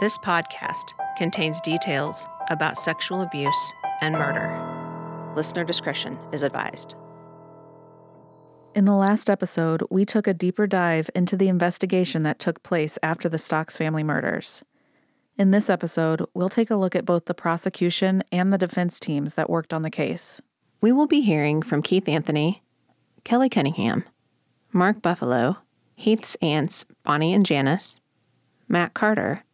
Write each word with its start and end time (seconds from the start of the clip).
This 0.00 0.18
podcast 0.18 0.92
contains 1.16 1.60
details 1.60 2.26
about 2.50 2.76
sexual 2.76 3.20
abuse 3.20 3.72
and 4.00 4.14
murder. 4.14 5.32
Listener 5.36 5.62
discretion 5.62 6.18
is 6.32 6.42
advised. 6.42 6.96
In 8.74 8.86
the 8.86 8.96
last 8.96 9.30
episode, 9.30 9.84
we 9.90 10.04
took 10.04 10.26
a 10.26 10.34
deeper 10.34 10.66
dive 10.66 11.10
into 11.14 11.36
the 11.36 11.46
investigation 11.46 12.24
that 12.24 12.40
took 12.40 12.64
place 12.64 12.98
after 13.04 13.28
the 13.28 13.38
Stocks 13.38 13.76
family 13.76 14.02
murders. 14.02 14.64
In 15.38 15.52
this 15.52 15.70
episode, 15.70 16.26
we'll 16.34 16.48
take 16.48 16.70
a 16.70 16.76
look 16.76 16.96
at 16.96 17.06
both 17.06 17.26
the 17.26 17.34
prosecution 17.34 18.24
and 18.32 18.52
the 18.52 18.58
defense 18.58 18.98
teams 18.98 19.34
that 19.34 19.48
worked 19.48 19.72
on 19.72 19.82
the 19.82 19.90
case. 19.90 20.40
We 20.80 20.90
will 20.90 21.06
be 21.06 21.20
hearing 21.20 21.62
from 21.62 21.82
Keith 21.82 22.08
Anthony, 22.08 22.64
Kelly 23.22 23.48
Cunningham, 23.48 24.02
Mark 24.72 25.00
Buffalo, 25.02 25.58
Heath's 25.94 26.36
aunts 26.42 26.84
Bonnie 27.04 27.32
and 27.32 27.46
Janice, 27.46 28.00
Mac 28.66 28.92
Carder, 28.92 29.44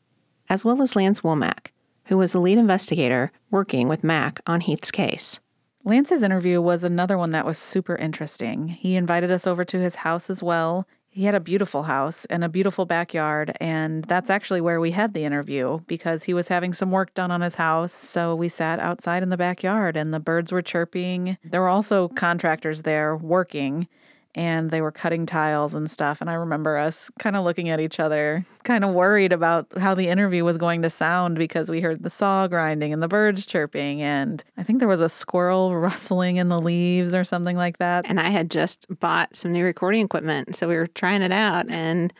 as 0.50 0.64
well 0.64 0.82
as 0.82 0.96
Lance 0.96 1.20
Womack, 1.20 1.68
who 2.06 2.18
was 2.18 2.32
the 2.32 2.40
lead 2.40 2.58
investigator 2.58 3.32
working 3.50 3.88
with 3.88 4.04
Mac 4.04 4.40
on 4.46 4.60
Heath's 4.60 4.90
case. 4.90 5.40
Lance's 5.84 6.22
interview 6.22 6.60
was 6.60 6.84
another 6.84 7.16
one 7.16 7.30
that 7.30 7.46
was 7.46 7.58
super 7.58 7.96
interesting. 7.96 8.68
He 8.68 8.96
invited 8.96 9.30
us 9.30 9.46
over 9.46 9.64
to 9.64 9.78
his 9.78 9.94
house 9.94 10.28
as 10.28 10.42
well. 10.42 10.86
He 11.08 11.24
had 11.24 11.34
a 11.34 11.40
beautiful 11.40 11.84
house 11.84 12.24
and 12.26 12.44
a 12.44 12.48
beautiful 12.48 12.84
backyard, 12.84 13.56
and 13.60 14.04
that's 14.04 14.30
actually 14.30 14.60
where 14.60 14.78
we 14.78 14.90
had 14.90 15.14
the 15.14 15.24
interview 15.24 15.80
because 15.86 16.24
he 16.24 16.34
was 16.34 16.48
having 16.48 16.72
some 16.72 16.90
work 16.90 17.14
done 17.14 17.30
on 17.30 17.40
his 17.40 17.54
house. 17.54 17.92
So 17.92 18.34
we 18.34 18.48
sat 18.48 18.78
outside 18.78 19.22
in 19.22 19.30
the 19.30 19.36
backyard 19.36 19.96
and 19.96 20.12
the 20.12 20.20
birds 20.20 20.52
were 20.52 20.62
chirping. 20.62 21.38
There 21.42 21.62
were 21.62 21.68
also 21.68 22.08
contractors 22.08 22.82
there 22.82 23.16
working, 23.16 23.88
and 24.34 24.70
they 24.70 24.80
were 24.80 24.92
cutting 24.92 25.26
tiles 25.26 25.74
and 25.74 25.90
stuff. 25.90 26.20
And 26.20 26.30
I 26.30 26.34
remember 26.34 26.76
us 26.76 27.10
kind 27.18 27.36
of 27.36 27.44
looking 27.44 27.68
at 27.68 27.80
each 27.80 27.98
other, 27.98 28.44
kind 28.62 28.84
of 28.84 28.94
worried 28.94 29.32
about 29.32 29.66
how 29.78 29.94
the 29.94 30.08
interview 30.08 30.44
was 30.44 30.56
going 30.56 30.82
to 30.82 30.90
sound 30.90 31.36
because 31.36 31.70
we 31.70 31.80
heard 31.80 32.02
the 32.02 32.10
saw 32.10 32.46
grinding 32.46 32.92
and 32.92 33.02
the 33.02 33.08
birds 33.08 33.44
chirping. 33.44 34.02
And 34.02 34.42
I 34.56 34.62
think 34.62 34.78
there 34.78 34.88
was 34.88 35.00
a 35.00 35.08
squirrel 35.08 35.76
rustling 35.80 36.36
in 36.36 36.48
the 36.48 36.60
leaves 36.60 37.14
or 37.14 37.24
something 37.24 37.56
like 37.56 37.78
that. 37.78 38.04
And 38.08 38.20
I 38.20 38.30
had 38.30 38.50
just 38.50 38.86
bought 39.00 39.34
some 39.34 39.52
new 39.52 39.64
recording 39.64 40.04
equipment. 40.04 40.54
So 40.54 40.68
we 40.68 40.76
were 40.76 40.86
trying 40.86 41.22
it 41.22 41.32
out. 41.32 41.68
And 41.68 42.12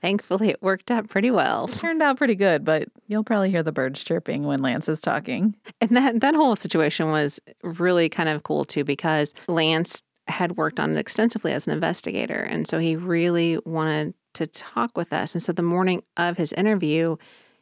thankfully, 0.00 0.50
it 0.50 0.62
worked 0.62 0.90
out 0.90 1.08
pretty 1.08 1.32
well. 1.32 1.64
It 1.64 1.72
turned 1.72 2.02
out 2.02 2.16
pretty 2.16 2.36
good, 2.36 2.64
but 2.64 2.88
you'll 3.08 3.24
probably 3.24 3.50
hear 3.50 3.62
the 3.62 3.72
birds 3.72 4.04
chirping 4.04 4.44
when 4.44 4.60
Lance 4.60 4.88
is 4.88 5.00
talking. 5.00 5.56
And 5.80 5.96
that, 5.96 6.20
that 6.20 6.34
whole 6.34 6.54
situation 6.54 7.10
was 7.10 7.40
really 7.62 8.08
kind 8.08 8.28
of 8.28 8.44
cool 8.44 8.64
too 8.64 8.84
because 8.84 9.34
Lance 9.48 10.04
had 10.26 10.56
worked 10.56 10.80
on 10.80 10.96
it 10.96 10.98
extensively 10.98 11.52
as 11.52 11.66
an 11.66 11.72
investigator. 11.72 12.40
And 12.40 12.66
so 12.66 12.78
he 12.78 12.96
really 12.96 13.58
wanted 13.64 14.14
to 14.34 14.46
talk 14.46 14.96
with 14.96 15.12
us. 15.12 15.34
And 15.34 15.42
so 15.42 15.52
the 15.52 15.62
morning 15.62 16.02
of 16.16 16.36
his 16.36 16.52
interview, 16.52 17.16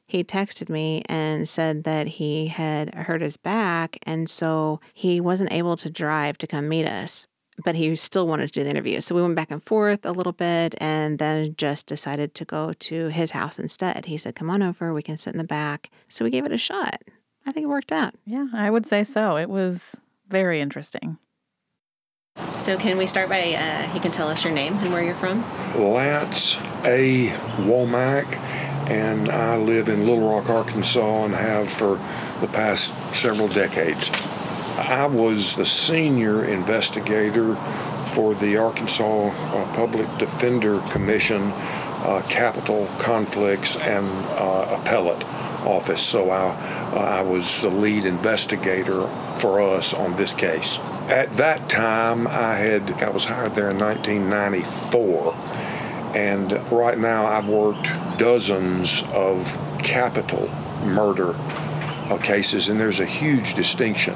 he 0.07 0.25
texted 0.25 0.69
me 0.69 1.03
and 1.07 1.49
said 1.49 1.85
that 1.85 2.07
he 2.07 2.49
had 2.49 2.95
hurt 2.95 3.21
his 3.21 3.37
back. 3.37 3.99
And 4.03 4.29
so 4.29 4.81
he 4.95 5.21
wasn't 5.21 5.53
able 5.53 5.77
to 5.77 5.91
drive 5.91 6.39
to 6.39 6.47
come 6.47 6.69
meet 6.69 6.87
us, 6.87 7.27
but 7.65 7.75
he 7.75 7.95
still 7.97 8.27
wanted 8.27 8.49
to 8.49 8.53
do 8.53 8.65
the 8.65 8.71
interview. 8.71 9.01
So 9.01 9.15
we 9.15 9.23
went 9.23 9.37
back 9.37 9.51
and 9.51 9.63
forth 9.63 10.05
a 10.05 10.13
little 10.13 10.33
bit 10.33 10.75
and 10.79 11.19
then 11.19 11.55
just 11.57 11.87
decided 11.87 12.35
to 12.37 12.45
go 12.45 12.73
to 12.73 13.09
his 13.09 13.33
house 13.33 13.59
instead. 13.59 14.07
He 14.07 14.17
said, 14.17 14.35
Come 14.35 14.51
on 14.51 14.63
over, 14.63 14.93
we 14.93 15.03
can 15.03 15.17
sit 15.17 15.35
in 15.35 15.39
the 15.39 15.45
back. 15.45 15.91
So 16.09 16.25
we 16.25 16.31
gave 16.31 16.47
it 16.47 16.53
a 16.53 16.59
shot. 16.59 17.03
I 17.45 17.53
think 17.53 17.65
it 17.65 17.69
worked 17.69 17.93
out. 17.93 18.15
Yeah, 18.25 18.47
I 18.55 18.71
would 18.71 18.87
say 18.87 19.05
so. 19.05 19.37
It 19.37 19.51
was 19.51 19.97
very 20.29 20.61
interesting. 20.61 21.19
So, 22.63 22.79
can 22.79 22.97
we 22.97 23.09
start 23.09 23.29
by 23.29 23.55
uh, 23.55 23.89
he 23.89 23.99
can 23.99 24.13
tell 24.13 24.29
us 24.29 24.45
your 24.45 24.53
name 24.53 24.79
and 24.79 24.93
where 24.93 25.03
you're 25.03 25.17
from? 25.17 25.43
Lance 25.75 26.55
A. 26.85 27.27
Womack, 27.57 28.37
and 28.89 29.29
I 29.29 29.57
live 29.57 29.89
in 29.89 30.07
Little 30.07 30.31
Rock, 30.31 30.49
Arkansas, 30.49 31.25
and 31.25 31.35
have 31.35 31.69
for 31.69 31.97
the 32.41 32.47
past 32.47 32.95
several 33.17 33.49
decades. 33.49 34.11
I 34.79 35.07
was 35.07 35.57
the 35.57 35.67
senior 35.67 36.45
investigator 36.45 37.57
for 38.15 38.33
the 38.33 38.59
Arkansas 38.59 39.31
uh, 39.31 39.75
Public 39.75 40.07
Defender 40.19 40.79
Commission 40.93 41.43
uh, 41.43 42.23
Capital 42.29 42.87
Conflicts 43.01 43.77
and 43.77 44.07
uh, 44.39 44.79
Appellate 44.81 45.25
Office. 45.67 46.03
So 46.03 46.31
I, 46.31 46.51
uh, 46.95 46.99
I 46.99 47.23
was 47.23 47.61
the 47.61 47.71
lead 47.71 48.07
investigator 48.07 49.09
for 49.39 49.61
us 49.61 49.93
on 49.93 50.15
this 50.15 50.33
case. 50.33 50.79
At 51.09 51.33
that 51.33 51.69
time, 51.69 52.27
I 52.27 52.55
had 52.55 53.03
I 53.03 53.11
was 53.11 53.25
hired 53.25 53.55
there 53.55 53.71
in 53.71 53.79
1994, 53.79 55.35
and 56.17 56.53
right 56.71 56.99
now 56.99 57.27
I've 57.27 57.49
worked 57.49 57.89
dozens 58.19 59.03
of 59.13 59.45
capital 59.83 60.49
murder 60.85 61.35
uh, 61.37 62.19
cases, 62.23 62.69
and 62.69 62.81
there's 62.81 63.01
a 63.01 63.07
huge 63.07 63.55
distinction 63.55 64.15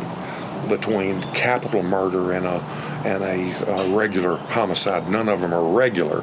between 0.68 1.22
capital 1.32 1.82
murder 1.82 2.32
and 2.32 2.46
a 2.46 2.60
and 3.04 3.22
a, 3.22 3.70
a, 3.70 3.96
regular 3.96 4.36
homicide. 4.36 5.08
None 5.08 5.28
of 5.28 5.40
them 5.40 5.54
are 5.54 5.68
regular, 5.68 6.22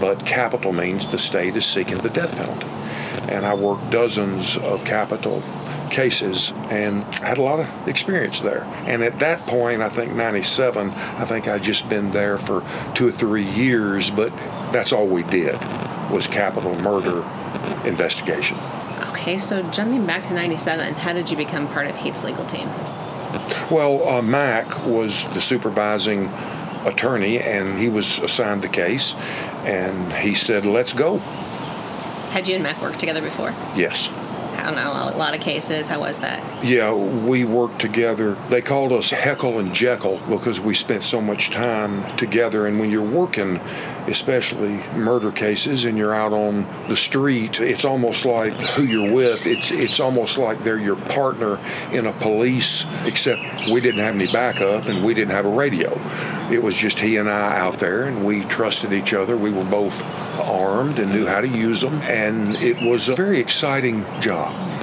but 0.00 0.24
capital 0.24 0.72
means 0.72 1.08
the 1.08 1.18
state 1.18 1.56
is 1.56 1.66
seeking 1.66 1.98
the 1.98 2.08
death 2.08 2.34
penalty. 2.36 2.68
And 3.32 3.44
I 3.44 3.54
worked 3.54 3.90
dozens 3.90 4.56
of 4.56 4.84
capital 4.84 5.42
cases 5.92 6.50
and 6.70 7.02
had 7.16 7.38
a 7.38 7.42
lot 7.42 7.60
of 7.60 7.88
experience 7.88 8.40
there. 8.40 8.64
And 8.86 9.02
at 9.02 9.20
that 9.20 9.46
point, 9.46 9.82
I 9.82 9.88
think 9.88 10.14
97, 10.14 10.90
I 10.90 11.24
think 11.24 11.46
I'd 11.46 11.62
just 11.62 11.88
been 11.88 12.10
there 12.10 12.38
for 12.38 12.64
two 12.94 13.08
or 13.08 13.12
three 13.12 13.48
years, 13.48 14.10
but 14.10 14.30
that's 14.72 14.92
all 14.92 15.06
we 15.06 15.22
did 15.22 15.54
was 16.10 16.26
capital 16.26 16.74
murder 16.80 17.24
investigation. 17.86 18.58
Okay, 19.10 19.38
so 19.38 19.62
jumping 19.70 20.04
back 20.06 20.22
to 20.24 20.34
97, 20.34 20.94
how 20.94 21.12
did 21.12 21.30
you 21.30 21.36
become 21.36 21.68
part 21.68 21.86
of 21.86 21.96
Heath's 21.96 22.24
legal 22.24 22.44
team? 22.44 22.68
Well, 23.70 24.08
uh, 24.08 24.22
Mac 24.22 24.84
was 24.84 25.24
the 25.32 25.40
supervising 25.40 26.26
attorney 26.84 27.38
and 27.38 27.78
he 27.78 27.88
was 27.88 28.18
assigned 28.18 28.62
the 28.62 28.68
case 28.68 29.14
and 29.64 30.12
he 30.12 30.34
said, 30.34 30.64
let's 30.64 30.92
go. 30.92 31.18
Had 32.32 32.48
you 32.48 32.54
and 32.54 32.64
Mac 32.64 32.80
worked 32.82 32.98
together 32.98 33.20
before? 33.20 33.50
Yes. 33.76 34.08
Know, 34.70 34.92
a 35.12 35.16
lot 35.16 35.34
of 35.34 35.40
cases. 35.40 35.88
How 35.88 36.00
was 36.00 36.20
that? 36.20 36.64
Yeah, 36.64 36.94
we 36.94 37.44
worked 37.44 37.80
together. 37.80 38.34
They 38.48 38.62
called 38.62 38.92
us 38.92 39.10
Heckle 39.10 39.58
and 39.58 39.72
Jeckle 39.72 40.18
because 40.28 40.60
we 40.60 40.74
spent 40.74 41.02
so 41.02 41.20
much 41.20 41.50
time 41.50 42.16
together. 42.16 42.66
And 42.66 42.78
when 42.78 42.90
you're 42.90 43.02
working, 43.02 43.60
especially 44.06 44.76
murder 44.94 45.30
cases, 45.32 45.84
and 45.84 45.96
you're 45.96 46.14
out 46.14 46.32
on 46.32 46.66
the 46.88 46.96
street, 46.96 47.60
it's 47.60 47.84
almost 47.84 48.24
like 48.24 48.52
who 48.52 48.84
you're 48.84 49.12
with. 49.12 49.46
It's 49.46 49.70
it's 49.70 50.00
almost 50.00 50.38
like 50.38 50.60
they're 50.60 50.78
your 50.78 50.96
partner 50.96 51.58
in 51.92 52.06
a 52.06 52.12
police, 52.12 52.86
except 53.04 53.40
we 53.70 53.80
didn't 53.80 54.00
have 54.00 54.14
any 54.14 54.30
backup 54.30 54.86
and 54.86 55.04
we 55.04 55.14
didn't 55.14 55.32
have 55.32 55.46
a 55.46 55.50
radio. 55.50 55.92
It 56.50 56.62
was 56.62 56.76
just 56.76 56.98
he 56.98 57.16
and 57.16 57.30
I 57.30 57.58
out 57.58 57.78
there, 57.78 58.04
and 58.04 58.26
we 58.26 58.42
trusted 58.44 58.92
each 58.92 59.14
other. 59.14 59.36
We 59.36 59.50
were 59.50 59.64
both 59.64 60.02
armed 60.40 60.98
and 60.98 61.12
knew 61.12 61.26
how 61.26 61.40
to 61.40 61.48
use 61.48 61.80
them, 61.80 61.94
and 62.02 62.56
it 62.56 62.82
was 62.82 63.08
a 63.08 63.14
very 63.14 63.40
exciting 63.40 64.04
job. 64.20 64.54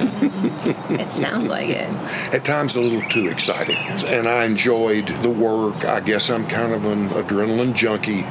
it 0.90 1.10
sounds 1.10 1.48
like 1.48 1.68
it. 1.68 1.88
At 2.34 2.44
times, 2.44 2.74
a 2.74 2.80
little 2.80 3.08
too 3.08 3.28
exciting. 3.28 3.76
And 3.76 4.28
I 4.28 4.44
enjoyed 4.44 5.06
the 5.22 5.30
work. 5.30 5.84
I 5.84 6.00
guess 6.00 6.30
I'm 6.30 6.46
kind 6.46 6.72
of 6.72 6.86
an 6.86 7.10
adrenaline 7.10 7.74
junkie, 7.74 8.22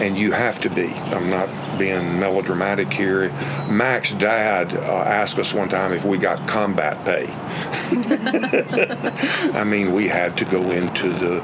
and 0.00 0.16
you 0.16 0.32
have 0.32 0.60
to 0.62 0.70
be. 0.70 0.92
I'm 0.92 1.30
not 1.30 1.48
being 1.78 2.18
melodramatic 2.18 2.92
here. 2.92 3.30
Mac's 3.70 4.12
dad 4.12 4.74
uh, 4.74 4.80
asked 4.80 5.38
us 5.38 5.52
one 5.54 5.68
time 5.68 5.92
if 5.92 6.04
we 6.04 6.18
got 6.18 6.48
combat 6.48 7.04
pay. 7.04 7.28
I 9.58 9.64
mean, 9.64 9.92
we 9.92 10.08
had 10.08 10.36
to 10.38 10.44
go 10.44 10.70
into 10.70 11.08
the 11.08 11.40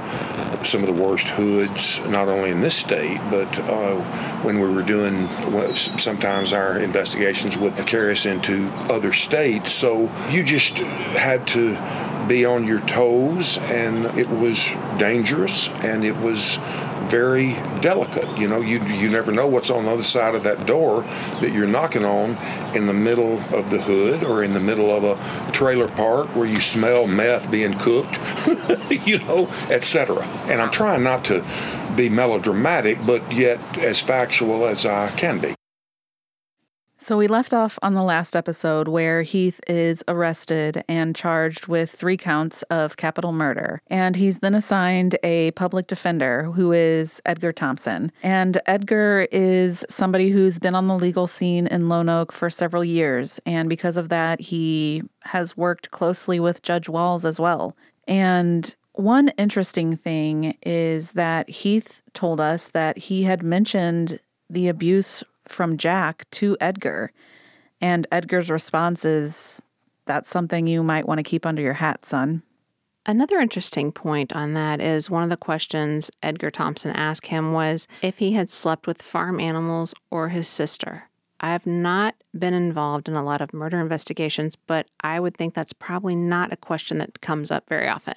some 0.64 0.82
of 0.82 0.86
the 0.94 1.02
worst 1.02 1.28
hoods, 1.28 2.04
not 2.06 2.28
only 2.28 2.50
in 2.50 2.60
this 2.60 2.76
state, 2.76 3.20
but 3.30 3.58
uh, 3.60 3.96
when 4.42 4.60
we 4.60 4.68
were 4.68 4.82
doing, 4.82 5.28
sometimes 5.66 6.52
our 6.52 6.78
investigations 6.78 7.56
would 7.56 7.76
carry 7.86 8.12
us 8.12 8.26
into 8.26 8.68
other 8.90 9.12
states. 9.12 9.72
So 9.72 10.10
you 10.30 10.42
just 10.42 10.78
had 10.78 11.46
to 11.48 11.76
be 12.26 12.44
on 12.46 12.66
your 12.66 12.80
toes, 12.80 13.58
and 13.58 14.06
it 14.18 14.28
was 14.28 14.68
dangerous, 14.98 15.68
and 15.68 16.04
it 16.04 16.16
was 16.16 16.58
very 17.04 17.54
delicate. 17.80 18.26
You 18.38 18.48
know, 18.48 18.60
you 18.60 18.80
you 18.84 19.08
never 19.08 19.32
know 19.32 19.46
what's 19.46 19.70
on 19.70 19.84
the 19.84 19.90
other 19.90 20.04
side 20.04 20.34
of 20.34 20.42
that 20.44 20.66
door 20.66 21.02
that 21.40 21.52
you're 21.52 21.66
knocking 21.66 22.04
on 22.04 22.36
in 22.74 22.86
the 22.86 22.92
middle 22.92 23.38
of 23.54 23.70
the 23.70 23.80
hood 23.80 24.24
or 24.24 24.42
in 24.42 24.52
the 24.52 24.60
middle 24.60 24.90
of 24.90 25.04
a 25.04 25.52
trailer 25.52 25.88
park 25.88 26.28
where 26.36 26.46
you 26.46 26.60
smell 26.60 27.06
meth 27.06 27.50
being 27.50 27.74
cooked, 27.78 28.18
you 29.06 29.18
know, 29.18 29.48
etc. 29.70 30.22
And 30.48 30.60
I'm 30.60 30.70
trying 30.70 31.02
not 31.02 31.24
to 31.26 31.44
be 31.96 32.08
melodramatic, 32.08 32.98
but 33.06 33.32
yet 33.32 33.60
as 33.78 34.00
factual 34.00 34.66
as 34.66 34.84
I 34.84 35.10
can 35.10 35.38
be. 35.38 35.54
So 37.04 37.18
we 37.18 37.26
left 37.26 37.52
off 37.52 37.78
on 37.82 37.92
the 37.92 38.02
last 38.02 38.34
episode 38.34 38.88
where 38.88 39.20
Heath 39.20 39.60
is 39.68 40.02
arrested 40.08 40.82
and 40.88 41.14
charged 41.14 41.66
with 41.66 41.90
three 41.90 42.16
counts 42.16 42.62
of 42.70 42.96
capital 42.96 43.30
murder. 43.30 43.82
And 43.88 44.16
he's 44.16 44.38
then 44.38 44.54
assigned 44.54 45.18
a 45.22 45.50
public 45.50 45.86
defender 45.86 46.44
who 46.44 46.72
is 46.72 47.20
Edgar 47.26 47.52
Thompson. 47.52 48.10
And 48.22 48.58
Edgar 48.64 49.28
is 49.30 49.84
somebody 49.90 50.30
who's 50.30 50.58
been 50.58 50.74
on 50.74 50.86
the 50.86 50.96
legal 50.96 51.26
scene 51.26 51.66
in 51.66 51.88
Lonoke 51.90 52.32
for 52.32 52.48
several 52.48 52.82
years. 52.82 53.38
And 53.44 53.68
because 53.68 53.98
of 53.98 54.08
that, 54.08 54.40
he 54.40 55.02
has 55.24 55.58
worked 55.58 55.90
closely 55.90 56.40
with 56.40 56.62
Judge 56.62 56.88
Walls 56.88 57.26
as 57.26 57.38
well. 57.38 57.76
And 58.08 58.74
one 58.94 59.28
interesting 59.36 59.94
thing 59.94 60.56
is 60.62 61.12
that 61.12 61.50
Heath 61.50 62.00
told 62.14 62.40
us 62.40 62.68
that 62.68 62.96
he 62.96 63.24
had 63.24 63.42
mentioned 63.42 64.20
the 64.48 64.68
abuse 64.68 65.22
from 65.48 65.76
Jack 65.76 66.28
to 66.32 66.56
Edgar. 66.60 67.12
And 67.80 68.06
Edgar's 68.10 68.50
response 68.50 69.04
is, 69.04 69.60
That's 70.06 70.28
something 70.28 70.66
you 70.66 70.82
might 70.82 71.06
want 71.06 71.18
to 71.18 71.22
keep 71.22 71.44
under 71.46 71.62
your 71.62 71.74
hat, 71.74 72.04
son. 72.04 72.42
Another 73.06 73.38
interesting 73.38 73.92
point 73.92 74.32
on 74.32 74.54
that 74.54 74.80
is 74.80 75.10
one 75.10 75.22
of 75.22 75.28
the 75.28 75.36
questions 75.36 76.10
Edgar 76.22 76.50
Thompson 76.50 76.90
asked 76.92 77.26
him 77.26 77.52
was 77.52 77.86
if 78.00 78.16
he 78.16 78.32
had 78.32 78.48
slept 78.48 78.86
with 78.86 79.02
farm 79.02 79.40
animals 79.40 79.94
or 80.10 80.30
his 80.30 80.48
sister. 80.48 81.10
I 81.38 81.48
have 81.52 81.66
not 81.66 82.14
been 82.38 82.54
involved 82.54 83.06
in 83.06 83.14
a 83.14 83.22
lot 83.22 83.42
of 83.42 83.52
murder 83.52 83.78
investigations, 83.78 84.56
but 84.56 84.86
I 85.00 85.20
would 85.20 85.36
think 85.36 85.52
that's 85.52 85.74
probably 85.74 86.16
not 86.16 86.54
a 86.54 86.56
question 86.56 86.96
that 86.98 87.20
comes 87.20 87.50
up 87.50 87.68
very 87.68 87.86
often. 87.86 88.14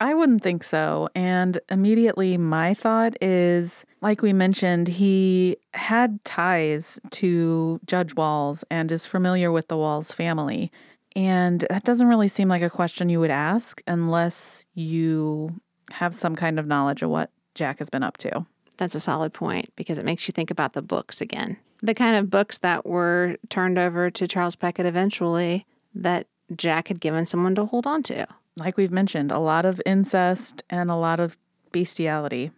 I 0.00 0.14
wouldn't 0.14 0.42
think 0.42 0.64
so. 0.64 1.10
And 1.14 1.58
immediately, 1.68 2.38
my 2.38 2.72
thought 2.72 3.22
is 3.22 3.84
like 4.00 4.22
we 4.22 4.32
mentioned, 4.32 4.88
he 4.88 5.58
had 5.74 6.24
ties 6.24 6.98
to 7.10 7.80
Judge 7.86 8.14
Walls 8.14 8.64
and 8.70 8.90
is 8.90 9.04
familiar 9.04 9.52
with 9.52 9.68
the 9.68 9.76
Walls 9.76 10.12
family. 10.12 10.72
And 11.14 11.66
that 11.68 11.84
doesn't 11.84 12.06
really 12.06 12.28
seem 12.28 12.48
like 12.48 12.62
a 12.62 12.70
question 12.70 13.10
you 13.10 13.20
would 13.20 13.30
ask 13.30 13.82
unless 13.86 14.64
you 14.74 15.60
have 15.92 16.14
some 16.14 16.34
kind 16.34 16.58
of 16.58 16.66
knowledge 16.66 17.02
of 17.02 17.10
what 17.10 17.30
Jack 17.54 17.80
has 17.80 17.90
been 17.90 18.02
up 18.02 18.16
to. 18.18 18.46
That's 18.78 18.94
a 18.94 19.00
solid 19.00 19.34
point 19.34 19.70
because 19.76 19.98
it 19.98 20.04
makes 20.06 20.26
you 20.26 20.32
think 20.32 20.50
about 20.50 20.72
the 20.72 20.82
books 20.82 21.20
again. 21.20 21.58
The 21.82 21.94
kind 21.94 22.16
of 22.16 22.30
books 22.30 22.58
that 22.58 22.86
were 22.86 23.36
turned 23.50 23.78
over 23.78 24.10
to 24.10 24.26
Charles 24.26 24.56
Peckett 24.56 24.86
eventually 24.86 25.66
that 25.94 26.26
Jack 26.56 26.88
had 26.88 27.00
given 27.00 27.26
someone 27.26 27.54
to 27.56 27.66
hold 27.66 27.86
on 27.86 28.02
to 28.04 28.26
like 28.60 28.76
we've 28.76 28.92
mentioned, 28.92 29.32
a 29.32 29.38
lot 29.38 29.64
of 29.64 29.80
incest 29.84 30.62
and 30.70 30.90
a 30.90 30.96
lot 30.96 31.18
of 31.18 31.38
bestiality. 31.72 32.50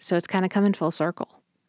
So 0.00 0.16
it's 0.16 0.26
kind 0.26 0.44
of 0.44 0.50
coming 0.50 0.72
full 0.72 0.90
circle. 0.90 1.28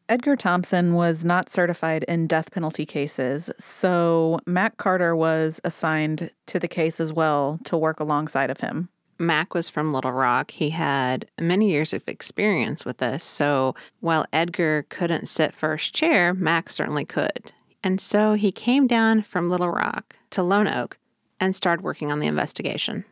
Edgar 0.10 0.36
Thompson 0.36 0.94
was 0.94 1.24
not 1.24 1.48
certified 1.50 2.04
in 2.04 2.28
death 2.28 2.52
penalty 2.52 2.86
cases, 2.86 3.50
so 3.58 4.40
Mac 4.46 4.76
Carder 4.76 5.16
was 5.16 5.62
assigned 5.64 6.32
to 6.48 6.60
the 6.60 6.68
case 6.68 7.00
as 7.00 7.14
well 7.14 7.60
to 7.64 7.78
work 7.78 8.00
alongside 8.00 8.50
of 8.50 8.60
him. 8.60 8.90
Mac 9.18 9.54
was 9.54 9.70
from 9.70 9.92
Little 9.92 10.12
Rock. 10.12 10.52
He 10.52 10.72
had 10.72 11.28
many 11.40 11.70
years 11.70 11.94
of 11.94 12.08
experience 12.08 12.84
with 12.84 12.98
this. 12.98 13.24
So 13.24 13.76
while 14.00 14.26
Edgar 14.34 14.86
couldn't 14.90 15.28
sit 15.28 15.54
first 15.54 15.94
chair, 15.94 16.34
Mac 16.34 16.70
certainly 16.70 17.06
could. 17.06 17.54
And 17.84 18.02
so 18.02 18.34
he 18.34 18.52
came 18.52 18.88
down 18.88 19.22
from 19.22 19.50
Little 19.50 19.70
Rock 19.70 20.18
to 20.32 20.42
Lonoke 20.42 20.94
and 21.40 21.56
started 21.56 21.84
working 21.84 22.12
on 22.12 22.20
the 22.20 22.28
investigation 22.28 23.06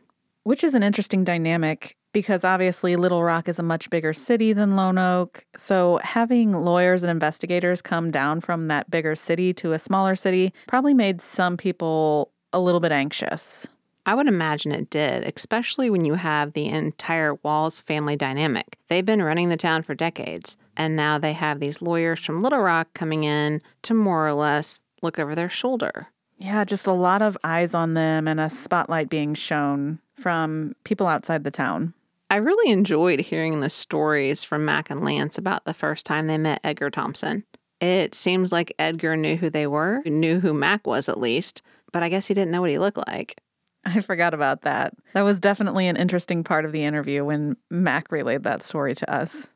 which 0.50 0.64
is 0.64 0.74
an 0.74 0.82
interesting 0.82 1.22
dynamic 1.22 1.96
because 2.12 2.42
obviously 2.42 2.96
Little 2.96 3.22
Rock 3.22 3.48
is 3.48 3.60
a 3.60 3.62
much 3.62 3.88
bigger 3.88 4.12
city 4.12 4.52
than 4.52 4.70
Lonoke. 4.70 5.42
So 5.56 6.00
having 6.02 6.50
lawyers 6.50 7.04
and 7.04 7.10
investigators 7.10 7.80
come 7.80 8.10
down 8.10 8.40
from 8.40 8.66
that 8.66 8.90
bigger 8.90 9.14
city 9.14 9.54
to 9.54 9.74
a 9.74 9.78
smaller 9.78 10.16
city 10.16 10.52
probably 10.66 10.92
made 10.92 11.20
some 11.20 11.56
people 11.56 12.32
a 12.52 12.58
little 12.58 12.80
bit 12.80 12.90
anxious. 12.90 13.68
I 14.06 14.16
would 14.16 14.26
imagine 14.26 14.72
it 14.72 14.90
did, 14.90 15.22
especially 15.22 15.88
when 15.88 16.04
you 16.04 16.14
have 16.14 16.52
the 16.52 16.66
entire 16.66 17.34
Walls 17.44 17.80
family 17.82 18.16
dynamic. 18.16 18.76
They've 18.88 19.06
been 19.06 19.22
running 19.22 19.50
the 19.50 19.56
town 19.56 19.84
for 19.84 19.94
decades, 19.94 20.56
and 20.76 20.96
now 20.96 21.16
they 21.16 21.32
have 21.32 21.60
these 21.60 21.80
lawyers 21.80 22.18
from 22.18 22.42
Little 22.42 22.58
Rock 22.58 22.88
coming 22.92 23.22
in 23.22 23.62
to 23.82 23.94
more 23.94 24.26
or 24.26 24.32
less 24.32 24.82
look 25.00 25.16
over 25.16 25.36
their 25.36 25.48
shoulder. 25.48 26.08
Yeah, 26.38 26.64
just 26.64 26.88
a 26.88 26.92
lot 26.92 27.22
of 27.22 27.38
eyes 27.44 27.72
on 27.72 27.94
them 27.94 28.26
and 28.26 28.40
a 28.40 28.50
spotlight 28.50 29.10
being 29.10 29.34
shown 29.34 30.00
from 30.20 30.74
people 30.84 31.06
outside 31.06 31.44
the 31.44 31.50
town. 31.50 31.94
I 32.30 32.36
really 32.36 32.70
enjoyed 32.70 33.20
hearing 33.20 33.58
the 33.58 33.70
stories 33.70 34.44
from 34.44 34.64
Mac 34.64 34.88
and 34.88 35.04
Lance 35.04 35.36
about 35.36 35.64
the 35.64 35.74
first 35.74 36.06
time 36.06 36.28
they 36.28 36.38
met 36.38 36.60
Edgar 36.62 36.88
Thompson. 36.88 37.44
It 37.80 38.14
seems 38.14 38.52
like 38.52 38.74
Edgar 38.78 39.16
knew 39.16 39.36
who 39.36 39.50
they 39.50 39.66
were, 39.66 40.02
knew 40.04 40.38
who 40.38 40.54
Mac 40.54 40.86
was 40.86 41.08
at 41.08 41.18
least, 41.18 41.62
but 41.92 42.04
I 42.04 42.08
guess 42.08 42.28
he 42.28 42.34
didn't 42.34 42.52
know 42.52 42.60
what 42.60 42.70
he 42.70 42.78
looked 42.78 43.04
like. 43.08 43.42
I 43.84 44.00
forgot 44.00 44.32
about 44.32 44.62
that. 44.62 44.94
That 45.14 45.22
was 45.22 45.40
definitely 45.40 45.88
an 45.88 45.96
interesting 45.96 46.44
part 46.44 46.64
of 46.64 46.72
the 46.72 46.84
interview 46.84 47.24
when 47.24 47.56
Mac 47.68 48.12
relayed 48.12 48.44
that 48.44 48.62
story 48.62 48.94
to 48.94 49.12
us. 49.12 49.48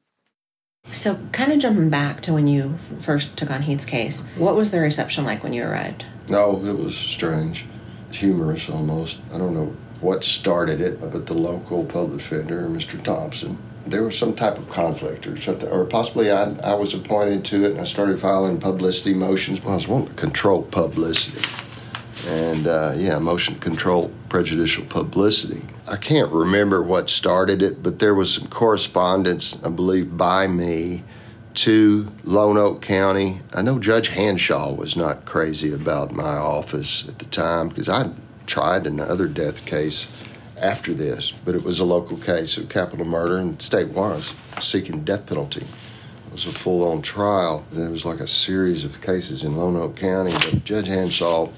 So, 0.87 1.17
kind 1.33 1.53
of 1.53 1.61
jumping 1.61 1.91
back 1.91 2.23
to 2.23 2.33
when 2.33 2.47
you 2.47 2.79
first 3.01 3.37
took 3.37 3.51
on 3.51 3.63
Heath's 3.63 3.87
case, 3.87 4.27
what 4.37 4.57
was 4.57 4.71
the 4.71 4.81
reception 4.81 5.25
like 5.25 5.43
when 5.43 5.53
you 5.53 5.65
arrived? 5.65 6.05
No, 6.29 6.63
it 6.65 6.77
was 6.77 6.95
strange, 6.97 7.65
humorous 8.11 8.69
almost. 8.69 9.21
I 9.33 9.39
don't 9.39 9.55
know 9.55 9.75
what 10.05 10.23
started 10.23 10.83
it, 10.83 11.01
but 11.01 11.25
the 11.25 11.35
local 11.35 11.83
public 11.83 12.19
defender, 12.19 12.69
Mr. 12.69 13.03
Thompson, 13.03 13.59
there 13.87 14.03
was 14.03 14.17
some 14.17 14.35
type 14.35 14.59
of 14.59 14.69
conflict 14.69 15.27
or 15.27 15.41
something, 15.41 15.69
or 15.71 15.87
possibly 15.87 16.31
I, 16.31 16.53
I 16.63 16.75
was 16.75 16.93
appointed 16.93 17.45
to 17.47 17.65
it 17.65 17.73
and 17.73 17.81
I 17.81 17.85
started 17.85 18.21
filing 18.21 18.61
publicity 18.61 19.15
motions. 19.15 19.63
Well, 19.63 19.73
I 19.73 19.77
was 19.77 19.89
wanting 19.89 20.09
to 20.09 20.15
control 20.15 20.63
publicity. 20.63 21.43
And 22.27 22.67
uh, 22.67 22.93
yeah, 22.97 23.19
motion 23.19 23.55
to 23.55 23.61
control 23.61 24.11
prejudicial 24.29 24.85
publicity. 24.85 25.63
I 25.87 25.97
can't 25.97 26.31
remember 26.31 26.83
what 26.83 27.09
started 27.09 27.63
it, 27.63 27.83
but 27.83 27.99
there 27.99 28.15
was 28.15 28.33
some 28.33 28.49
correspondence, 28.49 29.59
I 29.65 29.71
believe, 29.71 30.17
by 30.17 30.47
me 30.47 31.03
to 31.55 32.05
Lonoke 32.25 32.83
County. 32.83 33.41
I 33.55 33.63
know 33.63 33.79
Judge 33.79 34.11
Hanshaw 34.11 34.77
was 34.77 34.97
not 34.97 35.25
crazy 35.25 35.73
about 35.73 36.13
my 36.13 36.37
office 36.37 37.09
at 37.09 37.19
the 37.19 37.27
time 37.27 37.69
because 37.69 37.89
I 37.89 38.11
tried 38.47 38.87
another 38.87 39.27
death 39.27 39.65
case 39.67 40.11
after 40.57 40.95
this, 40.95 41.33
but 41.45 41.55
it 41.55 41.63
was 41.63 41.81
a 41.81 41.85
local 41.85 42.17
case 42.17 42.57
of 42.57 42.69
capital 42.69 43.05
murder, 43.05 43.39
and 43.39 43.59
the 43.59 43.63
state 43.63 43.89
was 43.89 44.33
seeking 44.61 45.05
death 45.05 45.27
penalty. 45.27 45.63
It 45.63 46.33
was 46.33 46.47
a 46.47 46.53
full 46.53 46.87
on 46.91 47.03
trial. 47.03 47.65
There 47.73 47.91
was 47.91 48.05
like 48.05 48.21
a 48.21 48.29
series 48.29 48.85
of 48.85 49.01
cases 49.01 49.43
in 49.43 49.55
Lonoke 49.55 49.97
County, 49.97 50.33
but 50.33 50.65
Judge 50.65 50.87
Hanshaw 50.87 51.51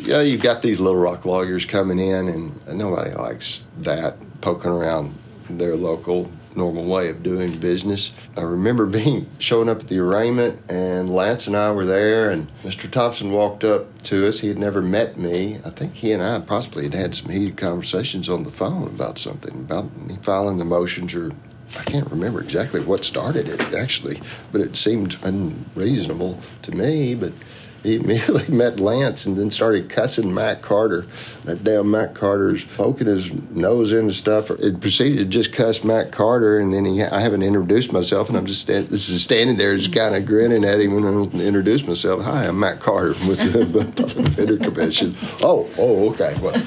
yeah, 0.00 0.20
you've 0.20 0.42
got 0.42 0.62
these 0.62 0.78
Little 0.78 1.00
Rock 1.00 1.24
lawyers 1.24 1.64
coming 1.64 1.98
in, 1.98 2.28
and 2.28 2.78
nobody 2.78 3.10
likes 3.10 3.64
that 3.78 4.16
poking 4.40 4.70
around 4.70 5.16
their 5.50 5.76
local 5.76 6.30
normal 6.58 6.84
way 6.84 7.08
of 7.08 7.22
doing 7.22 7.58
business. 7.58 8.12
I 8.36 8.42
remember 8.42 8.84
being 9.00 9.28
showing 9.38 9.68
up 9.68 9.80
at 9.80 9.88
the 9.88 9.98
arraignment, 9.98 10.60
and 10.68 11.08
Lance 11.08 11.46
and 11.46 11.56
I 11.56 11.70
were 11.72 11.86
there, 11.86 12.30
and 12.30 12.50
Mr. 12.62 12.90
Thompson 12.90 13.32
walked 13.32 13.64
up 13.64 14.02
to 14.02 14.28
us. 14.28 14.40
He 14.40 14.48
had 14.48 14.58
never 14.58 14.82
met 14.82 15.16
me. 15.16 15.60
I 15.64 15.70
think 15.70 15.94
he 15.94 16.12
and 16.12 16.22
I 16.22 16.38
possibly 16.40 16.84
had 16.84 16.94
had 16.94 17.14
some 17.14 17.30
heated 17.30 17.56
conversations 17.56 18.28
on 18.28 18.44
the 18.44 18.50
phone 18.50 18.88
about 18.88 19.18
something, 19.18 19.60
about 19.60 19.96
me 19.96 20.18
filing 20.20 20.58
the 20.58 20.64
motions 20.64 21.14
or. 21.14 21.32
I 21.78 21.82
can't 21.82 22.10
remember 22.10 22.40
exactly 22.40 22.80
what 22.80 23.04
started 23.04 23.46
it 23.46 23.74
actually, 23.74 24.22
but 24.52 24.62
it 24.62 24.74
seemed 24.74 25.18
unreasonable 25.22 26.38
to 26.62 26.72
me. 26.72 27.14
But 27.14 27.34
he 27.82 27.96
immediately 28.00 28.48
met 28.54 28.80
Lance 28.80 29.26
and 29.26 29.36
then 29.36 29.50
started 29.50 29.88
cussing 29.88 30.34
Mac 30.34 30.62
Carder. 30.62 31.06
That 31.44 31.64
damn 31.64 31.90
Mac 31.90 32.14
Carder's 32.14 32.64
poking 32.64 33.06
his 33.06 33.32
nose 33.50 33.92
into 33.92 34.14
stuff. 34.14 34.50
It 34.50 34.80
proceeded 34.80 35.18
to 35.18 35.24
just 35.24 35.52
cuss 35.52 35.84
Mac 35.84 36.10
Carder, 36.10 36.58
and 36.58 36.72
then 36.72 36.84
he, 36.84 37.02
I 37.02 37.20
haven't 37.20 37.42
introduced 37.42 37.92
myself, 37.92 38.28
and 38.28 38.36
I'm 38.36 38.46
just 38.46 38.62
stand, 38.62 38.98
standing 38.98 39.56
there, 39.56 39.76
just 39.76 39.92
kind 39.92 40.14
of 40.14 40.26
grinning 40.26 40.64
at 40.64 40.80
him, 40.80 41.04
and 41.04 41.34
I 41.34 41.44
introduce 41.44 41.84
myself. 41.84 42.22
Hi, 42.24 42.46
I'm 42.46 42.58
Mac 42.58 42.80
Carter 42.80 43.14
with 43.26 43.38
the, 43.52 43.64
the 43.64 43.84
Public 43.84 44.26
Defender 44.26 44.56
Commission. 44.58 45.16
Oh, 45.42 45.68
oh, 45.78 46.10
okay, 46.10 46.36
well. 46.40 46.62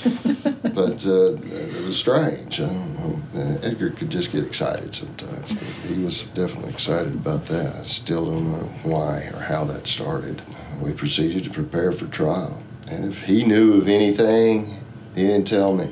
but 0.74 1.04
uh, 1.06 1.34
it 1.34 1.84
was 1.84 1.98
strange. 1.98 2.60
Don't 3.00 3.34
know. 3.34 3.40
Uh, 3.40 3.58
Edgar 3.62 3.90
could 3.90 4.10
just 4.10 4.32
get 4.32 4.44
excited 4.44 4.94
sometimes. 4.94 5.52
he 5.88 6.02
was 6.02 6.22
definitely 6.34 6.70
excited 6.70 7.14
about 7.14 7.46
that. 7.46 7.76
I 7.76 7.82
still 7.82 8.26
don't 8.26 8.52
know 8.52 8.68
why 8.82 9.30
or 9.34 9.40
how 9.40 9.64
that 9.64 9.86
started. 9.86 10.42
We 10.80 10.92
proceeded 10.92 11.44
to 11.44 11.50
prepare 11.50 11.92
for 11.92 12.06
trial. 12.06 12.62
And 12.90 13.04
if 13.04 13.24
he 13.24 13.44
knew 13.44 13.74
of 13.74 13.88
anything, 13.88 14.82
he 15.14 15.26
didn't 15.26 15.46
tell 15.46 15.72
me. 15.72 15.88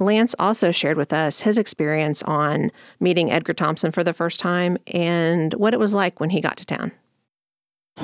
Lance 0.00 0.34
also 0.38 0.70
shared 0.70 0.96
with 0.96 1.12
us 1.12 1.40
his 1.40 1.58
experience 1.58 2.22
on 2.22 2.70
meeting 3.00 3.32
Edgar 3.32 3.54
Thompson 3.54 3.90
for 3.90 4.04
the 4.04 4.12
first 4.12 4.38
time 4.38 4.78
and 4.86 5.52
what 5.54 5.74
it 5.74 5.80
was 5.80 5.92
like 5.92 6.20
when 6.20 6.30
he 6.30 6.40
got 6.40 6.56
to 6.58 6.66
town. 6.66 6.92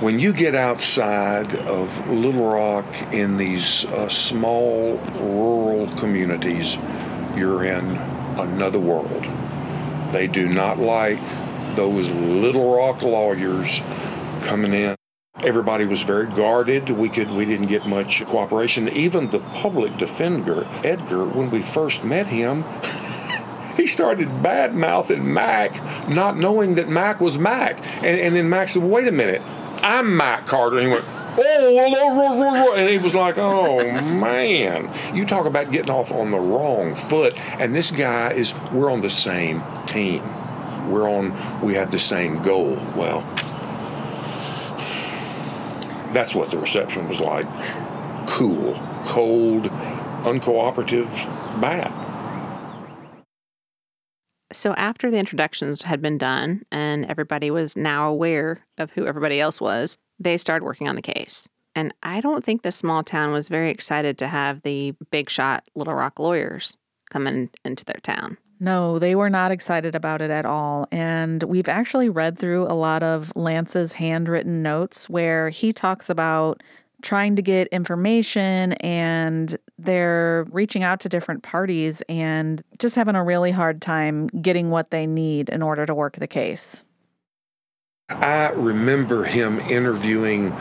When 0.01 0.19
you 0.19 0.33
get 0.33 0.57
outside 0.57 1.55
of 1.55 2.11
Little 2.11 2.51
Rock 2.51 2.85
in 3.13 3.37
these 3.37 3.85
uh, 3.85 4.09
small 4.09 4.97
rural 5.21 5.87
communities, 5.97 6.77
you're 7.37 7.65
in 7.65 7.97
another 8.39 8.79
world. 8.79 9.27
They 10.13 10.27
do 10.27 10.49
not 10.49 10.79
like 10.79 11.21
those 11.75 12.09
Little 12.09 12.77
Rock 12.77 13.03
lawyers 13.03 13.81
coming 14.43 14.73
in. 14.73 14.97
Everybody 15.43 15.85
was 15.85 16.03
very 16.03 16.27
guarded. 16.29 16.91
We 16.91 17.09
could 17.09 17.31
we 17.31 17.45
didn't 17.45 17.67
get 17.67 17.87
much 17.87 18.25
cooperation. 18.27 18.89
Even 18.89 19.29
the 19.29 19.41
public 19.41 19.97
defender, 19.97 20.67
Edgar, 20.85 21.25
when 21.25 21.51
we 21.51 21.61
first 21.61 22.05
met 22.05 22.29
him, 22.29 22.65
he 23.77 23.87
started 23.87 24.43
bad 24.43 24.75
mouthing 24.75 25.33
Mac, 25.33 25.75
not 26.09 26.37
knowing 26.37 26.77
that 26.77 26.89
Mac 26.89 27.21
was 27.21 27.37
Mac. 27.37 27.85
And, 28.05 28.21
and 28.21 28.37
then 28.37 28.49
Mac 28.49 28.69
said, 28.69 28.83
wait 28.83 29.09
a 29.09 29.13
minute, 29.13 29.43
I'm 29.83 30.17
Mac 30.17 30.47
Carder. 30.47 30.79
And 30.79 30.87
he 30.87 30.93
went, 30.93 31.05
oh, 31.37 32.75
and 32.77 32.89
he 32.89 32.99
was 32.99 33.15
like, 33.15 33.39
oh 33.39 33.83
man, 34.19 34.91
you 35.15 35.27
talk 35.27 35.47
about 35.47 35.71
getting 35.71 35.91
off 35.91 36.13
on 36.13 36.31
the 36.31 36.41
wrong 36.41 36.95
foot. 36.95 37.39
And 37.61 37.75
this 37.75 37.91
guy 37.91 38.33
is, 38.33 38.55
we're 38.73 38.91
on 38.91 39.01
the 39.01 39.11
same 39.11 39.63
team. 39.87 40.23
We're 40.91 41.09
on, 41.09 41.33
we 41.63 41.75
have 41.75 41.91
the 41.91 41.99
same 41.99 42.43
goal. 42.43 42.77
Well, 42.97 43.21
that's 46.13 46.35
what 46.35 46.51
the 46.51 46.59
reception 46.59 47.09
was 47.09 47.21
like. 47.21 47.47
Cool, 48.29 48.75
cold, 49.05 49.65
uncooperative, 50.25 51.09
bad. 51.61 51.93
So, 54.53 54.73
after 54.75 55.11
the 55.11 55.19
introductions 55.19 55.83
had 55.83 56.01
been 56.01 56.17
done 56.17 56.63
and 56.71 57.05
everybody 57.07 57.51
was 57.51 57.77
now 57.77 58.09
aware 58.09 58.65
of 58.79 58.93
who 58.93 59.05
everybody 59.05 59.41
else 59.41 59.61
was, 59.61 59.99
they 60.19 60.39
started 60.39 60.65
working 60.65 60.89
on 60.89 60.97
the 60.97 61.03
case. 61.03 61.49
And 61.75 61.93
I 62.03 62.21
don't 62.21 62.45
think 62.45 62.63
the 62.63 62.73
small 62.73 63.03
town 63.03 63.33
was 63.33 63.49
very 63.49 63.71
excited 63.71 64.17
to 64.19 64.29
have 64.29 64.63
the 64.63 64.95
big 65.11 65.29
shot 65.29 65.69
Little 65.75 65.95
Rock 65.95 66.19
lawyers 66.19 66.77
coming 67.11 67.51
into 67.65 67.85
their 67.85 68.01
town. 68.03 68.39
No, 68.61 68.99
they 68.99 69.15
were 69.15 69.31
not 69.31 69.51
excited 69.51 69.95
about 69.95 70.23
it 70.23 70.31
at 70.31 70.47
all. 70.47 70.87
And 70.93 71.43
we've 71.43 71.69
actually 71.69 72.09
read 72.09 72.39
through 72.39 72.65
a 72.65 72.75
lot 72.75 73.03
of 73.03 73.33
Lance's 73.35 73.95
handwritten 73.95 74.63
notes 74.63 75.09
where 75.09 75.51
he 75.51 75.73
talks 75.73 76.09
about 76.09 76.63
trying 77.03 77.37
to 77.37 77.43
get 77.43 77.69
information 77.69 78.73
and 78.75 79.59
they're 79.79 80.47
reaching 80.51 80.83
out 80.83 81.01
to 81.01 81.09
different 81.09 81.43
parties 81.43 82.03
and 82.09 82.63
just 82.79 82.97
having 82.97 83.17
a 83.17 83.23
really 83.23 83.51
hard 83.51 83.83
time 83.83 84.29
getting 84.29 84.71
what 84.71 84.91
they 84.91 85.07
need 85.07 85.51
in 85.51 85.61
order 85.61 85.85
to 85.85 85.95
work 85.95 86.17
the 86.17 86.27
case. 86.27 86.85
I 88.21 88.51
remember 88.51 89.25
him 89.25 89.61
interviewing 89.61 90.55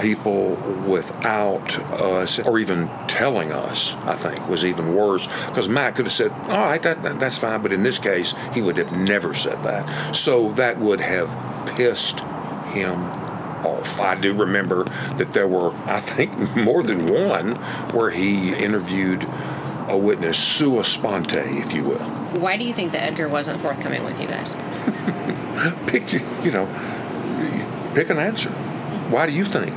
people 0.00 0.54
without 0.86 1.76
us 1.92 2.38
or 2.38 2.58
even 2.58 2.88
telling 3.08 3.52
us, 3.52 3.94
I 3.96 4.14
think, 4.14 4.48
was 4.48 4.64
even 4.64 4.94
worse. 4.94 5.26
Because 5.48 5.68
Mac 5.68 5.96
could 5.96 6.06
have 6.06 6.12
said, 6.12 6.30
all 6.30 6.66
right, 6.66 6.82
that, 6.82 7.02
that, 7.02 7.18
that's 7.18 7.38
fine. 7.38 7.62
But 7.62 7.72
in 7.72 7.82
this 7.82 7.98
case, 7.98 8.34
he 8.52 8.62
would 8.62 8.78
have 8.78 8.96
never 8.96 9.34
said 9.34 9.62
that. 9.64 10.14
So 10.14 10.52
that 10.52 10.78
would 10.78 11.00
have 11.00 11.30
pissed 11.76 12.20
him 12.72 13.02
off. 13.64 14.00
I 14.00 14.14
do 14.14 14.34
remember 14.34 14.84
that 15.16 15.32
there 15.32 15.48
were, 15.48 15.74
I 15.86 16.00
think, 16.00 16.32
more 16.56 16.82
than 16.82 17.06
one 17.06 17.52
where 17.92 18.10
he 18.10 18.54
interviewed 18.54 19.26
a 19.88 19.96
witness 19.96 20.38
sua 20.38 20.84
sponte, 20.84 21.34
if 21.34 21.72
you 21.72 21.82
will. 21.82 21.98
Why 21.98 22.56
do 22.56 22.64
you 22.64 22.74
think 22.74 22.92
that 22.92 23.02
Edgar 23.02 23.28
wasn't 23.28 23.60
forthcoming 23.60 24.04
with 24.04 24.20
you 24.20 24.28
guys? 24.28 24.54
pick, 25.86 26.12
you 26.44 26.50
know, 26.50 26.66
pick 27.98 28.10
an 28.10 28.18
answer. 28.20 28.50
Why 29.10 29.26
do 29.26 29.32
you 29.32 29.44
think? 29.44 29.74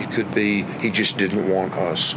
It 0.00 0.10
could 0.10 0.34
be 0.34 0.62
he 0.80 0.88
just 0.88 1.18
didn't 1.18 1.50
want 1.50 1.74
us 1.74 2.14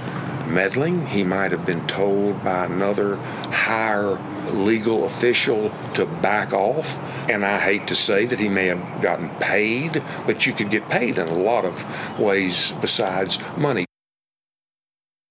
meddling. 0.47 1.07
He 1.07 1.25
might 1.25 1.51
have 1.51 1.65
been 1.65 1.85
told 1.87 2.41
by 2.41 2.63
another 2.67 3.17
higher 3.17 4.17
legal 4.49 5.03
official 5.03 5.73
to 5.95 6.05
back 6.05 6.53
off. 6.53 6.97
And 7.29 7.45
I 7.45 7.59
hate 7.59 7.85
to 7.87 7.95
say 7.95 8.25
that 8.25 8.39
he 8.39 8.47
may 8.47 8.67
have 8.67 9.01
gotten 9.01 9.27
paid, 9.41 10.01
but 10.25 10.45
you 10.45 10.53
could 10.53 10.69
get 10.69 10.87
paid 10.87 11.17
in 11.17 11.27
a 11.27 11.37
lot 11.37 11.65
of 11.65 12.17
ways 12.17 12.71
besides 12.79 13.39
money. 13.57 13.83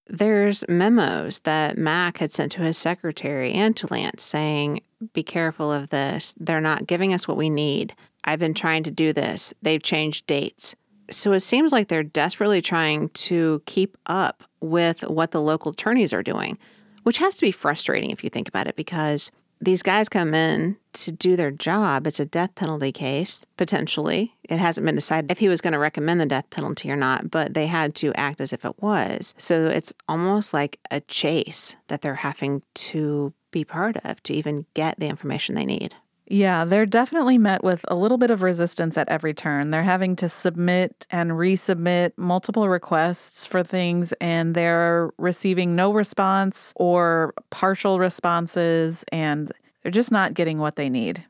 There's 0.05 0.63
memos 0.69 1.39
that 1.39 1.79
Mac 1.79 2.19
had 2.19 2.31
sent 2.31 2.51
to 2.51 2.61
his 2.61 2.77
secretary 2.77 3.53
and 3.53 3.75
to 3.77 3.87
Lance 3.89 4.21
saying, 4.21 4.81
Be 5.13 5.23
careful 5.23 5.71
of 5.71 5.89
this. 5.89 6.35
They're 6.39 6.61
not 6.61 6.85
giving 6.85 7.11
us 7.11 7.27
what 7.27 7.37
we 7.37 7.49
need. 7.49 7.95
I've 8.23 8.39
been 8.39 8.53
trying 8.53 8.83
to 8.83 8.91
do 8.91 9.13
this. 9.13 9.53
They've 9.61 9.81
changed 9.81 10.27
dates. 10.27 10.75
So 11.11 11.33
it 11.33 11.41
seems 11.41 11.71
like 11.71 11.87
they're 11.87 12.03
desperately 12.03 12.61
trying 12.61 13.09
to 13.09 13.61
keep 13.65 13.97
up 14.05 14.43
with 14.61 15.01
what 15.01 15.31
the 15.31 15.41
local 15.41 15.71
attorneys 15.71 16.13
are 16.13 16.23
doing, 16.23 16.57
which 17.03 17.17
has 17.17 17.35
to 17.35 17.41
be 17.41 17.51
frustrating 17.51 18.11
if 18.11 18.23
you 18.23 18.29
think 18.29 18.47
about 18.47 18.67
it 18.67 18.75
because 18.75 19.29
these 19.61 19.81
guys 19.81 20.09
come 20.09 20.33
in 20.33 20.75
to 20.93 21.11
do 21.11 21.35
their 21.35 21.51
job. 21.51 22.05
It's 22.05 22.19
a 22.19 22.25
death 22.25 22.53
penalty 22.55 22.91
case, 22.91 23.45
potentially. 23.57 24.35
It 24.43 24.59
hasn't 24.59 24.85
been 24.85 24.95
decided 24.95 25.31
if 25.31 25.39
he 25.39 25.47
was 25.47 25.61
going 25.61 25.73
to 25.73 25.79
recommend 25.79 26.19
the 26.19 26.25
death 26.25 26.49
penalty 26.49 26.91
or 26.91 26.95
not, 26.95 27.31
but 27.31 27.53
they 27.53 27.67
had 27.67 27.95
to 27.95 28.13
act 28.15 28.41
as 28.41 28.51
if 28.51 28.65
it 28.65 28.81
was. 28.81 29.33
So 29.37 29.67
it's 29.67 29.93
almost 30.07 30.53
like 30.53 30.79
a 30.91 30.99
chase 31.01 31.77
that 31.87 32.01
they're 32.01 32.15
having 32.15 32.61
to 32.75 33.33
be 33.51 33.63
part 33.63 33.97
of 34.03 34.21
to 34.23 34.33
even 34.33 34.65
get 34.73 34.99
the 34.99 35.07
information 35.07 35.55
they 35.55 35.65
need. 35.65 35.95
Yeah, 36.27 36.63
they're 36.63 36.85
definitely 36.85 37.37
met 37.37 37.63
with 37.63 37.83
a 37.89 37.95
little 37.95 38.17
bit 38.17 38.31
of 38.31 38.41
resistance 38.41 38.97
at 38.97 39.09
every 39.09 39.33
turn. 39.33 39.71
They're 39.71 39.83
having 39.83 40.15
to 40.17 40.29
submit 40.29 41.05
and 41.11 41.31
resubmit 41.31 42.13
multiple 42.15 42.69
requests 42.69 43.45
for 43.45 43.61
things, 43.63 44.13
and 44.21 44.55
they're 44.55 45.11
receiving 45.17 45.75
no 45.75 45.91
response 45.91 46.71
or 46.77 47.33
partial 47.49 47.99
responses, 47.99 49.03
and 49.11 49.51
they're 49.81 49.91
just 49.91 50.11
not 50.11 50.33
getting 50.33 50.59
what 50.59 50.77
they 50.77 50.89
need. 50.89 51.25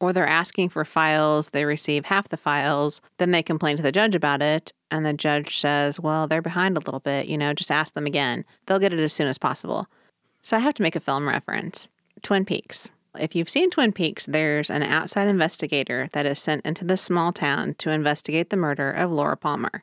Or 0.00 0.12
they're 0.12 0.26
asking 0.26 0.70
for 0.70 0.84
files, 0.84 1.50
they 1.50 1.64
receive 1.64 2.06
half 2.06 2.28
the 2.28 2.36
files, 2.36 3.02
then 3.18 3.32
they 3.32 3.42
complain 3.42 3.76
to 3.76 3.82
the 3.82 3.92
judge 3.92 4.14
about 4.14 4.40
it, 4.40 4.72
and 4.90 5.04
the 5.04 5.12
judge 5.12 5.58
says, 5.58 6.00
Well, 6.00 6.26
they're 6.26 6.40
behind 6.40 6.76
a 6.76 6.80
little 6.80 7.00
bit, 7.00 7.26
you 7.26 7.36
know, 7.36 7.52
just 7.52 7.70
ask 7.70 7.92
them 7.92 8.06
again. 8.06 8.44
They'll 8.66 8.78
get 8.78 8.94
it 8.94 9.00
as 9.00 9.12
soon 9.12 9.28
as 9.28 9.36
possible. 9.36 9.88
So 10.40 10.56
I 10.56 10.60
have 10.60 10.74
to 10.74 10.82
make 10.82 10.96
a 10.96 11.00
film 11.00 11.28
reference 11.28 11.88
Twin 12.22 12.46
Peaks. 12.46 12.88
If 13.18 13.34
you've 13.34 13.48
seen 13.48 13.70
Twin 13.70 13.92
Peaks, 13.92 14.26
there's 14.26 14.70
an 14.70 14.82
outside 14.82 15.28
investigator 15.28 16.08
that 16.12 16.26
is 16.26 16.38
sent 16.38 16.64
into 16.64 16.84
this 16.84 17.02
small 17.02 17.32
town 17.32 17.74
to 17.78 17.90
investigate 17.90 18.50
the 18.50 18.56
murder 18.56 18.90
of 18.90 19.10
Laura 19.10 19.36
Palmer. 19.36 19.82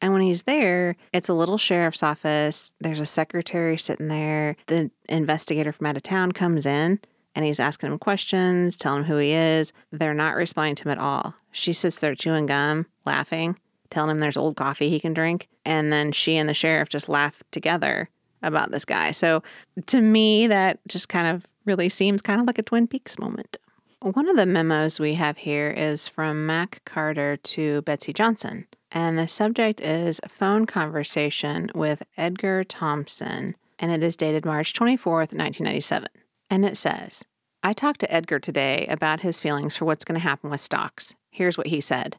And 0.00 0.12
when 0.12 0.22
he's 0.22 0.44
there, 0.44 0.96
it's 1.12 1.28
a 1.28 1.34
little 1.34 1.58
sheriff's 1.58 2.02
office. 2.02 2.74
There's 2.80 3.00
a 3.00 3.06
secretary 3.06 3.76
sitting 3.76 4.08
there. 4.08 4.56
The 4.66 4.90
investigator 5.08 5.72
from 5.72 5.86
out 5.86 5.96
of 5.96 6.02
town 6.02 6.32
comes 6.32 6.66
in 6.66 7.00
and 7.34 7.44
he's 7.44 7.60
asking 7.60 7.90
him 7.90 7.98
questions, 7.98 8.76
telling 8.76 9.00
him 9.00 9.06
who 9.06 9.16
he 9.16 9.32
is. 9.32 9.72
They're 9.90 10.14
not 10.14 10.36
responding 10.36 10.76
to 10.76 10.84
him 10.84 10.92
at 10.92 10.98
all. 10.98 11.34
She 11.50 11.72
sits 11.72 11.98
there 11.98 12.14
chewing 12.14 12.46
gum, 12.46 12.86
laughing, 13.06 13.58
telling 13.90 14.10
him 14.10 14.18
there's 14.18 14.36
old 14.36 14.56
coffee 14.56 14.90
he 14.90 15.00
can 15.00 15.14
drink. 15.14 15.48
And 15.64 15.92
then 15.92 16.12
she 16.12 16.36
and 16.36 16.48
the 16.48 16.54
sheriff 16.54 16.88
just 16.88 17.08
laugh 17.08 17.42
together 17.50 18.08
about 18.42 18.70
this 18.70 18.84
guy. 18.84 19.10
So 19.10 19.42
to 19.86 20.00
me, 20.00 20.46
that 20.46 20.78
just 20.86 21.08
kind 21.08 21.26
of 21.26 21.44
really 21.68 21.88
seems 21.88 22.22
kind 22.22 22.40
of 22.40 22.46
like 22.46 22.58
a 22.58 22.62
Twin 22.62 22.88
Peaks 22.88 23.18
moment. 23.18 23.58
One 24.00 24.28
of 24.28 24.36
the 24.36 24.46
memos 24.46 24.98
we 24.98 25.14
have 25.14 25.36
here 25.36 25.70
is 25.70 26.08
from 26.08 26.46
Mac 26.46 26.80
Carder 26.84 27.36
to 27.36 27.82
Betsy 27.82 28.12
Johnson, 28.12 28.66
and 28.90 29.18
the 29.18 29.28
subject 29.28 29.80
is 29.80 30.18
a 30.22 30.28
phone 30.28 30.64
conversation 30.64 31.70
with 31.74 32.02
Edgar 32.16 32.64
Thompson, 32.64 33.54
and 33.78 33.92
it 33.92 34.02
is 34.02 34.16
dated 34.16 34.46
March 34.46 34.72
24th, 34.72 35.34
1997. 35.34 36.08
And 36.48 36.64
it 36.64 36.76
says, 36.76 37.24
I 37.62 37.74
talked 37.74 38.00
to 38.00 38.12
Edgar 38.12 38.38
today 38.38 38.86
about 38.86 39.20
his 39.20 39.40
feelings 39.40 39.76
for 39.76 39.84
what's 39.84 40.04
going 40.04 40.18
to 40.18 40.26
happen 40.26 40.48
with 40.48 40.60
Stocks. 40.60 41.14
Here's 41.30 41.58
what 41.58 41.66
he 41.66 41.80
said. 41.80 42.16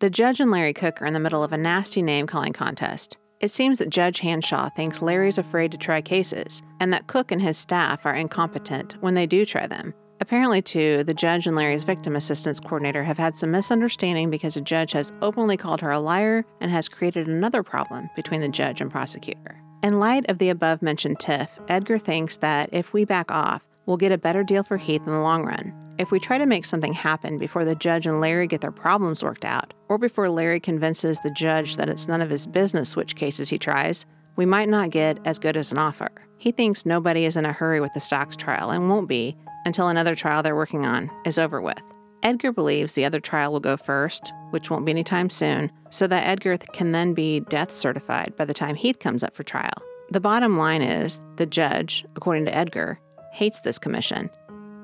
The 0.00 0.10
judge 0.10 0.40
and 0.40 0.50
Larry 0.50 0.72
Cook 0.72 1.00
are 1.00 1.06
in 1.06 1.14
the 1.14 1.20
middle 1.20 1.44
of 1.44 1.52
a 1.52 1.58
nasty 1.58 2.02
name 2.02 2.26
calling 2.26 2.54
contest. 2.54 3.18
It 3.40 3.50
seems 3.50 3.78
that 3.78 3.88
Judge 3.88 4.20
Hanshaw 4.20 4.68
thinks 4.74 5.00
Larry's 5.00 5.38
afraid 5.38 5.72
to 5.72 5.78
try 5.78 6.02
cases, 6.02 6.60
and 6.78 6.92
that 6.92 7.06
Cook 7.06 7.32
and 7.32 7.40
his 7.40 7.56
staff 7.56 8.04
are 8.04 8.14
incompetent 8.14 8.96
when 9.00 9.14
they 9.14 9.26
do 9.26 9.46
try 9.46 9.66
them. 9.66 9.94
Apparently, 10.20 10.60
too, 10.60 11.02
the 11.04 11.14
judge 11.14 11.46
and 11.46 11.56
Larry's 11.56 11.84
victim 11.84 12.14
assistance 12.14 12.60
coordinator 12.60 13.02
have 13.02 13.16
had 13.16 13.38
some 13.38 13.50
misunderstanding 13.50 14.28
because 14.28 14.54
the 14.54 14.60
judge 14.60 14.92
has 14.92 15.14
openly 15.22 15.56
called 15.56 15.80
her 15.80 15.90
a 15.90 15.98
liar 15.98 16.44
and 16.60 16.70
has 16.70 16.90
created 16.90 17.26
another 17.26 17.62
problem 17.62 18.10
between 18.14 18.42
the 18.42 18.48
judge 18.48 18.82
and 18.82 18.90
prosecutor. 18.90 19.58
In 19.82 19.98
light 19.98 20.28
of 20.28 20.36
the 20.36 20.50
above 20.50 20.82
mentioned 20.82 21.18
tiff, 21.20 21.58
Edgar 21.68 21.98
thinks 21.98 22.36
that 22.38 22.68
if 22.72 22.92
we 22.92 23.06
back 23.06 23.30
off, 23.30 23.62
we'll 23.86 23.96
get 23.96 24.12
a 24.12 24.18
better 24.18 24.44
deal 24.44 24.62
for 24.62 24.76
Heath 24.76 25.00
in 25.06 25.12
the 25.12 25.20
long 25.20 25.46
run. 25.46 25.72
If 26.00 26.10
we 26.10 26.18
try 26.18 26.38
to 26.38 26.46
make 26.46 26.64
something 26.64 26.94
happen 26.94 27.36
before 27.36 27.66
the 27.66 27.74
judge 27.74 28.06
and 28.06 28.22
Larry 28.22 28.46
get 28.46 28.62
their 28.62 28.72
problems 28.72 29.22
worked 29.22 29.44
out, 29.44 29.74
or 29.90 29.98
before 29.98 30.30
Larry 30.30 30.58
convinces 30.58 31.18
the 31.18 31.30
judge 31.30 31.76
that 31.76 31.90
it's 31.90 32.08
none 32.08 32.22
of 32.22 32.30
his 32.30 32.46
business 32.46 32.96
which 32.96 33.16
cases 33.16 33.50
he 33.50 33.58
tries, 33.58 34.06
we 34.34 34.46
might 34.46 34.70
not 34.70 34.88
get 34.88 35.18
as 35.26 35.38
good 35.38 35.58
as 35.58 35.72
an 35.72 35.76
offer. 35.76 36.08
He 36.38 36.52
thinks 36.52 36.86
nobody 36.86 37.26
is 37.26 37.36
in 37.36 37.44
a 37.44 37.52
hurry 37.52 37.82
with 37.82 37.92
the 37.92 38.00
Stocks 38.00 38.34
trial 38.34 38.70
and 38.70 38.88
won't 38.88 39.10
be 39.10 39.36
until 39.66 39.88
another 39.88 40.14
trial 40.14 40.42
they're 40.42 40.56
working 40.56 40.86
on 40.86 41.10
is 41.26 41.36
over 41.36 41.60
with. 41.60 41.82
Edgar 42.22 42.50
believes 42.50 42.94
the 42.94 43.04
other 43.04 43.20
trial 43.20 43.52
will 43.52 43.60
go 43.60 43.76
first, 43.76 44.32
which 44.52 44.70
won't 44.70 44.86
be 44.86 44.92
anytime 44.92 45.28
soon, 45.28 45.70
so 45.90 46.06
that 46.06 46.26
Edgar 46.26 46.56
can 46.72 46.92
then 46.92 47.12
be 47.12 47.40
death 47.40 47.72
certified 47.72 48.32
by 48.38 48.46
the 48.46 48.54
time 48.54 48.74
Heath 48.74 49.00
comes 49.00 49.22
up 49.22 49.36
for 49.36 49.42
trial. 49.42 49.82
The 50.12 50.20
bottom 50.20 50.56
line 50.56 50.80
is 50.80 51.22
the 51.36 51.44
judge, 51.44 52.06
according 52.16 52.46
to 52.46 52.56
Edgar, 52.56 52.98
hates 53.32 53.60
this 53.60 53.78
commission 53.78 54.30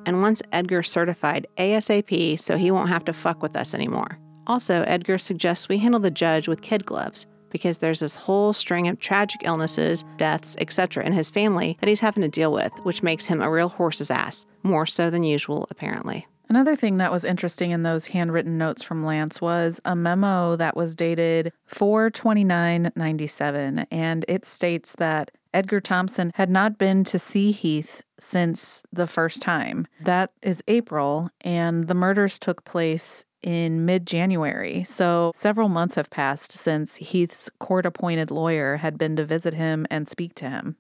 and 0.07 0.23
wants 0.23 0.43
Edgar 0.53 0.83
certified 0.83 1.47
ASAP 1.59 2.41
so 2.41 2.57
he 2.57 2.71
won't 2.71 2.89
have 2.89 3.05
to 3.05 3.13
fuck 3.13 3.43
with 3.43 3.57
us 3.57 3.75
anymore. 3.75 4.19
Also, 4.47 4.83
Edgar 4.83 5.19
suggests 5.19 5.69
we 5.69 5.79
handle 5.79 6.01
the 6.01 6.11
judge 6.11 6.49
with 6.49 6.63
kid 6.63 6.87
gloves 6.87 7.27
because 7.51 7.79
there's 7.79 8.01
this 8.01 8.15
whole 8.15 8.53
string 8.53 8.89
of 8.89 9.01
tragic 9.01 9.41
illnesses, 9.45 10.05
deaths, 10.17 10.57
etc. 10.61 11.05
in 11.05 11.13
his 11.13 11.31
family 11.31 11.77
that 11.81 11.89
he's 11.89 12.01
having 12.01 12.23
to 12.23 12.29
deal 12.29 12.53
with, 12.53 12.73
which 12.83 13.03
makes 13.03 13.27
him 13.27 13.43
a 13.43 13.51
real 13.51 13.69
horse's 13.69 14.11
ass, 14.11 14.47
more 14.63 14.87
so 14.87 15.11
than 15.11 15.25
usual, 15.25 15.67
apparently. 15.71 16.27
Another 16.49 16.76
thing 16.76 16.99
that 16.99 17.11
was 17.11 17.25
interesting 17.25 17.73
in 17.73 17.83
those 17.83 18.07
handwritten 18.07 18.57
notes 18.57 18.83
from 18.83 19.05
Lance 19.05 19.41
was 19.41 19.81
a 19.85 19.97
memo 19.97 20.55
that 20.57 20.76
was 20.76 20.95
dated 20.95 21.53
42997 21.67 23.87
and 23.91 24.25
it 24.29 24.45
states 24.45 24.95
that 24.99 25.33
Edgar 25.53 25.81
Thompson 25.81 26.31
had 26.35 26.50
not 26.50 26.79
been 26.79 27.03
to 27.05 27.19
see 27.19 27.50
Heath 27.50 28.03
since 28.19 28.83
the 28.93 29.07
first 29.07 29.43
time. 29.43 29.87
That 30.00 30.33
is 30.43 30.62
April 30.69 31.31
and 31.41 31.88
the 31.88 31.95
murders 31.95 32.38
took 32.38 32.65
place 32.65 33.25
in 33.43 33.85
mid 33.85 34.07
January. 34.07 34.85
So 34.85 35.33
several 35.35 35.69
months 35.69 35.95
have 35.95 36.11
passed 36.11 36.53
since 36.53 36.97
Heath's 36.97 37.49
court 37.59 37.87
appointed 37.87 38.31
lawyer 38.31 38.76
had 38.76 38.99
been 38.99 39.17
to 39.17 39.25
visit 39.25 39.55
him 39.55 39.87
and 39.91 40.09
speak 40.09 40.35
to 40.37 40.50
him. 40.50 40.76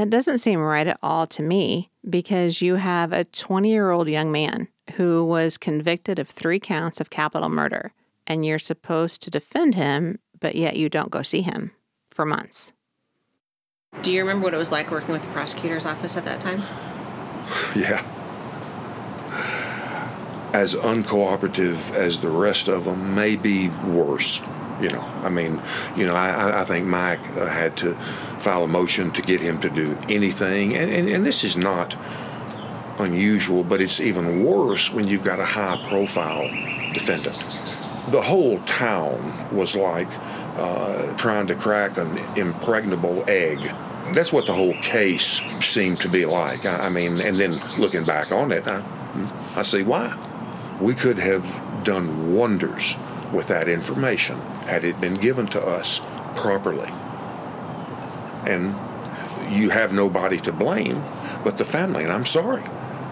That 0.00 0.08
doesn't 0.08 0.38
seem 0.38 0.60
right 0.60 0.86
at 0.86 0.98
all 1.02 1.26
to 1.26 1.42
me 1.42 1.90
because 2.08 2.62
you 2.62 2.76
have 2.76 3.12
a 3.12 3.24
20 3.24 3.68
year 3.68 3.90
old 3.90 4.08
young 4.08 4.32
man 4.32 4.68
who 4.94 5.22
was 5.26 5.58
convicted 5.58 6.18
of 6.18 6.26
three 6.26 6.58
counts 6.58 7.02
of 7.02 7.10
capital 7.10 7.50
murder, 7.50 7.92
and 8.26 8.42
you're 8.42 8.58
supposed 8.58 9.22
to 9.24 9.30
defend 9.30 9.74
him, 9.74 10.18
but 10.40 10.54
yet 10.54 10.76
you 10.76 10.88
don't 10.88 11.10
go 11.10 11.20
see 11.20 11.42
him 11.42 11.72
for 12.10 12.24
months. 12.24 12.72
Do 14.00 14.10
you 14.10 14.22
remember 14.22 14.44
what 14.44 14.54
it 14.54 14.56
was 14.56 14.72
like 14.72 14.90
working 14.90 15.12
with 15.12 15.20
the 15.20 15.28
prosecutor's 15.32 15.84
office 15.84 16.16
at 16.16 16.24
that 16.24 16.40
time? 16.40 16.62
Yeah. 17.76 18.02
As 20.54 20.74
uncooperative 20.76 21.94
as 21.94 22.20
the 22.20 22.30
rest 22.30 22.68
of 22.68 22.86
them, 22.86 23.14
maybe 23.14 23.68
worse. 23.68 24.40
You 24.80 24.88
know, 24.90 25.04
I 25.22 25.28
mean, 25.28 25.60
you 25.94 26.06
know, 26.06 26.14
I, 26.14 26.62
I 26.62 26.64
think 26.64 26.86
Mike 26.86 27.20
uh, 27.36 27.46
had 27.46 27.76
to 27.78 27.94
file 28.38 28.64
a 28.64 28.68
motion 28.68 29.10
to 29.12 29.22
get 29.22 29.40
him 29.40 29.60
to 29.60 29.68
do 29.68 29.96
anything, 30.08 30.74
and, 30.74 30.90
and, 30.90 31.08
and 31.08 31.26
this 31.26 31.44
is 31.44 31.56
not 31.56 31.96
unusual, 32.98 33.62
but 33.64 33.80
it's 33.80 34.00
even 34.00 34.44
worse 34.44 34.92
when 34.92 35.06
you've 35.06 35.24
got 35.24 35.38
a 35.38 35.44
high 35.44 35.78
profile 35.88 36.48
defendant. 36.94 37.36
The 38.08 38.22
whole 38.22 38.58
town 38.60 39.54
was 39.54 39.76
like 39.76 40.08
uh, 40.56 41.14
trying 41.16 41.46
to 41.48 41.54
crack 41.54 41.96
an 41.98 42.18
impregnable 42.36 43.24
egg. 43.28 43.58
That's 44.12 44.32
what 44.32 44.46
the 44.46 44.52
whole 44.52 44.74
case 44.74 45.40
seemed 45.60 46.00
to 46.00 46.08
be 46.08 46.26
like. 46.26 46.64
I, 46.66 46.86
I 46.86 46.88
mean, 46.88 47.20
and 47.20 47.38
then 47.38 47.60
looking 47.78 48.04
back 48.04 48.32
on 48.32 48.50
it, 48.50 48.66
I, 48.66 48.82
I 49.56 49.62
see 49.62 49.82
why. 49.82 50.16
We 50.80 50.94
could 50.94 51.18
have 51.18 51.44
done 51.84 52.34
wonders 52.34 52.96
with 53.32 53.48
that 53.48 53.68
information 53.68 54.38
had 54.66 54.84
it 54.84 55.00
been 55.00 55.14
given 55.14 55.46
to 55.48 55.62
us 55.62 56.00
properly. 56.36 56.90
And 58.46 58.74
you 59.52 59.70
have 59.70 59.92
nobody 59.92 60.40
to 60.40 60.52
blame 60.52 61.02
but 61.44 61.58
the 61.58 61.64
family, 61.64 62.04
and 62.04 62.12
I'm 62.12 62.26
sorry. 62.26 62.62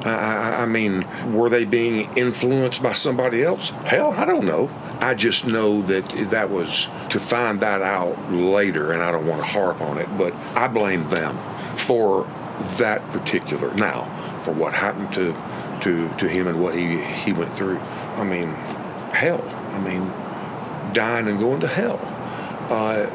I, 0.04 0.62
I, 0.62 0.66
mean, 0.66 1.06
were 1.32 1.48
they 1.48 1.64
being 1.64 2.14
influenced 2.16 2.82
by 2.82 2.92
somebody 2.92 3.42
else? 3.42 3.70
Hell, 3.70 4.12
I 4.12 4.24
don't 4.24 4.44
know. 4.44 4.70
I 5.00 5.14
just 5.14 5.46
know 5.46 5.82
that 5.82 6.08
that 6.30 6.50
was 6.50 6.88
to 7.10 7.18
find 7.18 7.60
that 7.60 7.82
out 7.82 8.30
later, 8.30 8.92
and 8.92 9.02
I 9.02 9.10
don't 9.10 9.26
want 9.26 9.40
to 9.40 9.46
harp 9.46 9.80
on 9.80 9.98
it, 9.98 10.08
but 10.16 10.34
I 10.56 10.68
blame 10.68 11.08
them 11.08 11.36
for 11.76 12.24
that 12.78 13.02
particular. 13.10 13.74
Now, 13.74 14.04
for 14.42 14.52
what 14.52 14.74
happened 14.74 15.12
to 15.14 15.32
to 15.82 16.08
to 16.16 16.28
him 16.28 16.46
and 16.46 16.62
what 16.62 16.74
he 16.74 16.98
he 16.98 17.32
went 17.32 17.52
through. 17.52 17.78
I 17.78 18.24
mean, 18.24 18.48
hell. 19.12 19.42
I 19.78 19.88
mean, 19.88 20.92
dying 20.92 21.28
and 21.28 21.38
going 21.38 21.60
to 21.60 21.68
hell. 21.68 22.00
Uh, 22.70 23.06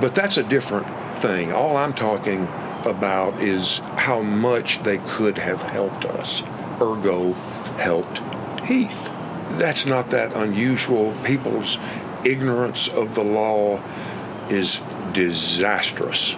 but 0.00 0.14
that's 0.14 0.36
a 0.36 0.42
different 0.42 0.86
thing. 1.16 1.52
All 1.52 1.76
I'm 1.76 1.94
talking 1.94 2.48
about 2.84 3.40
is 3.40 3.78
how 3.96 4.22
much 4.22 4.82
they 4.82 4.98
could 4.98 5.38
have 5.38 5.62
helped 5.62 6.04
us, 6.04 6.42
ergo, 6.80 7.32
helped 7.78 8.18
Heath. 8.64 9.08
That's 9.52 9.86
not 9.86 10.10
that 10.10 10.34
unusual. 10.34 11.14
People's 11.24 11.78
ignorance 12.24 12.88
of 12.88 13.14
the 13.14 13.24
law 13.24 13.80
is 14.50 14.80
disastrous. 15.12 16.36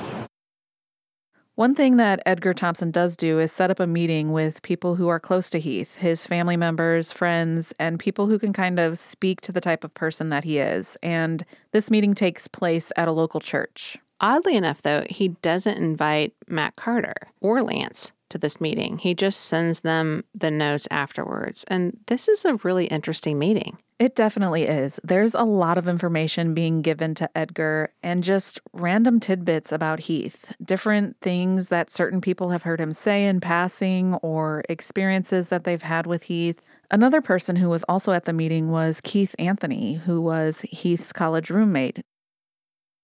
One 1.61 1.75
thing 1.75 1.99
that 1.99 2.23
Edgar 2.25 2.55
Thompson 2.55 2.91
does 2.91 3.19
do 3.19 3.39
is 3.39 3.53
set 3.53 3.71
up 3.71 3.81
a 3.81 3.87
meeting 3.87 4.33
with 4.33 4.63
people 4.63 4.95
who 4.95 5.09
are 5.09 5.21
close 5.21 5.51
to 5.51 5.61
Heath, 5.61 5.97
his 5.97 6.27
family 6.27 6.57
members, 6.57 7.13
friends, 7.13 7.75
and 7.79 8.01
people 8.01 8.29
who 8.29 8.39
can 8.39 8.55
kind 8.55 8.79
of 8.81 8.99
speak 8.99 9.43
to 9.43 9.53
the 9.53 9.61
type 9.61 9.85
of 9.85 9.93
person 9.93 10.31
that 10.31 10.45
he 10.45 10.59
is. 10.59 10.97
And 11.03 11.45
this 11.73 11.91
meeting 11.91 12.15
takes 12.15 12.49
place 12.49 12.93
at 12.97 13.09
a 13.09 13.13
local 13.13 13.41
church. 13.41 13.99
Oddly 14.23 14.57
enough, 14.57 14.81
though, 14.81 15.05
he 15.11 15.37
doesn't 15.43 15.77
invite 15.77 16.33
Mac 16.49 16.77
Carder 16.77 17.29
or 17.43 17.63
Lance 17.63 18.13
to 18.31 18.39
this 18.39 18.61
meeting. 18.61 18.99
He 18.99 19.15
just 19.15 19.43
sends 19.43 19.83
them 19.83 20.25
the 20.35 20.51
notes 20.51 20.89
afterwards. 20.91 21.65
And 21.69 21.99
this 22.07 22.29
is 22.29 22.45
a 22.45 22.55
really 22.57 22.87
interesting 22.87 23.39
meeting. 23.39 23.79
It 24.01 24.15
definitely 24.15 24.63
is. 24.63 24.99
There's 25.05 25.35
a 25.35 25.43
lot 25.43 25.77
of 25.77 25.87
information 25.87 26.55
being 26.55 26.81
given 26.81 27.15
to 27.17 27.29
Edgar 27.37 27.93
and 28.03 28.25
just 28.25 28.59
random 28.73 29.21
tidbits 29.21 29.73
about 29.73 30.01
Heath, 30.01 30.55
different 30.65 31.19
things 31.21 31.69
that 31.69 31.91
certain 31.91 32.23
people 32.23 32.49
have 32.49 32.63
heard 32.63 32.81
him 32.81 32.95
say 32.95 33.27
in 33.27 33.41
passing 33.41 34.15
or 34.23 34.65
experiences 34.71 35.51
that 35.51 35.65
they've 35.65 35.83
had 35.83 36.07
with 36.07 36.23
Heath. 36.23 36.63
Another 36.91 37.21
person 37.21 37.57
who 37.57 37.69
was 37.69 37.85
also 37.91 38.13
at 38.13 38.25
the 38.25 38.33
meeting 38.33 38.71
was 38.71 39.03
Keith 39.03 39.35
Anthony, 39.39 39.97
who 39.97 40.23
was 40.23 40.63
Heath's 40.63 41.13
college 41.13 41.51
roommate. 41.51 42.01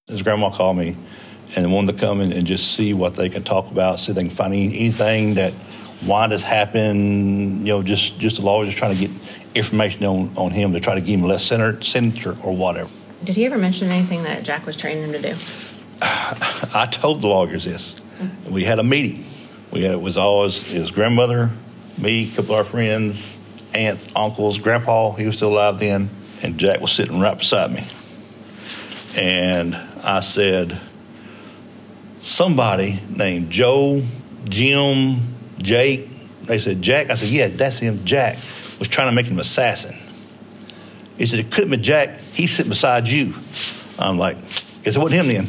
His 0.06 0.22
grandma 0.22 0.48
called 0.48 0.78
me 0.78 0.96
and 1.54 1.72
wanted 1.72 1.92
to 1.92 1.98
come 1.98 2.20
in 2.20 2.32
and 2.32 2.46
just 2.46 2.74
see 2.74 2.92
what 2.94 3.14
they 3.14 3.28
can 3.28 3.44
talk 3.44 3.70
about, 3.70 4.00
see 4.00 4.12
if 4.12 4.16
they 4.16 4.22
can 4.22 4.30
find 4.30 4.52
anything 4.52 5.35
that 5.35 5.52
why 6.02 6.26
this 6.26 6.42
happened. 6.42 7.61
You 7.61 7.74
know, 7.74 7.82
just 7.82 8.18
just 8.18 8.37
the 8.37 8.42
lawyer 8.42 8.66
just 8.66 8.78
trying 8.78 8.94
to 8.94 9.00
get 9.00 9.11
information 9.54 10.04
on, 10.04 10.32
on 10.37 10.50
him 10.50 10.72
to 10.72 10.80
try 10.80 10.94
to 10.94 11.00
give 11.00 11.20
him 11.20 11.26
less 11.26 11.44
senator 11.44 12.37
or 12.42 12.56
whatever. 12.56 12.90
Did 13.24 13.37
he 13.37 13.46
ever 13.46 13.59
mention 13.59 13.90
anything 13.90 14.24
that 14.24 14.42
Jack 14.42 14.66
was 14.66 14.76
training 14.76 15.04
him 15.04 15.12
to 15.12 15.22
do? 15.22 15.37
I 16.02 16.87
told 16.90 17.22
the 17.22 17.28
lawyers 17.28 17.64
this. 17.64 17.94
Mm-hmm. 17.94 18.52
We 18.52 18.64
had 18.64 18.78
a 18.78 18.85
meeting. 18.85 19.24
We 19.70 19.82
had 19.82 19.92
it 19.92 20.00
was 20.00 20.16
always 20.16 20.62
his 20.70 20.90
grandmother, 20.90 21.50
me, 21.98 22.30
a 22.30 22.37
couple 22.37 22.54
of 22.54 22.59
our 22.59 22.64
friends, 22.64 23.35
aunts, 23.74 24.06
uncles, 24.14 24.59
grandpa. 24.59 25.12
He 25.12 25.26
was 25.26 25.37
still 25.37 25.50
alive 25.50 25.78
then, 25.78 26.11
and 26.42 26.59
Jack 26.59 26.80
was 26.80 26.92
sitting 26.92 27.18
right 27.18 27.37
beside 27.37 27.72
me. 27.72 27.87
And 29.16 29.74
I 30.04 30.20
said, 30.20 30.78
somebody 32.26 33.00
named 33.08 33.50
Joe, 33.50 34.02
Jim, 34.44 35.18
Jake. 35.58 36.10
They 36.42 36.58
said, 36.58 36.82
Jack. 36.82 37.10
I 37.10 37.14
said, 37.14 37.28
yeah, 37.28 37.48
that's 37.48 37.78
him. 37.78 38.04
Jack 38.04 38.36
was 38.78 38.88
trying 38.88 39.08
to 39.08 39.14
make 39.14 39.26
him 39.26 39.34
an 39.34 39.40
assassin. 39.40 39.96
He 41.16 41.26
said, 41.26 41.38
it 41.38 41.50
couldn't 41.50 41.70
be 41.70 41.76
Jack. 41.78 42.20
He's 42.20 42.52
sitting 42.52 42.70
beside 42.70 43.08
you. 43.08 43.34
I'm 43.98 44.18
like, 44.18 44.38
guess 44.82 44.96
it 44.96 44.98
wasn't 44.98 45.12
him 45.22 45.28
then. 45.28 45.46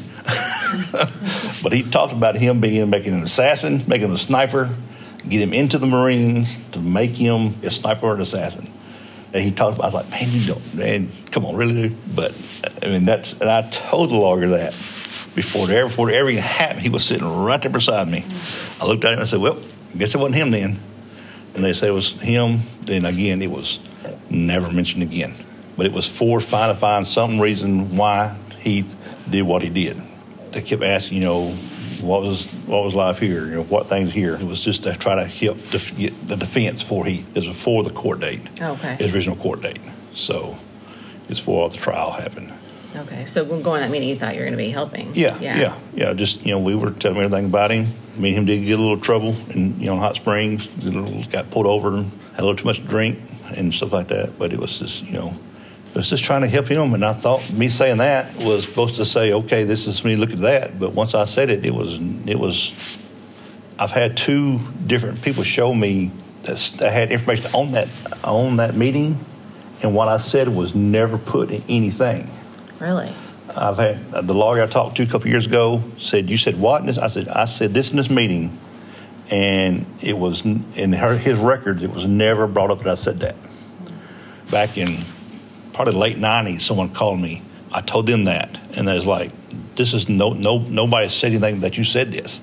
but 1.64 1.74
he 1.74 1.84
talked 1.84 2.14
about 2.14 2.36
him 2.36 2.62
being 2.62 2.90
making 2.90 3.14
an 3.14 3.24
assassin, 3.24 3.84
making 3.88 4.06
him 4.08 4.14
a 4.14 4.18
sniper, 4.18 4.70
get 5.28 5.42
him 5.42 5.54
into 5.54 5.78
the 5.78 5.88
Marines 5.88 6.60
to 6.72 6.80
make 6.80 7.12
him 7.12 7.56
a 7.64 7.72
sniper 7.72 8.06
or 8.06 8.16
an 8.16 8.22
assassin. 8.22 8.72
And 9.34 9.44
he 9.44 9.52
talked 9.52 9.78
about, 9.78 9.94
I 9.94 9.96
was 9.96 10.06
like, 10.06 10.10
man, 10.10 10.30
you 10.32 10.48
don't, 10.48 10.74
man, 10.76 11.12
come 11.32 11.46
on, 11.46 11.56
really? 11.56 11.90
But, 12.16 12.34
I 12.82 12.88
mean, 12.88 13.06
that's, 13.06 13.34
and 13.34 13.50
I 13.50 13.64
told 13.70 14.12
the 14.12 14.16
lawyer 14.16 14.48
that 14.50 14.74
before 15.38 15.70
it 15.70 15.76
ever, 15.76 15.88
before 15.88 16.10
it 16.10 16.16
ever 16.16 16.32
even 16.32 16.42
happened, 16.42 16.82
he 16.82 16.90
was 16.90 17.06
sitting 17.06 17.44
right 17.44 17.62
there 17.62 17.72
beside 17.72 18.08
me. 18.08 18.26
I 18.82 18.88
looked 18.88 19.06
at 19.06 19.14
him 19.14 19.20
and 19.20 19.22
I 19.22 19.26
said, 19.26 19.40
well, 19.40 19.60
I 19.94 19.98
guess 19.98 20.16
it 20.16 20.18
wasn't 20.18 20.36
him 20.36 20.50
then. 20.50 20.80
And 21.54 21.64
they 21.64 21.74
said 21.74 21.90
it 21.90 21.94
was 21.94 22.20
him. 22.20 22.62
Then 22.82 23.06
again, 23.06 23.44
it 23.44 23.52
was 23.52 23.80
never 24.32 24.72
mentioned 24.72 25.04
again. 25.04 25.36
But 25.78 25.86
it 25.86 25.94
was 25.94 26.08
for 26.08 26.42
trying 26.42 26.74
to 26.74 26.80
find 26.80 27.08
some 27.08 27.40
reason 27.40 27.96
why 27.96 28.36
he 28.58 28.84
did 29.30 29.44
what 29.44 29.62
he 29.62 29.70
did. 29.70 30.02
They 30.54 30.64
kept 30.64 30.82
asking, 30.82 31.20
you 31.20 31.24
know, 31.26 31.52
what 32.02 32.24
was 32.24 32.46
what 32.66 32.84
was 32.84 32.96
life 32.96 33.20
here? 33.20 33.46
You 33.46 33.56
know, 33.58 33.64
what 33.64 33.90
things 33.90 34.12
here? 34.12 34.34
It 34.34 34.44
was 34.44 34.64
just 34.64 34.84
to 34.84 34.96
try 34.98 35.16
to 35.16 35.26
help 35.26 35.58
def- 35.70 35.96
the 35.96 36.36
defense 36.36 36.82
for 36.82 37.06
he. 37.06 37.20
It 37.20 37.36
was 37.36 37.48
before 37.48 37.84
the 37.84 37.92
court 37.92 38.22
date. 38.22 38.42
Okay. 38.60 38.96
His 38.96 39.14
original 39.14 39.36
court 39.36 39.62
date. 39.62 39.82
So 40.16 40.58
it's 41.30 41.40
before 41.40 41.70
the 41.70 41.78
trial 41.78 42.12
happened. 42.12 42.52
Okay, 42.96 43.26
so 43.26 43.46
going 43.46 43.64
to 43.64 43.70
that 43.72 43.92
meeting, 43.92 44.10
you 44.10 44.16
thought 44.16 44.34
you 44.34 44.40
were 44.40 44.46
going 44.46 44.58
to 44.58 44.64
be 44.64 44.70
helping. 44.70 45.14
Yeah, 45.14 45.38
yeah, 45.40 45.60
yeah, 45.60 45.80
yeah. 45.94 46.14
Just 46.14 46.46
you 46.46 46.52
know, 46.52 46.60
we 46.60 46.74
were 46.76 46.92
telling 46.92 47.18
everything 47.18 47.46
about 47.46 47.72
him. 47.72 47.88
Me 48.16 48.30
and 48.30 48.40
him 48.40 48.46
did 48.46 48.66
get 48.66 48.80
a 48.80 48.82
little 48.82 49.00
trouble 49.00 49.36
in 49.52 49.80
you 49.80 49.88
know 49.88 49.98
Hot 49.98 50.16
Springs. 50.16 50.68
Got 51.28 51.52
pulled 51.52 51.68
over 51.68 51.96
and 51.96 52.12
had 52.32 52.40
a 52.40 52.46
little 52.46 52.56
too 52.56 52.66
much 52.66 52.78
to 52.78 52.84
drink 52.84 53.20
and 53.56 53.74
stuff 53.74 53.94
like 53.94 54.08
that. 54.08 54.40
But 54.40 54.54
it 54.54 54.60
was 54.60 54.80
just 54.80 55.06
you 55.06 55.14
know 55.14 55.38
it 55.90 55.96
was 55.96 56.10
just 56.10 56.24
trying 56.24 56.42
to 56.42 56.48
help 56.48 56.68
him. 56.68 56.94
And 56.94 57.04
I 57.04 57.14
thought 57.14 57.52
me 57.52 57.70
saying 57.70 57.98
that 57.98 58.36
was 58.44 58.68
supposed 58.68 58.96
to 58.96 59.06
say, 59.06 59.34
okay, 59.34 59.64
this 59.64 59.88
is 59.88 60.04
me. 60.04 60.16
Look 60.16 60.32
at 60.32 60.40
that. 60.40 60.80
But 60.80 60.94
once 60.94 61.14
I 61.14 61.26
said 61.26 61.50
it, 61.50 61.66
it 61.66 61.74
was 61.74 62.00
it 62.26 62.40
was. 62.40 63.04
I've 63.80 63.92
had 63.92 64.18
two 64.18 64.60
different 64.88 65.22
people 65.22 65.44
show 65.44 65.74
me 65.74 66.12
that 66.44 66.82
I 66.82 66.90
had 66.90 67.12
information 67.12 67.52
on 67.54 67.74
that 67.74 67.90
on 68.24 68.58
that 68.58 68.76
meeting, 68.76 69.24
and 69.84 69.94
what 69.94 70.08
I 70.08 70.18
said 70.18 70.48
was 70.50 70.74
never 70.74 71.18
put 71.18 71.52
in 71.52 71.64
anything. 71.70 72.32
Really? 72.80 73.14
I've 73.56 73.78
had 73.78 74.00
uh, 74.14 74.22
the 74.22 74.34
lawyer 74.34 74.64
I 74.64 74.68
talked 74.68 74.98
to 74.98 75.04
a 75.04 75.06
couple 75.08 75.30
years 75.30 75.46
ago 75.46 75.84
said, 75.98 76.30
"You 76.30 76.38
said 76.38 76.60
what?" 76.60 76.82
in 76.82 76.88
this?" 76.88 76.98
I 76.98 77.08
said, 77.08 77.28
"I 77.28 77.46
said 77.46 77.74
this 77.74 77.90
in 77.90 77.98
this 77.98 78.10
meeting," 78.10 78.58
and 79.30 79.86
it 80.02 80.18
was 80.18 80.42
in 80.42 80.94
her, 80.94 81.18
his 81.18 81.40
records. 81.40 81.82
It 81.82 81.92
was 81.92 82.06
never 82.06 82.46
brought 82.48 82.70
up 82.70 82.80
that 82.80 82.88
I 82.88 82.96
said 82.96 83.20
that. 83.20 83.36
Back 84.52 84.78
in 84.78 84.98
probably 85.74 85.94
the 85.94 86.00
late 86.00 86.18
'90s, 86.18 86.62
someone 86.62 86.90
called 86.94 87.20
me. 87.20 87.42
I 87.72 87.82
told 87.82 88.08
them 88.08 88.26
that, 88.26 88.58
and 88.76 88.88
they 88.88 88.96
was 88.96 89.08
like, 89.08 89.32
"This 89.76 89.94
is 89.94 90.08
no 90.08 90.34
no 90.34 90.60
nobody 90.60 91.10
said 91.10 91.32
anything 91.32 91.62
that 91.62 91.78
you 91.78 91.84
said 91.84 92.12
this." 92.12 92.42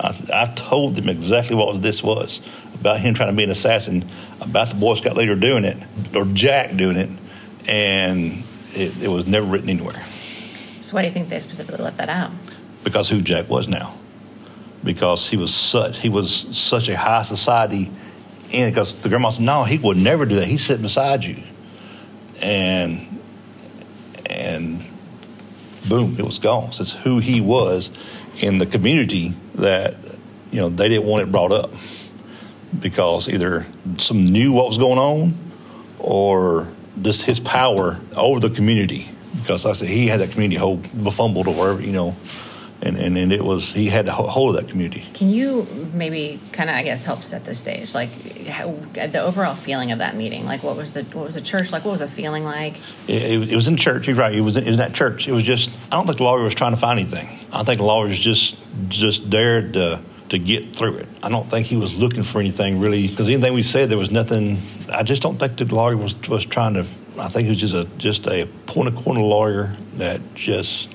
I, 0.00 0.14
I 0.32 0.46
told 0.46 0.96
them 0.96 1.08
exactly 1.08 1.56
what 1.56 1.80
this 1.80 2.02
was 2.02 2.40
about 2.74 3.00
him 3.00 3.14
trying 3.14 3.30
to 3.30 3.36
be 3.36 3.44
an 3.44 3.50
assassin, 3.50 4.04
about 4.40 4.68
the 4.68 4.74
Boy 4.74 4.94
Scout 4.94 5.16
leader 5.16 5.36
doing 5.36 5.64
it 5.64 5.78
or 6.14 6.24
Jack 6.26 6.76
doing 6.76 6.96
it, 6.96 7.10
and 7.68 8.44
it, 8.74 9.02
it 9.02 9.08
was 9.08 9.26
never 9.26 9.46
written 9.46 9.70
anywhere 9.70 10.04
So 10.82 10.94
why 10.94 11.02
do 11.02 11.08
you 11.08 11.14
think 11.14 11.28
they 11.28 11.40
specifically 11.40 11.82
left 11.84 11.96
that 11.98 12.08
out? 12.08 12.30
because 12.84 13.08
who 13.08 13.22
Jack 13.22 13.48
was 13.48 13.66
now. 13.66 13.94
Because 14.84 15.28
he 15.28 15.38
was 15.38 15.54
such 15.54 15.96
he 15.98 16.10
was 16.10 16.46
such 16.56 16.88
a 16.90 16.96
high 16.96 17.22
society, 17.22 17.90
and 18.52 18.70
because 18.72 18.94
the 19.00 19.08
grandma 19.08 19.30
said, 19.30 19.44
"No, 19.44 19.64
he 19.64 19.78
would 19.78 19.96
never 19.96 20.26
do 20.26 20.34
that. 20.36 20.46
He's 20.46 20.66
sitting 20.66 20.82
beside 20.82 21.24
you," 21.24 21.38
and 22.42 23.18
and 24.28 24.84
boom, 25.88 26.16
it 26.18 26.24
was 26.24 26.38
gone. 26.38 26.72
So 26.72 26.82
it's 26.82 26.92
who 26.92 27.18
he 27.18 27.40
was 27.40 27.90
in 28.40 28.58
the 28.58 28.66
community 28.66 29.34
that 29.54 29.96
you 30.50 30.60
know 30.60 30.68
they 30.68 30.90
didn't 30.90 31.06
want 31.06 31.22
it 31.22 31.32
brought 31.32 31.52
up 31.52 31.72
because 32.78 33.26
either 33.26 33.66
some 33.96 34.26
knew 34.26 34.52
what 34.52 34.68
was 34.68 34.76
going 34.76 34.98
on 34.98 35.34
or 35.98 36.68
just 37.02 37.22
his 37.22 37.40
power 37.40 38.00
over 38.16 38.40
the 38.40 38.50
community. 38.50 39.08
Because 39.40 39.64
like 39.64 39.72
I 39.72 39.76
said 39.78 39.88
he 39.88 40.06
had 40.06 40.20
that 40.20 40.30
community 40.30 40.58
hold 40.58 40.82
befumbled 41.02 41.48
or 41.48 41.54
wherever 41.54 41.82
you 41.82 41.92
know, 41.92 42.16
and, 42.80 42.96
and 42.96 43.16
and 43.16 43.32
it 43.32 43.44
was 43.44 43.72
he 43.72 43.88
had 43.88 44.06
the 44.06 44.12
ho- 44.12 44.26
hold 44.26 44.54
of 44.54 44.62
that 44.62 44.70
community. 44.70 45.06
Can 45.14 45.30
you 45.30 45.90
maybe 45.92 46.40
kind 46.52 46.70
of, 46.70 46.76
I 46.76 46.82
guess, 46.82 47.04
help 47.04 47.22
set 47.22 47.44
the 47.44 47.54
stage? 47.54 47.94
Like 47.94 48.10
how, 48.46 48.72
the 48.94 49.20
overall 49.20 49.54
feeling 49.54 49.90
of 49.90 49.98
that 49.98 50.16
meeting. 50.16 50.44
Like 50.44 50.62
what 50.62 50.76
was 50.76 50.92
the 50.92 51.02
what 51.04 51.26
was 51.26 51.34
the 51.34 51.40
church 51.40 51.72
like? 51.72 51.84
What 51.84 51.92
was 51.92 52.00
the 52.00 52.08
feeling 52.08 52.44
like? 52.44 52.78
It, 53.08 53.22
it, 53.22 53.52
it 53.52 53.56
was 53.56 53.68
in 53.68 53.76
church. 53.76 54.06
You're 54.06 54.16
right. 54.16 54.34
It 54.34 54.42
was 54.42 54.56
in, 54.56 54.64
it 54.64 54.66
was 54.66 54.74
in 54.76 54.78
that 54.78 54.94
church. 54.94 55.26
It 55.28 55.32
was 55.32 55.44
just. 55.44 55.70
I 55.90 55.96
don't 55.96 56.06
think 56.06 56.18
the 56.18 56.24
lawyer 56.24 56.42
was 56.42 56.54
trying 56.54 56.72
to 56.72 56.78
find 56.78 56.98
anything. 56.98 57.26
I 57.52 57.64
think 57.64 57.78
the 57.78 57.86
lawyer 57.86 58.06
was 58.06 58.18
just 58.18 58.56
just 58.88 59.30
dared 59.30 59.74
to 59.74 60.00
to 60.30 60.38
get 60.38 60.74
through 60.74 60.96
it. 60.96 61.08
I 61.22 61.28
don't 61.28 61.48
think 61.48 61.66
he 61.66 61.76
was 61.76 61.98
looking 61.98 62.22
for 62.22 62.40
anything 62.40 62.80
really 62.80 63.08
because 63.08 63.28
anything 63.28 63.52
we 63.54 63.62
said 63.62 63.90
there 63.90 63.98
was 63.98 64.10
nothing. 64.10 64.60
I 64.90 65.02
just 65.02 65.22
don't 65.22 65.38
think 65.38 65.56
the 65.56 65.64
lawyer 65.74 65.96
was 65.96 66.14
was 66.28 66.44
trying 66.44 66.74
to. 66.74 66.86
I 67.18 67.28
think 67.28 67.44
he 67.46 67.50
was 67.50 67.60
just 67.60 67.74
a 67.74 67.84
just 67.98 68.26
a 68.26 68.46
point 68.66 68.88
of 68.88 68.96
corner 68.96 69.20
lawyer 69.20 69.76
that 69.96 70.20
just 70.34 70.88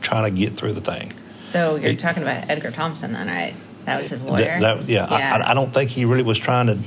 trying 0.00 0.24
to 0.24 0.38
get 0.38 0.56
through 0.56 0.72
the 0.74 0.80
thing. 0.80 1.12
So 1.44 1.76
you're 1.76 1.92
It- 1.92 1.98
talking 1.98 2.22
about 2.22 2.50
Edgar 2.50 2.70
Thompson, 2.70 3.12
then, 3.12 3.28
right? 3.28 3.54
That 3.84 4.00
was 4.00 4.08
his 4.08 4.22
lawyer. 4.22 4.58
That, 4.58 4.80
that- 4.80 4.88
yeah, 4.88 5.06
I- 5.06 5.38
I, 5.38 5.50
I 5.52 5.54
don't 5.54 5.72
think 5.72 5.90
he 5.90 6.04
really 6.04 6.24
was 6.24 6.38
trying 6.38 6.66
to. 6.66 6.78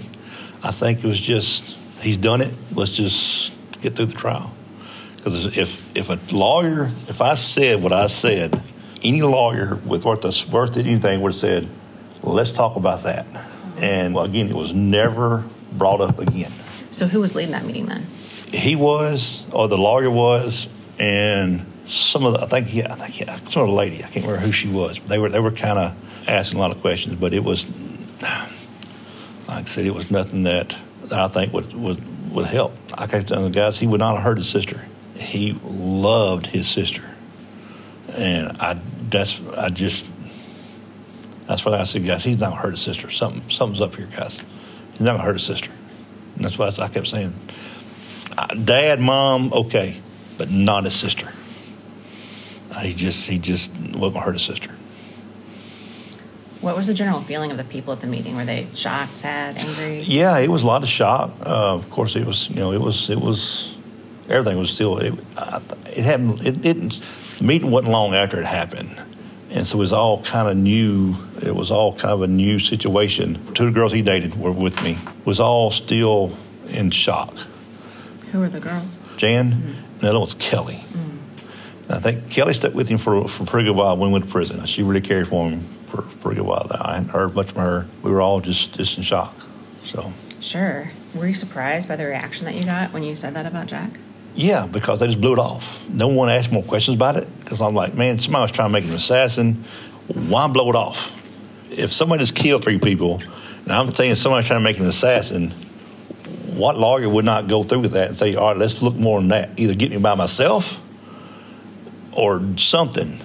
I 0.62 0.72
think 0.72 1.00
it 1.04 1.08
was 1.08 1.20
just 1.20 2.02
he's 2.04 2.18
done 2.18 2.42
it. 2.42 2.54
Let's 2.76 2.92
just 2.96 3.54
get 3.82 3.96
through 3.96 4.08
the 4.08 4.14
trial. 4.16 4.52
Because 5.16 5.58
if 5.58 5.98
if 5.98 6.10
a 6.10 6.20
lawyer, 6.36 6.92
if 7.08 7.22
I 7.22 7.36
said 7.36 7.82
what 7.82 7.94
I 7.94 8.08
said, 8.08 8.62
any 9.04 9.22
lawyer 9.22 9.76
with 9.86 10.06
worth 10.06 10.22
that's 10.22 10.48
worth 10.48 10.78
anything 10.78 11.22
would 11.22 11.30
have 11.30 11.36
said, 11.36 11.70
"Let's 12.24 12.52
talk 12.52 12.76
about 12.76 13.04
that." 13.04 13.26
And 13.78 14.14
well, 14.14 14.26
again, 14.26 14.48
it 14.48 14.56
was 14.56 14.74
never 14.74 15.46
brought 15.72 16.02
up 16.02 16.20
again. 16.20 16.52
So 16.92 17.08
who 17.08 17.22
was 17.22 17.36
leading 17.36 17.52
that 17.52 17.64
meeting 17.66 17.86
then? 17.86 18.08
He 18.52 18.76
was, 18.76 19.46
or 19.52 19.68
the 19.68 19.78
lawyer 19.78 20.10
was, 20.10 20.68
and 20.98 21.66
some 21.86 22.26
of 22.26 22.34
the, 22.34 22.42
I 22.42 22.48
think, 22.48 22.74
yeah, 22.74 22.92
I 22.92 22.96
think, 22.96 23.20
yeah, 23.20 23.40
some 23.50 23.64
of 23.64 23.70
the 23.70 23.76
lady, 23.76 23.98
I 24.04 24.08
can't 24.08 24.26
remember 24.26 24.46
who 24.46 24.52
she 24.52 24.68
was. 24.68 25.00
They 25.00 25.20
were, 25.20 25.30
they 25.30 25.40
were 25.40 25.52
kind 25.52 25.78
of 25.78 25.96
asking 26.28 26.58
a 26.58 26.62
lot 26.62 26.72
of 26.72 26.82
questions, 26.82 27.16
but 27.16 27.34
it 27.34 27.44
was, 27.44 27.68
like 28.22 28.38
I 29.48 29.64
said, 29.66 29.86
it 29.86 29.94
was 29.94 30.10
nothing 30.10 30.42
that, 30.42 30.76
I 31.12 31.28
think 31.28 31.54
would, 31.54 31.74
would, 31.74 32.32
would 32.32 32.46
help. 32.48 32.76
Like 32.92 33.14
I 33.14 33.24
tell 33.24 33.44
the 33.44 33.50
guys, 33.50 33.78
he 33.78 33.88
would 33.88 34.00
not 34.00 34.16
have 34.16 34.24
hurt 34.24 34.38
his 34.38 34.50
sister. 34.50 34.84
He 35.16 35.60
loved 35.64 36.48
his 36.48 36.68
sister, 36.68 37.09
and 38.16 38.58
I, 38.60 38.80
that's, 39.10 39.42
I 39.58 39.70
just, 39.70 40.06
that's 41.48 41.66
why 41.66 41.80
I 41.80 41.84
said, 41.84 42.06
guys, 42.06 42.24
he's 42.24 42.38
not 42.38 42.50
gonna 42.52 42.62
hurt 42.62 42.72
his 42.72 42.82
sister. 42.82 43.10
Something, 43.10 43.50
something's 43.50 43.82
up 43.82 43.96
here, 43.96 44.08
guys. 44.08 44.38
He's 44.92 45.02
not 45.02 45.14
gonna 45.14 45.24
hurt 45.24 45.34
his 45.34 45.44
sister. 45.44 45.72
And 46.36 46.46
that's 46.46 46.58
why 46.58 46.68
I 46.68 46.88
kept 46.88 47.08
saying, 47.08 47.34
uh, 48.38 48.48
dad, 48.56 49.00
mom, 49.00 49.52
okay, 49.54 50.00
but 50.38 50.50
not 50.50 50.84
his 50.86 50.96
sister. 50.96 51.32
Uh, 52.72 52.80
He 52.80 52.94
just 52.94 53.28
he 53.28 53.40
just 53.40 53.72
wasn't 53.72 54.00
gonna 54.00 54.20
hurt 54.22 54.34
his 54.34 54.44
sister. 54.44 54.72
What 56.62 56.76
was 56.76 56.88
the 56.88 56.94
general 56.94 57.22
feeling 57.22 57.52
of 57.52 57.58
the 57.58 57.64
people 57.64 57.94
at 57.94 58.02
the 58.02 58.08
meeting? 58.08 58.36
Were 58.36 58.46
they 58.46 58.68
shocked, 58.76 59.18
sad, 59.18 59.58
angry? 59.58 60.02
Yeah, 60.02 60.38
it 60.40 60.50
was 60.50 60.64
a 60.64 60.68
lot 60.68 60.84
of 60.84 60.90
shock. 60.90 61.32
Uh, 61.42 61.74
of 61.76 61.90
course, 61.90 62.16
it 62.16 62.26
was 62.26 62.50
you 62.50 62.58
know 62.58 62.72
it 62.74 62.82
was 62.82 63.10
it 63.10 63.20
was 63.20 63.76
everything 64.28 64.58
was 64.60 64.70
still 64.70 64.98
it 65.00 65.14
I, 65.38 65.62
it 65.88 66.04
happened 66.06 66.46
it 66.46 66.62
didn't 66.62 66.94
the 67.40 67.46
meeting 67.46 67.72
wasn't 67.72 67.92
long 67.92 68.14
after 68.14 68.40
it 68.40 68.46
happened, 68.46 68.96
and 69.50 69.66
so 69.66 69.78
it 69.78 69.80
was 69.80 69.94
all 69.94 70.22
kind 70.24 70.48
of 70.48 70.58
new. 70.58 71.16
It 71.42 71.56
was 71.56 71.72
all 71.72 71.94
kind 71.94 72.14
of 72.14 72.22
a 72.22 72.28
new 72.28 72.60
situation. 72.60 73.36
Two 73.54 73.68
of 73.68 73.74
the 73.74 73.80
girls 73.80 73.92
he 73.94 74.02
dated 74.02 74.40
were 74.40 74.52
with 74.52 74.82
me. 74.84 74.98
Was 75.26 75.40
all 75.40 75.72
still 75.72 76.38
in 76.68 76.92
shock. 76.92 77.34
Who 78.32 78.40
were 78.40 78.50
the 78.50 78.60
girls? 78.60 78.98
Jan, 79.18 79.52
and 79.52 79.76
the 80.00 80.10
other 80.10 80.20
one's 80.20 80.34
Kelly. 80.36 80.84
Mm. 80.94 81.18
And 81.88 81.92
I 81.92 82.00
think 82.00 82.30
Kelly 82.30 82.54
stuck 82.54 82.74
with 82.74 82.88
him 82.90 82.98
for, 82.98 83.28
for 83.28 83.44
a 83.44 83.46
pretty 83.46 83.68
good 83.68 83.76
while 83.76 83.98
when 83.98 84.10
he 84.10 84.14
went 84.14 84.26
to 84.26 84.32
prison. 84.32 84.64
She 84.66 84.84
really 84.84 85.02
cared 85.02 85.28
for 85.28 85.50
him 85.50 85.64
for, 85.88 86.04
for 86.04 86.08
a 86.08 86.22
pretty 86.22 86.42
good 86.42 86.48
while. 86.48 86.70
I 86.80 86.94
hadn't 86.96 87.10
heard 87.10 87.34
much 87.34 87.52
from 87.52 87.62
her. 87.64 87.88
We 88.04 88.12
were 88.12 88.22
all 88.22 88.40
just, 88.40 88.76
just 88.76 88.98
in 88.98 89.04
shock. 89.04 89.34
So, 89.84 90.14
Sure. 90.42 90.92
Were 91.14 91.28
you 91.28 91.34
surprised 91.34 91.88
by 91.88 91.96
the 91.96 92.06
reaction 92.06 92.46
that 92.46 92.56
you 92.56 92.64
got 92.64 92.94
when 92.94 93.04
you 93.04 93.16
said 93.16 93.34
that 93.34 93.46
about 93.46 93.68
Jack? 93.68 93.92
Yeah, 94.40 94.66
because 94.66 95.02
they 95.02 95.08
just 95.08 95.20
blew 95.20 95.34
it 95.34 95.40
off. 95.40 95.86
No 95.90 96.08
one 96.08 96.30
asked 96.30 96.50
more 96.50 96.64
questions 96.64 96.96
about 96.96 97.18
it 97.18 97.28
because 97.40 97.62
I'm 97.62 97.76
like, 97.76 97.94
man, 97.94 98.20
somebody 98.20 98.44
was 98.44 98.52
trying 98.52 98.70
to 98.70 98.72
make 98.72 98.86
an 98.86 98.94
assassin. 98.94 99.66
Why 100.08 100.48
blow 100.48 100.70
it 100.70 100.78
off? 100.78 101.14
If 101.70 101.92
somebody 101.92 102.24
just 102.24 102.36
killed 102.36 102.64
three 102.64 102.80
people, 102.80 103.22
and 103.64 103.74
I'm 103.74 103.94
saying 103.94 104.16
somebody's 104.16 104.48
trying 104.48 104.62
to 104.62 104.64
make 104.64 104.80
an 104.80 104.86
assassin, 104.86 105.52
what 106.56 106.78
lawyer 106.78 107.10
would 107.10 107.26
not 107.26 107.50
go 107.50 107.64
through 107.64 107.82
with 107.82 107.92
that 107.92 108.08
and 108.08 108.18
say, 108.18 108.36
all 108.36 108.48
right, 108.48 108.58
let's 108.58 108.82
look 108.82 108.96
more 108.96 109.20
than 109.20 109.28
that? 109.28 109.60
Either 109.60 109.76
get 109.76 109.92
me 109.92 109.98
by 109.98 110.16
myself 110.16 110.82
or 112.14 112.42
something. 112.56 113.20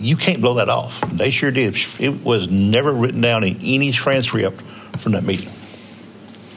You 0.00 0.16
can't 0.16 0.40
blow 0.40 0.54
that 0.54 0.68
off. 0.68 1.00
They 1.02 1.30
sure 1.30 1.52
did. 1.52 1.76
It 2.00 2.24
was 2.24 2.48
never 2.48 2.92
written 2.92 3.20
down 3.20 3.44
in 3.44 3.58
any 3.62 3.92
transcript 3.92 4.60
from 4.98 5.12
that 5.12 5.22
meeting. 5.22 5.52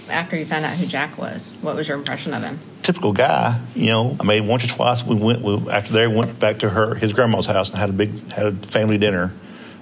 After 0.10 0.36
you 0.36 0.46
found 0.48 0.66
out 0.66 0.78
who 0.78 0.88
Jack 0.88 1.20
was, 1.20 1.52
what 1.62 1.76
was 1.76 1.88
your 1.88 1.98
impression 1.98 2.34
of 2.34 2.42
him? 2.42 2.60
Typical 2.82 3.14
guy, 3.14 3.60
you 3.76 3.88
know. 3.88 4.16
I 4.20 4.24
mean, 4.24 4.48
once 4.48 4.64
or 4.64 4.68
twice 4.68 5.04
we 5.04 5.16
went 5.16 5.42
we, 5.42 5.70
after 5.70 5.94
there. 5.94 6.10
Went 6.10 6.40
back 6.40 6.60
to 6.60 6.70
her 6.70 6.96
his 6.96 7.14
grandma's 7.14 7.46
house 7.46 7.70
and 7.70 7.78
had 7.78 7.90
a 7.90 7.94
big 7.94 8.30
had 8.30 8.46
a 8.46 8.52
family 8.52 8.98
dinner. 8.98 9.34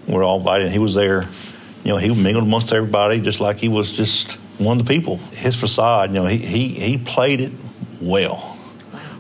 We 0.07 0.13
were 0.13 0.23
all 0.23 0.39
invited. 0.39 0.65
And 0.65 0.73
he 0.73 0.79
was 0.79 0.95
there. 0.95 1.27
You 1.83 1.93
know, 1.93 1.97
he 1.97 2.13
mingled 2.13 2.43
amongst 2.43 2.73
everybody 2.73 3.19
just 3.19 3.39
like 3.39 3.57
he 3.57 3.69
was 3.69 3.95
just 3.95 4.33
one 4.57 4.79
of 4.79 4.85
the 4.85 4.93
people. 4.93 5.17
His 5.31 5.55
facade, 5.55 6.12
you 6.12 6.15
know, 6.15 6.25
he 6.25 6.38
he, 6.38 6.67
he 6.67 6.97
played 6.97 7.41
it 7.41 7.51
well. 8.01 8.57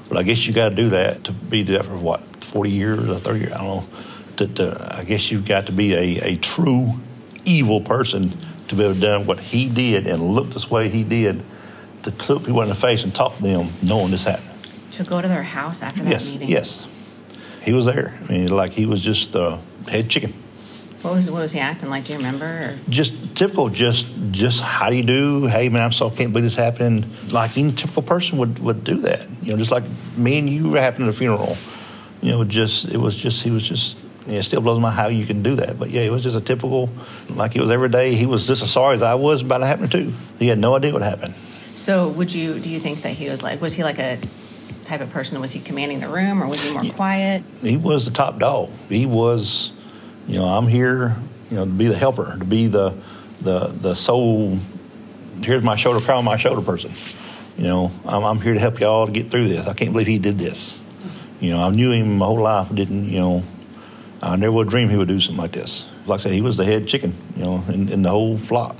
But 0.07 0.17
I 0.17 0.23
guess 0.23 0.45
you 0.47 0.53
got 0.53 0.69
to 0.69 0.75
do 0.75 0.89
that 0.89 1.25
to 1.25 1.31
be 1.31 1.63
that 1.63 1.85
for 1.85 1.97
what 1.97 2.21
forty 2.43 2.71
years 2.71 3.09
or 3.09 3.19
thirty 3.19 3.41
years. 3.41 3.53
I 3.53 3.57
don't 3.57 3.67
know. 3.67 3.89
To, 4.37 4.97
I 4.97 5.03
guess 5.03 5.31
you've 5.31 5.45
got 5.45 5.65
to 5.65 5.73
be 5.73 5.93
a, 5.93 6.31
a 6.31 6.35
true 6.37 6.93
evil 7.43 7.81
person 7.81 8.37
to 8.69 8.75
be 8.75 8.83
able 8.83 8.93
to 8.93 8.99
do 9.01 9.19
what 9.27 9.39
he 9.39 9.67
did 9.67 10.07
and 10.07 10.29
look 10.29 10.51
this 10.51 10.71
way 10.71 10.87
he 10.87 11.03
did 11.03 11.43
to 12.03 12.33
look 12.33 12.45
people 12.45 12.61
in 12.61 12.69
the 12.69 12.75
face 12.75 13.03
and 13.03 13.13
talk 13.13 13.35
to 13.35 13.41
them 13.41 13.69
knowing 13.81 14.11
this 14.11 14.23
happened. 14.23 14.47
To 14.91 15.03
go 15.03 15.21
to 15.21 15.27
their 15.27 15.43
house 15.43 15.81
after 15.83 16.03
that 16.03 16.09
Yes, 16.09 16.31
meeting? 16.31 16.49
yes. 16.49 16.85
He 17.61 17.73
was 17.73 17.85
there. 17.85 18.17
I 18.27 18.31
mean, 18.31 18.47
like 18.47 18.71
he 18.73 18.85
was 18.85 19.01
just 19.01 19.35
uh, 19.35 19.57
head 19.87 20.09
chicken. 20.09 20.33
What 21.01 21.13
was 21.13 21.31
what 21.31 21.41
was 21.41 21.51
he 21.53 21.59
acting 21.59 21.89
like? 21.89 22.05
Do 22.05 22.11
you 22.13 22.17
remember? 22.17 22.45
Or? 22.45 22.75
Just 22.89 23.35
typical, 23.35 23.69
just 23.69 24.07
just 24.31 24.61
how 24.61 24.89
do 24.89 24.97
you 24.97 25.03
do? 25.03 25.45
Hey 25.45 25.69
man, 25.69 25.81
I'm 25.81 25.91
so 25.93 26.09
can't 26.09 26.33
believe 26.33 26.43
this 26.43 26.55
happened. 26.55 27.05
Like 27.31 27.57
any 27.57 27.71
typical 27.71 28.01
person 28.03 28.37
would, 28.39 28.59
would 28.59 28.83
do 28.83 28.97
that. 29.01 29.25
You 29.41 29.53
know, 29.53 29.57
just 29.57 29.71
like 29.71 29.83
me 30.17 30.39
and 30.39 30.49
you 30.49 30.69
were 30.69 30.81
happening 30.81 31.07
at 31.07 31.13
a 31.13 31.17
funeral. 31.17 31.55
You 32.21 32.31
know, 32.31 32.43
just 32.43 32.89
it 32.89 32.97
was 32.97 33.15
just 33.15 33.43
he 33.43 33.49
was 33.51 33.63
just 33.63 33.97
yeah, 34.27 34.39
it 34.39 34.43
still 34.43 34.59
blows 34.59 34.79
my 34.81 34.91
how 34.91 35.07
you 35.07 35.25
can 35.25 35.41
do 35.41 35.55
that. 35.55 35.79
But 35.79 35.89
yeah, 35.89 36.01
it 36.01 36.11
was 36.11 36.21
just 36.21 36.35
a 36.35 36.41
typical 36.41 36.89
like 37.29 37.55
it 37.55 37.61
was 37.61 37.69
every 37.69 37.89
day. 37.89 38.15
He 38.15 38.25
was 38.25 38.45
just 38.45 38.61
as 38.61 38.69
sorry 38.71 38.97
as 38.97 39.01
I 39.03 39.15
was 39.15 39.41
about 39.41 39.61
it 39.61 39.67
happening 39.67 39.89
too. 39.89 40.13
He 40.37 40.47
had 40.47 40.59
no 40.59 40.75
idea 40.75 40.91
what 40.91 41.01
happened. 41.01 41.33
So 41.79 42.09
would 42.09 42.33
you 42.33 42.59
do 42.59 42.69
you 42.69 42.81
think 42.81 43.03
that 43.03 43.13
he 43.13 43.29
was 43.29 43.41
like 43.41 43.61
was 43.61 43.73
he 43.73 43.85
like 43.85 43.99
a 43.99 44.19
type 44.83 44.99
of 44.99 45.11
person? 45.11 45.39
Was 45.39 45.51
he 45.51 45.61
commanding 45.61 46.01
the 46.01 46.09
room 46.09 46.43
or 46.43 46.47
was 46.47 46.61
he 46.61 46.71
more 46.71 46.83
quiet? 46.91 47.41
he 47.61 47.77
was 47.77 48.03
the 48.03 48.11
top 48.11 48.37
dog. 48.37 48.69
He 48.89 49.05
was, 49.05 49.71
you 50.27 50.35
know, 50.39 50.45
I'm 50.45 50.67
here, 50.67 51.15
you 51.49 51.55
know, 51.55 51.63
to 51.63 51.71
be 51.71 51.87
the 51.87 51.95
helper, 51.95 52.37
to 52.37 52.45
be 52.45 52.67
the 52.67 52.95
the 53.39 53.67
the 53.67 53.95
sole. 53.95 54.59
Here's 55.41 55.63
my 55.63 55.77
shoulder, 55.77 56.01
cry 56.01 56.15
on 56.15 56.25
my 56.25 56.35
shoulder 56.35 56.61
person. 56.61 56.91
You 57.57 57.63
know, 57.63 57.91
I'm, 58.03 58.25
I'm 58.25 58.41
here 58.41 58.53
to 58.53 58.59
help 58.59 58.81
y'all 58.81 59.05
to 59.05 59.11
get 59.11 59.31
through 59.31 59.47
this. 59.47 59.69
I 59.69 59.73
can't 59.73 59.93
believe 59.93 60.07
he 60.07 60.19
did 60.19 60.37
this. 60.37 60.79
Mm-hmm. 60.79 61.45
You 61.45 61.51
know, 61.51 61.63
I 61.63 61.69
knew 61.69 61.91
him 61.91 62.17
my 62.17 62.25
whole 62.25 62.41
life. 62.41 62.75
Didn't 62.75 63.05
you 63.05 63.19
know? 63.19 63.43
I 64.21 64.35
never 64.35 64.51
would 64.51 64.67
dream 64.67 64.89
he 64.89 64.97
would 64.97 65.07
do 65.07 65.21
something 65.21 65.41
like 65.41 65.53
this. 65.53 65.85
Like 66.05 66.19
I 66.19 66.23
said, 66.23 66.31
he 66.33 66.41
was 66.41 66.57
the 66.57 66.65
head 66.65 66.89
chicken, 66.89 67.15
you 67.37 67.45
know, 67.45 67.63
in, 67.69 67.87
in 67.87 68.01
the 68.01 68.09
whole 68.09 68.37
flock. 68.37 68.75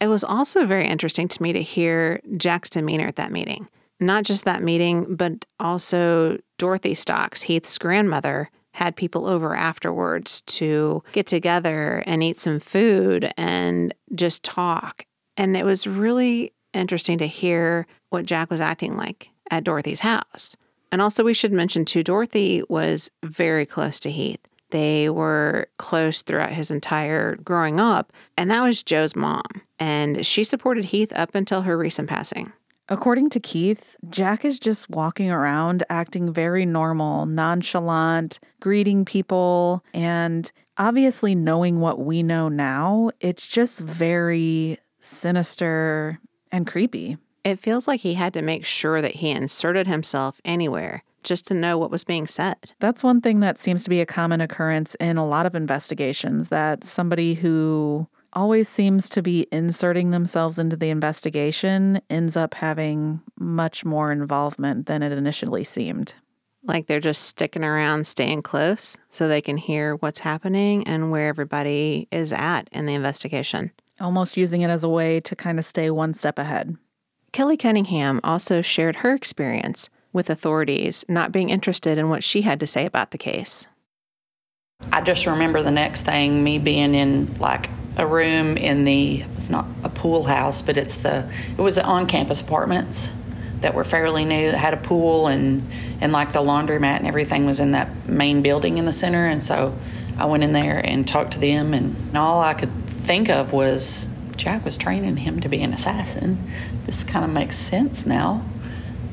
It 0.00 0.08
was 0.08 0.24
also 0.24 0.66
very 0.66 0.86
interesting 0.86 1.28
to 1.28 1.42
me 1.42 1.52
to 1.52 1.62
hear 1.62 2.20
Jack's 2.36 2.70
demeanor 2.70 3.06
at 3.06 3.16
that 3.16 3.32
meeting. 3.32 3.68
Not 3.98 4.24
just 4.24 4.44
that 4.44 4.62
meeting, 4.62 5.16
but 5.16 5.46
also 5.58 6.38
Dorothy 6.58 6.94
Stocks, 6.94 7.42
Heath's 7.42 7.78
grandmother, 7.78 8.50
had 8.72 8.94
people 8.94 9.26
over 9.26 9.56
afterwards 9.56 10.42
to 10.42 11.02
get 11.12 11.26
together 11.26 12.02
and 12.06 12.22
eat 12.22 12.38
some 12.38 12.60
food 12.60 13.32
and 13.38 13.94
just 14.14 14.42
talk. 14.42 15.06
And 15.38 15.56
it 15.56 15.64
was 15.64 15.86
really 15.86 16.52
interesting 16.74 17.16
to 17.18 17.26
hear 17.26 17.86
what 18.10 18.26
Jack 18.26 18.50
was 18.50 18.60
acting 18.60 18.96
like 18.96 19.30
at 19.50 19.64
Dorothy's 19.64 20.00
house. 20.00 20.56
And 20.92 21.00
also, 21.00 21.24
we 21.24 21.32
should 21.32 21.52
mention 21.52 21.86
too, 21.86 22.04
Dorothy 22.04 22.62
was 22.68 23.10
very 23.24 23.64
close 23.64 23.98
to 24.00 24.10
Heath. 24.10 24.46
They 24.70 25.08
were 25.08 25.68
close 25.78 26.22
throughout 26.22 26.52
his 26.52 26.70
entire 26.70 27.36
growing 27.36 27.80
up, 27.80 28.12
and 28.36 28.50
that 28.50 28.62
was 28.62 28.82
Joe's 28.82 29.14
mom. 29.14 29.44
And 29.78 30.26
she 30.26 30.44
supported 30.44 30.86
Heath 30.86 31.12
up 31.14 31.34
until 31.34 31.62
her 31.62 31.76
recent 31.78 32.08
passing. 32.08 32.52
According 32.88 33.30
to 33.30 33.40
Keith, 33.40 33.96
Jack 34.10 34.44
is 34.44 34.60
just 34.60 34.88
walking 34.88 35.28
around 35.30 35.82
acting 35.88 36.32
very 36.32 36.64
normal, 36.64 37.26
nonchalant, 37.26 38.38
greeting 38.60 39.04
people, 39.04 39.84
and 39.92 40.50
obviously 40.78 41.34
knowing 41.34 41.80
what 41.80 41.98
we 41.98 42.22
know 42.22 42.48
now, 42.48 43.10
it's 43.20 43.48
just 43.48 43.80
very 43.80 44.78
sinister 45.00 46.20
and 46.52 46.66
creepy. 46.66 47.18
It 47.44 47.58
feels 47.58 47.88
like 47.88 48.00
he 48.00 48.14
had 48.14 48.32
to 48.34 48.42
make 48.42 48.64
sure 48.64 49.02
that 49.02 49.16
he 49.16 49.30
inserted 49.30 49.88
himself 49.88 50.40
anywhere 50.44 51.02
just 51.26 51.46
to 51.48 51.54
know 51.54 51.76
what 51.76 51.90
was 51.90 52.04
being 52.04 52.26
said. 52.26 52.72
That's 52.78 53.04
one 53.04 53.20
thing 53.20 53.40
that 53.40 53.58
seems 53.58 53.84
to 53.84 53.90
be 53.90 54.00
a 54.00 54.06
common 54.06 54.40
occurrence 54.40 54.94
in 54.94 55.18
a 55.18 55.26
lot 55.26 55.44
of 55.44 55.54
investigations 55.54 56.48
that 56.48 56.84
somebody 56.84 57.34
who 57.34 58.08
always 58.32 58.68
seems 58.68 59.08
to 59.08 59.22
be 59.22 59.46
inserting 59.50 60.10
themselves 60.10 60.58
into 60.58 60.76
the 60.76 60.90
investigation 60.90 62.00
ends 62.10 62.36
up 62.36 62.54
having 62.54 63.20
much 63.38 63.84
more 63.84 64.12
involvement 64.12 64.86
than 64.86 65.02
it 65.02 65.12
initially 65.12 65.64
seemed. 65.64 66.14
Like 66.62 66.86
they're 66.86 67.00
just 67.00 67.22
sticking 67.22 67.64
around, 67.64 68.06
staying 68.06 68.42
close 68.42 68.98
so 69.08 69.28
they 69.28 69.40
can 69.40 69.56
hear 69.56 69.96
what's 69.96 70.18
happening 70.18 70.86
and 70.86 71.10
where 71.10 71.28
everybody 71.28 72.08
is 72.10 72.32
at 72.32 72.68
in 72.72 72.86
the 72.86 72.94
investigation. 72.94 73.70
Almost 74.00 74.36
using 74.36 74.60
it 74.62 74.70
as 74.70 74.84
a 74.84 74.88
way 74.88 75.20
to 75.20 75.36
kind 75.36 75.58
of 75.58 75.64
stay 75.64 75.90
one 75.90 76.12
step 76.12 76.38
ahead. 76.38 76.76
Kelly 77.32 77.56
Cunningham 77.56 78.20
also 78.24 78.62
shared 78.62 78.96
her 78.96 79.14
experience 79.14 79.88
with 80.16 80.30
authorities 80.30 81.04
not 81.08 81.30
being 81.30 81.50
interested 81.50 81.98
in 81.98 82.08
what 82.08 82.24
she 82.24 82.40
had 82.40 82.58
to 82.58 82.66
say 82.66 82.86
about 82.86 83.10
the 83.10 83.18
case. 83.18 83.66
I 84.90 85.02
just 85.02 85.26
remember 85.26 85.62
the 85.62 85.70
next 85.70 86.02
thing 86.02 86.42
me 86.42 86.58
being 86.58 86.94
in 86.94 87.38
like 87.38 87.68
a 87.98 88.06
room 88.06 88.56
in 88.56 88.84
the 88.84 89.22
it's 89.34 89.50
not 89.50 89.66
a 89.84 89.90
pool 89.90 90.24
house, 90.24 90.62
but 90.62 90.78
it's 90.78 90.98
the 90.98 91.30
it 91.56 91.60
was 91.60 91.76
on 91.76 92.06
campus 92.06 92.40
apartments 92.40 93.12
that 93.60 93.74
were 93.74 93.84
fairly 93.84 94.24
new 94.24 94.50
that 94.50 94.58
had 94.58 94.74
a 94.74 94.78
pool 94.78 95.26
and 95.28 95.62
and 96.00 96.12
like 96.12 96.32
the 96.32 96.40
laundromat 96.40 96.96
and 96.96 97.06
everything 97.06 97.44
was 97.44 97.60
in 97.60 97.72
that 97.72 98.08
main 98.08 98.40
building 98.40 98.78
in 98.78 98.86
the 98.86 98.92
center 98.92 99.26
and 99.26 99.44
so 99.44 99.78
I 100.18 100.24
went 100.24 100.42
in 100.42 100.52
there 100.52 100.80
and 100.82 101.06
talked 101.06 101.32
to 101.32 101.38
them 101.38 101.74
and 101.74 102.16
all 102.16 102.40
I 102.40 102.54
could 102.54 102.72
think 102.88 103.28
of 103.28 103.52
was 103.52 104.08
Jack 104.36 104.64
was 104.64 104.76
training 104.76 105.18
him 105.18 105.40
to 105.40 105.48
be 105.48 105.62
an 105.62 105.72
assassin. 105.72 106.50
This 106.84 107.04
kind 107.04 107.24
of 107.24 107.30
makes 107.30 107.56
sense 107.56 108.06
now. 108.06 108.44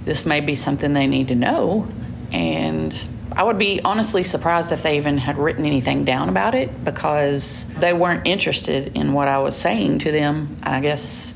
This 0.06 0.26
may 0.26 0.42
be 0.42 0.56
something 0.56 0.94
they 0.94 1.08
need 1.08 1.30
to 1.30 1.36
know. 1.36 1.88
And 2.32 2.98
I 3.32 3.44
would 3.44 3.58
be 3.58 3.82
honestly 3.84 4.24
surprised 4.24 4.72
if 4.72 4.84
they 4.84 4.98
even 4.98 5.18
had 5.18 5.38
written 5.38 5.66
anything 5.66 6.04
down 6.04 6.30
about 6.30 6.56
it 6.56 6.84
because 6.84 7.66
they 7.76 7.94
weren't 7.94 8.28
interested 8.28 8.96
in 8.96 9.14
what 9.14 9.28
I 9.28 9.40
was 9.40 9.56
saying 9.56 10.00
to 10.00 10.12
them. 10.12 10.58
I 10.64 10.80
guess 10.82 11.34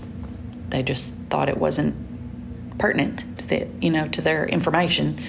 they 0.69 0.83
just 0.83 1.13
thought 1.29 1.49
it 1.49 1.57
wasn't 1.57 1.95
pertinent 2.77 3.23
to 3.39 3.47
the, 3.47 3.67
you 3.81 3.89
know, 3.89 4.07
to 4.09 4.21
their 4.21 4.45
information. 4.45 5.19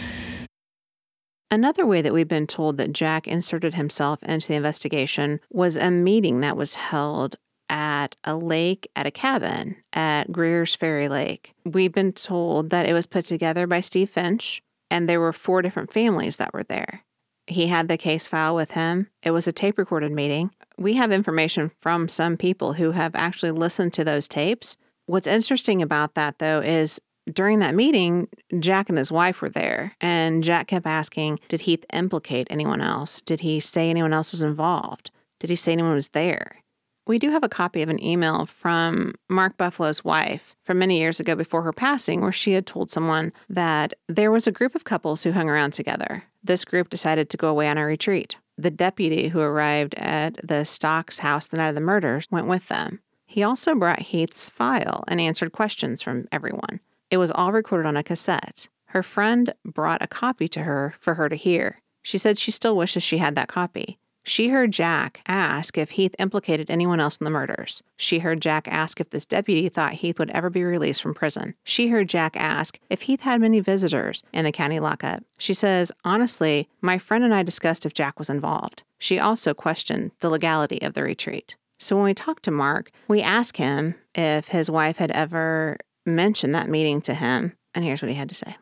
Another 1.50 1.86
way 1.86 2.02
that 2.02 2.12
we've 2.12 2.28
been 2.28 2.46
told 2.46 2.76
that 2.76 2.92
Jack 2.92 3.26
inserted 3.26 3.72
himself 3.72 4.22
into 4.22 4.48
the 4.48 4.54
investigation 4.54 5.40
was 5.50 5.78
a 5.78 5.90
meeting 5.90 6.40
that 6.40 6.58
was 6.58 6.74
held 6.74 7.36
at 7.68 8.16
a 8.24 8.36
lake 8.36 8.90
at 8.96 9.06
a 9.06 9.10
cabin 9.10 9.76
at 9.92 10.32
Greer's 10.32 10.74
Ferry 10.74 11.08
Lake. 11.08 11.54
We've 11.64 11.92
been 11.92 12.12
told 12.12 12.70
that 12.70 12.86
it 12.86 12.92
was 12.92 13.06
put 13.06 13.24
together 13.24 13.66
by 13.66 13.80
Steve 13.80 14.10
Finch, 14.10 14.62
and 14.90 15.08
there 15.08 15.20
were 15.20 15.32
four 15.32 15.62
different 15.62 15.92
families 15.92 16.36
that 16.36 16.54
were 16.54 16.64
there. 16.64 17.02
He 17.46 17.68
had 17.68 17.88
the 17.88 17.96
case 17.96 18.28
file 18.28 18.54
with 18.54 18.72
him. 18.72 19.08
It 19.22 19.30
was 19.30 19.46
a 19.48 19.52
tape 19.52 19.78
recorded 19.78 20.12
meeting. 20.12 20.50
We 20.76 20.94
have 20.94 21.10
information 21.10 21.70
from 21.80 22.08
some 22.08 22.36
people 22.36 22.74
who 22.74 22.92
have 22.92 23.14
actually 23.14 23.52
listened 23.52 23.94
to 23.94 24.04
those 24.04 24.28
tapes. 24.28 24.76
What's 25.06 25.26
interesting 25.26 25.80
about 25.80 26.14
that, 26.14 26.38
though, 26.38 26.60
is 26.60 27.00
during 27.32 27.58
that 27.60 27.74
meeting, 27.74 28.28
Jack 28.58 28.88
and 28.88 28.98
his 28.98 29.12
wife 29.12 29.40
were 29.40 29.48
there, 29.48 29.94
and 30.00 30.44
Jack 30.44 30.68
kept 30.68 30.86
asking, 30.86 31.40
Did 31.48 31.62
Heath 31.62 31.84
implicate 31.92 32.46
anyone 32.50 32.80
else? 32.80 33.20
Did 33.22 33.40
he 33.40 33.60
say 33.60 33.90
anyone 33.90 34.12
else 34.12 34.32
was 34.32 34.42
involved? 34.42 35.10
Did 35.40 35.50
he 35.50 35.56
say 35.56 35.72
anyone 35.72 35.94
was 35.94 36.10
there? 36.10 36.56
We 37.08 37.18
do 37.18 37.30
have 37.30 37.42
a 37.42 37.48
copy 37.48 37.80
of 37.80 37.88
an 37.88 38.04
email 38.04 38.44
from 38.44 39.14
Mark 39.30 39.56
Buffalo's 39.56 40.04
wife 40.04 40.54
from 40.62 40.78
many 40.78 40.98
years 40.98 41.18
ago 41.18 41.34
before 41.34 41.62
her 41.62 41.72
passing, 41.72 42.20
where 42.20 42.32
she 42.32 42.52
had 42.52 42.66
told 42.66 42.90
someone 42.90 43.32
that 43.48 43.94
there 44.08 44.30
was 44.30 44.46
a 44.46 44.52
group 44.52 44.74
of 44.74 44.84
couples 44.84 45.22
who 45.22 45.32
hung 45.32 45.48
around 45.48 45.70
together. 45.70 46.24
This 46.44 46.66
group 46.66 46.90
decided 46.90 47.30
to 47.30 47.38
go 47.38 47.48
away 47.48 47.66
on 47.66 47.78
a 47.78 47.86
retreat. 47.86 48.36
The 48.58 48.70
deputy 48.70 49.28
who 49.28 49.40
arrived 49.40 49.94
at 49.94 50.38
the 50.46 50.64
Stocks 50.64 51.20
house 51.20 51.46
the 51.46 51.56
night 51.56 51.70
of 51.70 51.74
the 51.74 51.80
murders 51.80 52.28
went 52.30 52.46
with 52.46 52.68
them. 52.68 53.00
He 53.24 53.42
also 53.42 53.74
brought 53.74 54.00
Heath's 54.00 54.50
file 54.50 55.02
and 55.08 55.18
answered 55.18 55.52
questions 55.52 56.02
from 56.02 56.28
everyone. 56.30 56.80
It 57.10 57.16
was 57.16 57.30
all 57.30 57.52
recorded 57.52 57.88
on 57.88 57.96
a 57.96 58.02
cassette. 58.02 58.68
Her 58.86 59.02
friend 59.02 59.54
brought 59.64 60.02
a 60.02 60.06
copy 60.06 60.46
to 60.48 60.64
her 60.64 60.94
for 61.00 61.14
her 61.14 61.30
to 61.30 61.36
hear. 61.36 61.80
She 62.02 62.18
said 62.18 62.36
she 62.36 62.50
still 62.50 62.76
wishes 62.76 63.02
she 63.02 63.16
had 63.16 63.34
that 63.34 63.48
copy. 63.48 63.98
She 64.28 64.48
heard 64.48 64.72
Jack 64.72 65.22
ask 65.26 65.78
if 65.78 65.92
Heath 65.92 66.14
implicated 66.18 66.70
anyone 66.70 67.00
else 67.00 67.16
in 67.16 67.24
the 67.24 67.30
murders. 67.30 67.82
She 67.96 68.18
heard 68.18 68.42
Jack 68.42 68.68
ask 68.68 69.00
if 69.00 69.08
this 69.08 69.24
deputy 69.24 69.70
thought 69.70 69.94
Heath 69.94 70.18
would 70.18 70.30
ever 70.32 70.50
be 70.50 70.62
released 70.62 71.00
from 71.00 71.14
prison. 71.14 71.54
She 71.64 71.88
heard 71.88 72.10
Jack 72.10 72.36
ask 72.36 72.78
if 72.90 73.02
Heath 73.02 73.22
had 73.22 73.40
many 73.40 73.60
visitors 73.60 74.22
in 74.34 74.44
the 74.44 74.52
county 74.52 74.80
lockup. 74.80 75.24
She 75.38 75.54
says, 75.54 75.90
Honestly, 76.04 76.68
my 76.82 76.98
friend 76.98 77.24
and 77.24 77.34
I 77.34 77.42
discussed 77.42 77.86
if 77.86 77.94
Jack 77.94 78.18
was 78.18 78.28
involved. 78.28 78.82
She 78.98 79.18
also 79.18 79.54
questioned 79.54 80.10
the 80.20 80.28
legality 80.28 80.82
of 80.82 80.92
the 80.92 81.02
retreat. 81.02 81.56
So 81.78 81.96
when 81.96 82.04
we 82.04 82.12
talked 82.12 82.42
to 82.42 82.50
Mark, 82.50 82.90
we 83.08 83.22
asked 83.22 83.56
him 83.56 83.94
if 84.14 84.48
his 84.48 84.70
wife 84.70 84.98
had 84.98 85.10
ever 85.12 85.78
mentioned 86.04 86.54
that 86.54 86.68
meeting 86.68 87.00
to 87.00 87.14
him, 87.14 87.54
and 87.74 87.82
here's 87.82 88.02
what 88.02 88.10
he 88.10 88.16
had 88.16 88.28
to 88.28 88.34
say. 88.34 88.56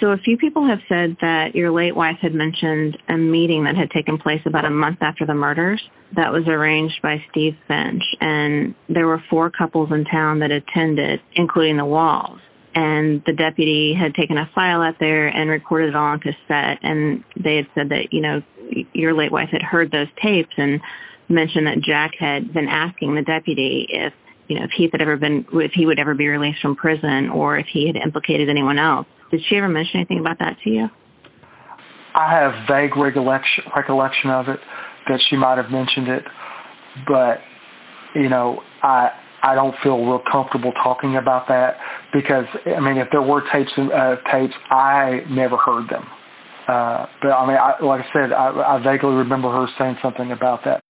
So, 0.00 0.10
a 0.10 0.18
few 0.18 0.36
people 0.36 0.66
have 0.66 0.80
said 0.88 1.16
that 1.20 1.54
your 1.54 1.70
late 1.70 1.94
wife 1.94 2.18
had 2.20 2.34
mentioned 2.34 2.98
a 3.08 3.16
meeting 3.16 3.64
that 3.64 3.76
had 3.76 3.90
taken 3.90 4.18
place 4.18 4.42
about 4.44 4.64
a 4.64 4.70
month 4.70 4.98
after 5.00 5.24
the 5.24 5.34
murders 5.34 5.80
that 6.16 6.32
was 6.32 6.46
arranged 6.48 7.00
by 7.02 7.22
Steve 7.30 7.56
Finch. 7.68 8.02
And 8.20 8.74
there 8.88 9.06
were 9.06 9.22
four 9.30 9.48
couples 9.48 9.92
in 9.92 10.04
town 10.04 10.40
that 10.40 10.50
attended, 10.50 11.20
including 11.34 11.76
the 11.76 11.84
Walls. 11.84 12.40
And 12.74 13.22
the 13.26 13.32
deputy 13.32 13.94
had 13.94 14.14
taken 14.14 14.36
a 14.38 14.50
file 14.54 14.82
out 14.82 14.96
there 14.98 15.28
and 15.28 15.48
recorded 15.48 15.90
it 15.90 15.94
all 15.94 16.04
on 16.04 16.20
cassette. 16.20 16.78
And 16.82 17.22
they 17.36 17.56
had 17.56 17.66
said 17.74 17.88
that, 17.90 18.12
you 18.12 18.20
know, 18.20 18.42
your 18.92 19.14
late 19.14 19.30
wife 19.30 19.50
had 19.50 19.62
heard 19.62 19.92
those 19.92 20.08
tapes 20.22 20.52
and 20.56 20.80
mentioned 21.28 21.68
that 21.68 21.80
Jack 21.80 22.12
had 22.18 22.52
been 22.52 22.68
asking 22.68 23.14
the 23.14 23.22
deputy 23.22 23.86
if 23.88 24.12
you 24.48 24.58
know, 24.58 24.64
if 24.64 24.70
he 24.76 24.88
had 24.92 25.02
ever 25.02 25.16
been, 25.16 25.44
if 25.54 25.72
he 25.72 25.86
would 25.86 25.98
ever 25.98 26.14
be 26.14 26.28
released 26.28 26.60
from 26.60 26.76
prison 26.76 27.30
or 27.30 27.58
if 27.58 27.66
he 27.72 27.86
had 27.86 27.96
implicated 27.96 28.48
anyone 28.48 28.78
else. 28.78 29.06
Did 29.30 29.40
she 29.48 29.56
ever 29.56 29.68
mention 29.68 29.96
anything 29.96 30.20
about 30.20 30.38
that 30.38 30.56
to 30.64 30.70
you? 30.70 30.88
I 32.14 32.30
have 32.30 32.52
vague 32.68 32.96
recollection 32.96 33.64
recollection 33.76 34.30
of 34.30 34.48
it 34.48 34.60
that 35.08 35.20
she 35.28 35.36
might 35.36 35.58
have 35.58 35.70
mentioned 35.70 36.08
it, 36.08 36.24
but 37.06 37.38
you 38.14 38.28
know, 38.28 38.62
I 38.82 39.10
I 39.42 39.54
don't 39.54 39.74
feel 39.82 40.02
real 40.04 40.22
comfortable 40.30 40.72
talking 40.82 41.16
about 41.16 41.48
that 41.48 41.76
because 42.12 42.46
I 42.64 42.80
mean, 42.80 42.96
if 42.96 43.08
there 43.12 43.22
were 43.22 43.42
tapes 43.52 43.70
uh, 43.78 44.16
tapes, 44.32 44.54
I 44.70 45.20
never 45.30 45.56
heard 45.56 45.90
them. 45.90 46.06
Uh, 46.66 47.06
but 47.22 47.30
I 47.30 47.46
mean, 47.46 47.56
I, 47.56 47.84
like 47.84 48.00
I 48.00 48.12
said, 48.12 48.32
I, 48.32 48.76
I 48.76 48.82
vaguely 48.82 49.14
remember 49.14 49.50
her 49.52 49.66
saying 49.78 49.96
something 50.02 50.32
about 50.32 50.64
that. 50.64 50.82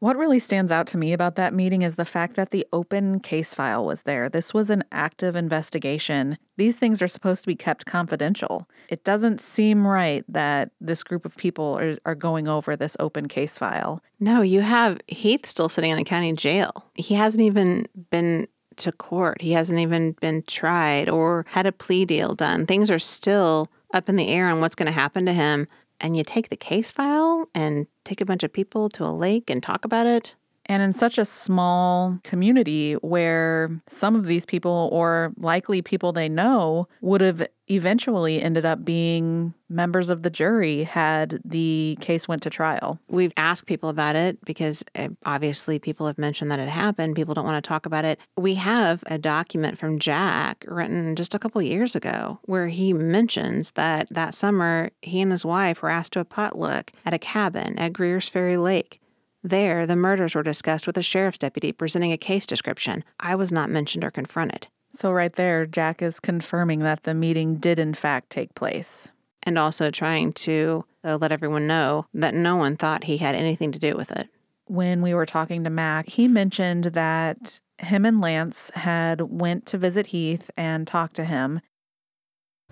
What 0.00 0.16
really 0.16 0.38
stands 0.38 0.70
out 0.70 0.86
to 0.88 0.98
me 0.98 1.12
about 1.12 1.34
that 1.36 1.52
meeting 1.52 1.82
is 1.82 1.96
the 1.96 2.04
fact 2.04 2.36
that 2.36 2.50
the 2.50 2.64
open 2.72 3.18
case 3.18 3.52
file 3.52 3.84
was 3.84 4.02
there. 4.02 4.28
This 4.28 4.54
was 4.54 4.70
an 4.70 4.84
active 4.92 5.34
investigation. 5.34 6.38
These 6.56 6.76
things 6.76 7.02
are 7.02 7.08
supposed 7.08 7.42
to 7.42 7.48
be 7.48 7.56
kept 7.56 7.84
confidential. 7.84 8.68
It 8.88 9.02
doesn't 9.02 9.40
seem 9.40 9.84
right 9.84 10.24
that 10.28 10.70
this 10.80 11.02
group 11.02 11.24
of 11.24 11.36
people 11.36 11.76
are, 11.80 11.96
are 12.06 12.14
going 12.14 12.46
over 12.46 12.76
this 12.76 12.96
open 13.00 13.26
case 13.26 13.58
file. 13.58 14.00
No, 14.20 14.40
you 14.40 14.60
have 14.60 15.00
Heath 15.08 15.46
still 15.46 15.68
sitting 15.68 15.90
in 15.90 15.96
the 15.96 16.04
county 16.04 16.32
jail. 16.32 16.86
He 16.94 17.14
hasn't 17.14 17.42
even 17.42 17.88
been 18.10 18.46
to 18.76 18.92
court. 18.92 19.42
He 19.42 19.52
hasn't 19.52 19.80
even 19.80 20.12
been 20.20 20.44
tried 20.46 21.08
or 21.08 21.44
had 21.48 21.66
a 21.66 21.72
plea 21.72 22.04
deal 22.04 22.36
done. 22.36 22.66
Things 22.66 22.88
are 22.88 23.00
still 23.00 23.68
up 23.92 24.08
in 24.08 24.14
the 24.14 24.28
air 24.28 24.48
on 24.48 24.60
what's 24.60 24.76
going 24.76 24.86
to 24.86 24.92
happen 24.92 25.26
to 25.26 25.32
him. 25.32 25.66
And 26.00 26.16
you 26.16 26.24
take 26.24 26.48
the 26.48 26.56
case 26.56 26.90
file 26.90 27.48
and 27.54 27.86
take 28.04 28.20
a 28.20 28.26
bunch 28.26 28.42
of 28.42 28.52
people 28.52 28.88
to 28.90 29.04
a 29.04 29.10
lake 29.10 29.50
and 29.50 29.62
talk 29.62 29.84
about 29.84 30.06
it. 30.06 30.34
And 30.68 30.82
in 30.82 30.92
such 30.92 31.16
a 31.16 31.24
small 31.24 32.18
community 32.24 32.94
where 32.94 33.70
some 33.86 34.14
of 34.14 34.26
these 34.26 34.44
people, 34.44 34.90
or 34.92 35.32
likely 35.38 35.80
people 35.80 36.12
they 36.12 36.28
know, 36.28 36.88
would 37.00 37.22
have 37.22 37.46
eventually 37.68 38.42
ended 38.42 38.64
up 38.64 38.84
being 38.84 39.54
members 39.68 40.10
of 40.10 40.22
the 40.22 40.30
jury 40.30 40.84
had 40.84 41.40
the 41.44 41.96
case 42.00 42.26
went 42.26 42.42
to 42.42 42.50
trial. 42.50 42.98
We've 43.08 43.32
asked 43.36 43.66
people 43.66 43.88
about 43.88 44.16
it 44.16 44.42
because 44.44 44.82
eh, 44.94 45.08
obviously 45.24 45.78
people 45.78 46.06
have 46.06 46.18
mentioned 46.18 46.50
that 46.50 46.58
it 46.58 46.68
happened. 46.68 47.16
People 47.16 47.34
don't 47.34 47.44
want 47.44 47.62
to 47.62 47.68
talk 47.68 47.86
about 47.86 48.04
it. 48.04 48.18
We 48.36 48.54
have 48.54 49.04
a 49.06 49.18
document 49.18 49.78
from 49.78 49.98
Jack 49.98 50.64
written 50.66 51.16
just 51.16 51.34
a 51.34 51.38
couple 51.38 51.60
years 51.62 51.94
ago 51.94 52.40
where 52.44 52.68
he 52.68 52.92
mentions 52.92 53.72
that 53.72 54.08
that 54.10 54.34
summer 54.34 54.90
he 55.02 55.20
and 55.20 55.32
his 55.32 55.44
wife 55.44 55.82
were 55.82 55.90
asked 55.90 56.14
to 56.14 56.20
a 56.20 56.24
potluck 56.24 56.92
at 57.04 57.14
a 57.14 57.18
cabin 57.18 57.78
at 57.78 57.92
Greers 57.92 58.28
Ferry 58.28 58.56
Lake. 58.56 59.00
There, 59.48 59.86
the 59.86 59.96
murders 59.96 60.34
were 60.34 60.42
discussed 60.42 60.86
with 60.86 60.98
a 60.98 61.02
sheriff's 61.02 61.38
deputy 61.38 61.72
presenting 61.72 62.12
a 62.12 62.18
case 62.18 62.44
description. 62.44 63.02
I 63.18 63.34
was 63.34 63.50
not 63.50 63.70
mentioned 63.70 64.04
or 64.04 64.10
confronted. 64.10 64.66
So, 64.90 65.10
right 65.10 65.32
there, 65.32 65.64
Jack 65.64 66.02
is 66.02 66.20
confirming 66.20 66.80
that 66.80 67.04
the 67.04 67.14
meeting 67.14 67.56
did 67.56 67.78
in 67.78 67.94
fact 67.94 68.28
take 68.28 68.54
place. 68.54 69.10
And 69.42 69.58
also 69.58 69.90
trying 69.90 70.34
to 70.34 70.84
uh, 71.02 71.16
let 71.18 71.32
everyone 71.32 71.66
know 71.66 72.04
that 72.12 72.34
no 72.34 72.56
one 72.56 72.76
thought 72.76 73.04
he 73.04 73.16
had 73.16 73.34
anything 73.34 73.72
to 73.72 73.78
do 73.78 73.96
with 73.96 74.10
it. 74.12 74.28
When 74.66 75.00
we 75.00 75.14
were 75.14 75.24
talking 75.24 75.64
to 75.64 75.70
Mac, 75.70 76.08
he 76.08 76.28
mentioned 76.28 76.84
that 76.84 77.60
him 77.78 78.04
and 78.04 78.20
Lance 78.20 78.70
had 78.74 79.22
went 79.22 79.64
to 79.66 79.78
visit 79.78 80.08
Heath 80.08 80.50
and 80.58 80.86
talked 80.86 81.16
to 81.16 81.24
him. 81.24 81.62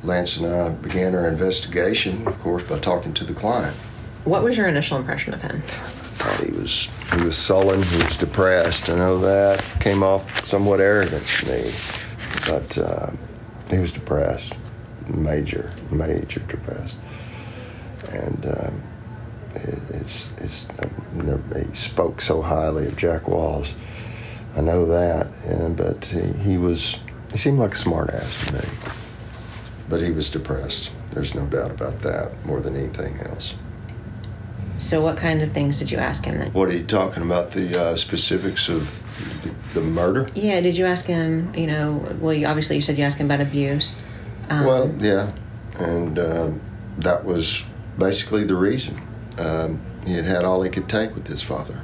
Lance 0.02 0.36
and 0.36 0.46
I 0.46 0.74
began 0.74 1.14
our 1.14 1.26
investigation, 1.26 2.28
of 2.28 2.38
course, 2.40 2.64
by 2.64 2.80
talking 2.80 3.14
to 3.14 3.24
the 3.24 3.32
client. 3.32 3.76
What 4.26 4.42
was 4.42 4.56
your 4.56 4.66
initial 4.66 4.98
impression 4.98 5.34
of 5.34 5.42
him? 5.42 5.62
He 6.44 6.50
was 6.50 6.88
he 7.12 7.22
was 7.22 7.38
sullen. 7.38 7.80
He 7.80 7.96
was 8.02 8.16
depressed. 8.16 8.90
I 8.90 8.96
know 8.96 9.20
that 9.20 9.64
came 9.78 10.02
off 10.02 10.44
somewhat 10.44 10.80
arrogant 10.80 11.22
to 11.24 11.46
me, 11.46 11.70
but 12.44 12.76
uh, 12.76 13.10
he 13.70 13.78
was 13.78 13.92
depressed, 13.92 14.54
major, 15.08 15.70
major 15.92 16.40
depressed, 16.40 16.96
and 18.10 18.46
um, 18.46 18.82
it, 19.54 19.78
it's 19.90 20.32
it's 20.38 20.70
uh, 20.70 21.64
he 21.64 21.72
spoke 21.76 22.20
so 22.20 22.42
highly 22.42 22.88
of 22.88 22.96
Jack 22.96 23.28
Walls. 23.28 23.76
I 24.56 24.60
know 24.60 24.86
that, 24.86 25.28
and 25.44 25.76
but 25.76 26.04
he, 26.04 26.32
he 26.42 26.58
was 26.58 26.98
he 27.30 27.38
seemed 27.38 27.60
like 27.60 27.74
a 27.74 27.78
smartass 27.78 28.44
to 28.48 28.54
me, 28.54 28.64
but 29.88 30.02
he 30.02 30.10
was 30.10 30.28
depressed. 30.30 30.92
There's 31.12 31.36
no 31.36 31.46
doubt 31.46 31.70
about 31.70 32.00
that. 32.00 32.44
More 32.44 32.60
than 32.60 32.74
anything 32.74 33.20
else. 33.20 33.54
So, 34.78 35.00
what 35.00 35.16
kind 35.16 35.42
of 35.42 35.52
things 35.52 35.78
did 35.78 35.90
you 35.90 35.98
ask 35.98 36.24
him 36.24 36.38
then? 36.38 36.52
What 36.52 36.68
are 36.68 36.76
you 36.76 36.84
talking 36.84 37.22
about? 37.22 37.52
The 37.52 37.80
uh, 37.80 37.96
specifics 37.96 38.68
of 38.68 39.42
the, 39.42 39.80
the, 39.80 39.86
murder? 39.86 40.28
Yeah. 40.34 40.60
Did 40.60 40.76
you 40.76 40.84
ask 40.84 41.06
him? 41.06 41.54
You 41.54 41.66
know, 41.66 42.16
well, 42.20 42.34
you, 42.34 42.46
obviously 42.46 42.76
you 42.76 42.82
said 42.82 42.98
you 42.98 43.04
asked 43.04 43.18
him 43.18 43.26
about 43.26 43.40
abuse. 43.40 44.02
Um, 44.50 44.66
well, 44.66 44.94
yeah, 44.98 45.32
and 45.78 46.18
um, 46.18 46.62
that 46.98 47.24
was 47.24 47.64
basically 47.98 48.44
the 48.44 48.56
reason. 48.56 49.00
Um, 49.38 49.80
he 50.06 50.14
had 50.14 50.26
had 50.26 50.44
all 50.44 50.62
he 50.62 50.70
could 50.70 50.88
take 50.88 51.14
with 51.14 51.26
his 51.26 51.42
father. 51.42 51.80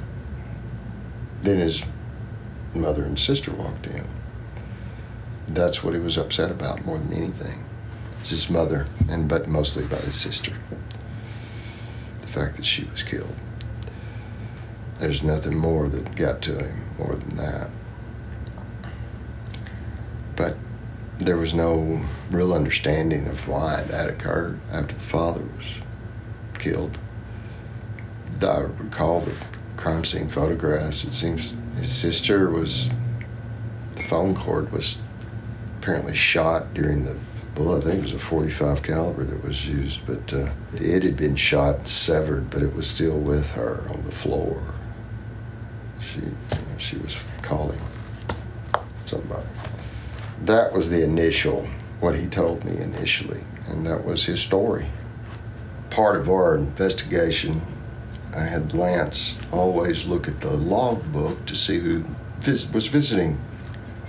Then 1.41 1.57
his 1.57 1.85
mother 2.75 3.03
and 3.03 3.19
sister 3.19 3.51
walked 3.51 3.87
in. 3.87 4.07
That's 5.47 5.83
what 5.83 5.93
he 5.93 5.99
was 5.99 6.17
upset 6.17 6.51
about 6.51 6.85
more 6.85 6.99
than 6.99 7.11
anything. 7.11 7.65
It's 8.19 8.29
his 8.29 8.49
mother, 8.49 8.87
and 9.09 9.27
but 9.27 9.47
mostly 9.47 9.83
about 9.83 10.01
his 10.01 10.15
sister 10.15 10.53
fact 12.33 12.55
that 12.55 12.65
she 12.65 12.83
was 12.85 13.03
killed. 13.03 13.35
There's 14.99 15.21
nothing 15.21 15.55
more 15.55 15.87
that 15.87 16.15
got 16.15 16.41
to 16.43 16.57
him 16.57 16.83
more 16.97 17.15
than 17.15 17.35
that. 17.37 17.69
But 20.35 20.57
there 21.19 21.37
was 21.37 21.53
no 21.53 22.03
real 22.31 22.53
understanding 22.53 23.27
of 23.27 23.47
why 23.47 23.83
that 23.83 24.09
occurred 24.09 24.59
after 24.71 24.95
the 24.95 25.01
father 25.01 25.41
was 25.41 25.65
killed. 26.57 26.97
I 28.41 28.59
recall 28.59 29.21
the 29.21 29.35
crime 29.77 30.03
scene 30.03 30.27
photographs. 30.27 31.03
It 31.05 31.13
seems 31.13 31.53
his 31.77 31.91
sister 31.91 32.49
was, 32.49 32.89
the 33.93 34.03
phone 34.03 34.35
cord 34.35 34.71
was 34.71 35.01
apparently 35.77 36.15
shot 36.15 36.73
during 36.73 37.05
the 37.05 37.15
well, 37.55 37.77
I 37.77 37.81
think 37.81 37.99
it 37.99 38.01
was 38.01 38.13
a 38.13 38.19
45 38.19 38.81
caliber 38.81 39.23
that 39.25 39.43
was 39.43 39.67
used, 39.67 40.07
but 40.07 40.33
uh, 40.33 40.49
it 40.73 41.03
had 41.03 41.15
been 41.15 41.35
shot 41.35 41.79
and 41.79 41.87
severed, 41.87 42.49
but 42.49 42.63
it 42.63 42.73
was 42.73 42.87
still 42.87 43.17
with 43.17 43.51
her 43.51 43.83
on 43.89 44.03
the 44.03 44.11
floor. 44.11 44.63
She, 45.99 46.19
you 46.19 46.25
know, 46.25 46.77
she 46.79 46.97
was 46.97 47.23
calling 47.43 47.79
somebody. 49.05 49.47
That 50.45 50.73
was 50.73 50.89
the 50.89 51.03
initial, 51.03 51.67
what 51.99 52.15
he 52.15 52.25
told 52.25 52.65
me 52.65 52.81
initially, 52.81 53.41
and 53.67 53.85
that 53.85 54.03
was 54.03 54.25
his 54.25 54.41
story. 54.41 54.87
Part 55.91 56.15
of 56.15 56.29
our 56.29 56.55
investigation, 56.55 57.61
I 58.35 58.45
had 58.45 58.73
Lance 58.73 59.37
always 59.51 60.05
look 60.05 60.27
at 60.27 60.41
the 60.41 60.49
logbook 60.49 61.45
to 61.45 61.55
see 61.55 61.77
who 61.77 62.03
was 62.45 62.87
visiting 62.87 63.39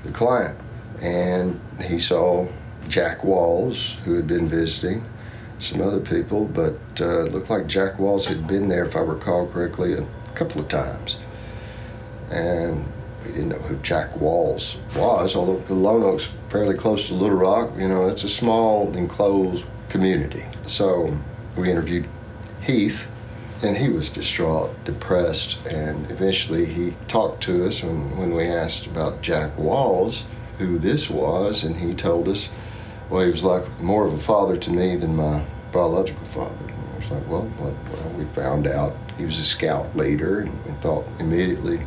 the 0.02 0.12
client, 0.12 0.58
and 1.02 1.60
he 1.82 2.00
saw 2.00 2.48
Jack 2.88 3.24
Walls, 3.24 3.94
who 4.04 4.14
had 4.14 4.26
been 4.26 4.48
visiting, 4.48 5.04
some 5.58 5.80
other 5.80 6.00
people, 6.00 6.44
but 6.46 6.78
uh, 7.00 7.24
it 7.24 7.32
looked 7.32 7.50
like 7.50 7.66
Jack 7.66 7.98
Walls 7.98 8.26
had 8.26 8.46
been 8.46 8.68
there, 8.68 8.84
if 8.84 8.96
I 8.96 9.00
recall 9.00 9.46
correctly, 9.46 9.94
a 9.94 10.06
couple 10.34 10.60
of 10.60 10.68
times. 10.68 11.16
And 12.30 12.86
we 13.24 13.32
didn't 13.32 13.50
know 13.50 13.58
who 13.58 13.76
Jack 13.76 14.16
Walls 14.16 14.76
was, 14.96 15.34
although 15.34 15.58
Lonoke's 15.74 16.32
fairly 16.48 16.76
close 16.76 17.08
to 17.08 17.14
Little 17.14 17.36
Rock. 17.36 17.70
You 17.78 17.88
know, 17.88 18.08
it's 18.08 18.24
a 18.24 18.28
small, 18.28 18.94
enclosed 18.96 19.64
community. 19.88 20.44
So 20.66 21.18
we 21.56 21.70
interviewed 21.70 22.08
Heath, 22.62 23.06
and 23.62 23.76
he 23.76 23.88
was 23.88 24.10
distraught, 24.10 24.84
depressed, 24.84 25.64
and 25.66 26.10
eventually 26.10 26.66
he 26.66 26.94
talked 27.08 27.42
to 27.44 27.66
us 27.66 27.82
when, 27.82 28.16
when 28.16 28.34
we 28.34 28.46
asked 28.46 28.86
about 28.86 29.22
Jack 29.22 29.56
Walls, 29.56 30.26
who 30.58 30.78
this 30.78 31.08
was, 31.08 31.64
and 31.64 31.76
he 31.76 31.94
told 31.94 32.28
us 32.28 32.50
well, 33.10 33.24
he 33.24 33.30
was 33.30 33.44
like 33.44 33.80
more 33.80 34.06
of 34.06 34.12
a 34.14 34.18
father 34.18 34.56
to 34.56 34.70
me 34.70 34.96
than 34.96 35.16
my 35.16 35.44
biological 35.72 36.24
father. 36.26 36.66
And 36.68 36.90
I 36.92 36.96
was 36.96 37.10
like, 37.10 37.28
well, 37.28 37.50
well, 37.58 37.74
we 38.16 38.24
found 38.26 38.66
out 38.66 38.94
he 39.18 39.24
was 39.24 39.38
a 39.38 39.44
scout 39.44 39.94
leader 39.96 40.40
and, 40.40 40.80
thought 40.80 41.04
immediately, 41.18 41.80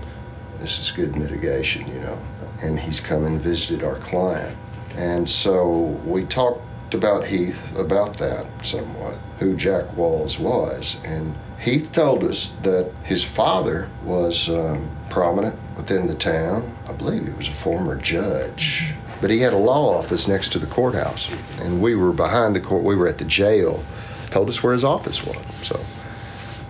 this 0.59 0.79
is 0.79 0.91
good 0.91 1.15
mitigation, 1.15 1.87
you 1.87 1.99
know. 1.99 2.19
And 2.61 2.79
he's 2.79 2.99
come 2.99 3.25
and 3.25 3.39
visited 3.39 3.83
our 3.83 3.95
client. 3.95 4.57
And 4.95 5.27
so 5.27 5.69
we 6.05 6.25
talked 6.25 6.93
about 6.93 7.27
Heath 7.27 7.75
about 7.75 8.17
that 8.17 8.47
somewhat, 8.65 9.15
who 9.39 9.55
Jack 9.55 9.95
Walls 9.95 10.39
was. 10.39 10.97
And 11.03 11.35
Heath 11.59 11.91
told 11.91 12.23
us 12.23 12.53
that 12.63 12.91
his 13.03 13.23
father 13.23 13.89
was 14.03 14.49
um, 14.49 14.89
prominent 15.09 15.59
within 15.75 16.07
the 16.07 16.15
town. 16.15 16.75
I 16.87 16.93
believe 16.93 17.27
he 17.27 17.33
was 17.33 17.49
a 17.49 17.53
former 17.53 17.95
judge 17.95 18.93
but 19.21 19.29
he 19.29 19.39
had 19.39 19.53
a 19.53 19.57
law 19.57 19.97
office 19.97 20.27
next 20.27 20.51
to 20.53 20.59
the 20.59 20.67
courthouse, 20.67 21.29
and 21.59 21.81
we 21.81 21.95
were 21.95 22.13
behind 22.13 22.55
the 22.55 22.59
court. 22.59 22.83
We 22.83 22.95
were 22.95 23.07
at 23.07 23.17
the 23.17 23.25
jail. 23.25 23.83
Told 24.29 24.49
us 24.49 24.61
where 24.61 24.73
his 24.73 24.83
office 24.83 25.25
was. 25.25 25.55
So 25.55 25.79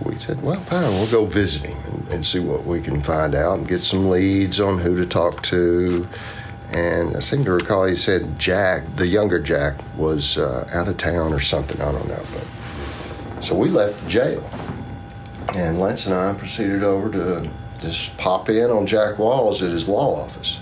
we 0.04 0.16
said, 0.16 0.42
well, 0.42 0.60
fine, 0.60 0.90
we'll 0.92 1.10
go 1.10 1.24
visit 1.24 1.66
him 1.66 1.78
and, 1.92 2.08
and, 2.08 2.26
see 2.26 2.38
what 2.38 2.64
we 2.64 2.80
can 2.80 3.02
find 3.02 3.34
out 3.34 3.58
and 3.58 3.66
get 3.66 3.82
some 3.82 4.08
leads 4.08 4.60
on 4.60 4.78
who 4.78 4.94
to 4.94 5.04
talk 5.04 5.42
to. 5.44 6.06
And 6.72 7.16
I 7.16 7.20
seem 7.20 7.44
to 7.44 7.52
recall 7.52 7.86
he 7.86 7.96
said 7.96 8.38
Jack, 8.38 8.84
the 8.96 9.06
younger 9.06 9.40
Jack, 9.40 9.74
was 9.96 10.38
uh, 10.38 10.68
out 10.72 10.86
of 10.86 10.98
town 10.98 11.32
or 11.32 11.40
something. 11.40 11.80
I 11.80 11.90
don't 11.90 12.06
know. 12.06 12.22
But 12.32 13.42
so 13.42 13.56
we 13.56 13.70
left 13.70 14.04
the 14.04 14.10
jail, 14.10 14.48
and 15.56 15.80
Lance 15.80 16.06
and 16.06 16.14
I 16.14 16.34
proceeded 16.34 16.82
over 16.82 17.10
to 17.10 17.50
just 17.80 18.16
pop 18.18 18.48
in 18.48 18.70
on 18.70 18.86
Jack 18.86 19.18
Walls 19.18 19.62
at 19.62 19.70
his 19.70 19.88
law 19.88 20.22
office. 20.22 20.60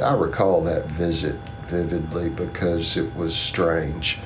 I 0.00 0.14
recall 0.14 0.62
that 0.62 0.86
visit 0.86 1.36
vividly 1.64 2.30
because 2.30 2.96
it 2.96 3.14
was 3.16 3.34
strange. 3.34 4.18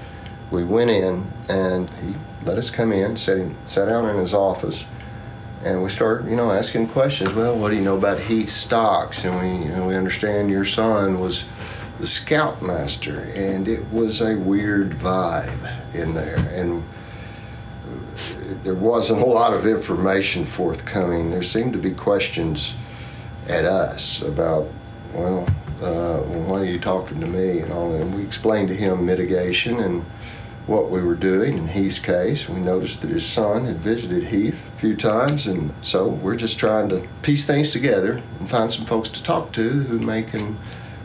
We 0.51 0.65
went 0.65 0.91
in 0.91 1.27
and 1.49 1.91
he 1.95 2.15
let 2.45 2.59
us 2.59 2.71
come 2.71 2.93
in, 2.93 3.17
sat, 3.17 3.39
him, 3.39 3.57
sat 3.67 3.87
down 3.87 4.09
in 4.09 4.17
his 4.17 4.33
office, 4.33 4.85
and 5.65 5.83
we 5.83 5.89
started, 5.89 6.31
you 6.31 6.37
know, 6.37 6.51
asking 6.53 6.89
questions. 6.89 7.33
Well, 7.33 7.59
what 7.59 7.71
do 7.71 7.77
you 7.77 7.83
know 7.83 7.97
about 7.97 8.19
Heath 8.19 8.49
Stocks? 8.49 9.25
And 9.25 9.41
we, 9.41 9.67
you 9.67 9.75
know, 9.75 9.89
we 9.89 9.97
understand 9.97 10.51
your 10.51 10.65
son 10.65 11.19
was 11.19 11.47
the 11.99 12.07
scoutmaster, 12.07 13.33
and 13.35 13.67
it 13.67 13.91
was 13.91 14.21
a 14.21 14.37
weird 14.37 14.91
vibe 14.91 15.95
in 15.95 16.15
there, 16.15 16.39
and 16.53 16.85
there 18.63 18.75
wasn't 18.75 19.21
a 19.21 19.27
lot 19.27 19.53
of 19.53 19.67
information 19.67 20.45
forthcoming. 20.45 21.31
There 21.31 21.43
seemed 21.43 21.73
to 21.73 21.79
be 21.79 21.91
questions 21.91 22.75
at 23.49 23.65
us 23.65 24.23
about 24.23 24.69
well, 25.17 25.47
uh, 25.83 26.21
why 26.21 26.61
are 26.61 26.65
you 26.65 26.79
talking 26.79 27.21
to 27.21 27.27
me 27.27 27.61
and 27.61 27.73
all. 27.73 27.95
And 27.95 28.15
we 28.15 28.23
explained 28.23 28.69
to 28.69 28.75
him 28.75 29.07
mitigation 29.07 29.81
and 29.81 30.05
what 30.67 30.91
we 30.91 31.01
were 31.01 31.15
doing 31.15 31.57
in 31.57 31.69
Heath's 31.69 31.99
case. 31.99 32.49
We 32.49 32.61
noticed 32.61 33.01
that 33.03 33.11
his 33.11 33.25
son 33.25 33.67
had 33.67 33.79
visited 33.79 34.25
Heath 34.25 34.67
a 34.67 34.79
few 34.79 34.97
times, 34.97 35.47
and 35.47 35.73
so 35.81 36.09
we're 36.09 36.37
just 36.37 36.59
trying 36.59 36.89
to 36.89 37.07
piece 37.23 37.45
things 37.47 37.71
together 37.71 38.21
and 38.39 38.51
find 38.51 38.71
some 38.73 38.85
folks 38.85 39.09
to 39.11 39.23
talk 39.23 39.53
to 39.53 39.69
who 39.85 39.99
may 39.99 40.23
can 40.23 40.59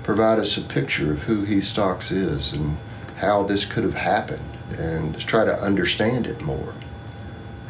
provide 0.03 0.39
us 0.39 0.57
a 0.57 0.62
picture 0.62 1.12
of 1.12 1.24
who 1.24 1.43
Heath 1.43 1.66
Stocks 1.66 2.12
is 2.12 2.53
and 2.53 2.78
how 3.18 3.43
this 3.43 3.66
could 3.66 3.84
have 3.84 3.93
happened, 3.93 4.57
and 4.78 5.14
just 5.14 5.28
try 5.28 5.45
to 5.45 5.53
understand 5.62 6.26
it 6.26 6.41
more. 6.41 6.74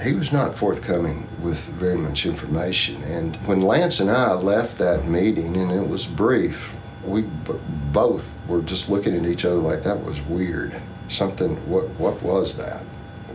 He 0.01 0.13
was 0.13 0.31
not 0.31 0.55
forthcoming 0.55 1.27
with 1.41 1.63
very 1.65 1.97
much 1.97 2.25
information, 2.25 3.03
and 3.03 3.35
when 3.47 3.61
Lance 3.61 3.99
and 3.99 4.09
I 4.09 4.33
left 4.33 4.77
that 4.79 5.05
meeting, 5.05 5.55
and 5.55 5.71
it 5.71 5.87
was 5.87 6.07
brief, 6.07 6.75
we 7.03 7.21
b- 7.21 7.53
both 7.91 8.35
were 8.47 8.61
just 8.61 8.89
looking 8.89 9.15
at 9.15 9.25
each 9.25 9.45
other 9.45 9.55
like 9.55 9.83
that 9.83 10.03
was 10.03 10.21
weird. 10.21 10.81
Something 11.07 11.57
what 11.69 11.89
what 11.99 12.21
was 12.21 12.57
that? 12.57 12.83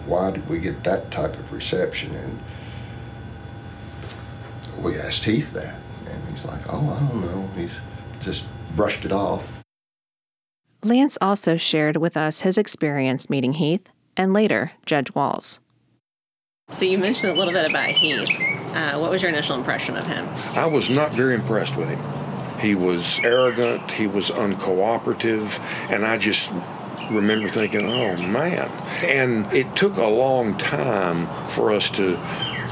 Why 0.06 0.30
did 0.30 0.48
we 0.48 0.58
get 0.58 0.84
that 0.84 1.10
type 1.10 1.36
of 1.36 1.52
reception? 1.52 2.14
And 2.14 2.38
we 4.82 4.98
asked 4.98 5.24
heath 5.24 5.52
that 5.52 5.78
and 6.08 6.28
he's 6.28 6.44
like 6.44 6.60
oh 6.72 6.94
i 6.94 7.00
don't 7.00 7.20
know. 7.22 7.50
He's 7.56 7.80
just 8.20 8.46
brushed 8.74 9.04
it 9.04 9.12
off. 9.12 9.62
Lance 10.82 11.18
also 11.20 11.56
shared 11.56 11.96
with 11.96 12.16
us 12.16 12.40
his 12.40 12.58
experience 12.58 13.28
meeting 13.28 13.54
heath 13.54 13.88
and 14.16 14.32
later 14.32 14.72
judge 14.84 15.14
walls 15.14 15.60
so 16.70 16.84
you 16.84 16.98
mentioned 16.98 17.32
a 17.32 17.34
little 17.34 17.54
bit 17.54 17.68
about 17.68 17.88
heath 17.88 18.28
uh, 18.74 18.98
what 18.98 19.10
was 19.10 19.22
your 19.22 19.30
initial 19.30 19.56
impression 19.56 19.96
of 19.96 20.06
him 20.06 20.28
i 20.56 20.66
was 20.66 20.90
not 20.90 21.12
very 21.14 21.34
impressed 21.34 21.76
with 21.76 21.88
him 21.88 22.58
he 22.60 22.74
was 22.74 23.20
arrogant 23.20 23.90
he 23.92 24.06
was 24.06 24.30
uncooperative 24.30 25.60
and 25.90 26.04
i 26.04 26.18
just 26.18 26.50
remember 27.10 27.48
thinking, 27.48 27.86
oh 27.86 28.16
man. 28.16 28.68
And 29.02 29.52
it 29.52 29.74
took 29.76 29.96
a 29.96 30.06
long 30.06 30.56
time 30.58 31.26
for 31.48 31.72
us 31.72 31.90
to. 31.92 32.16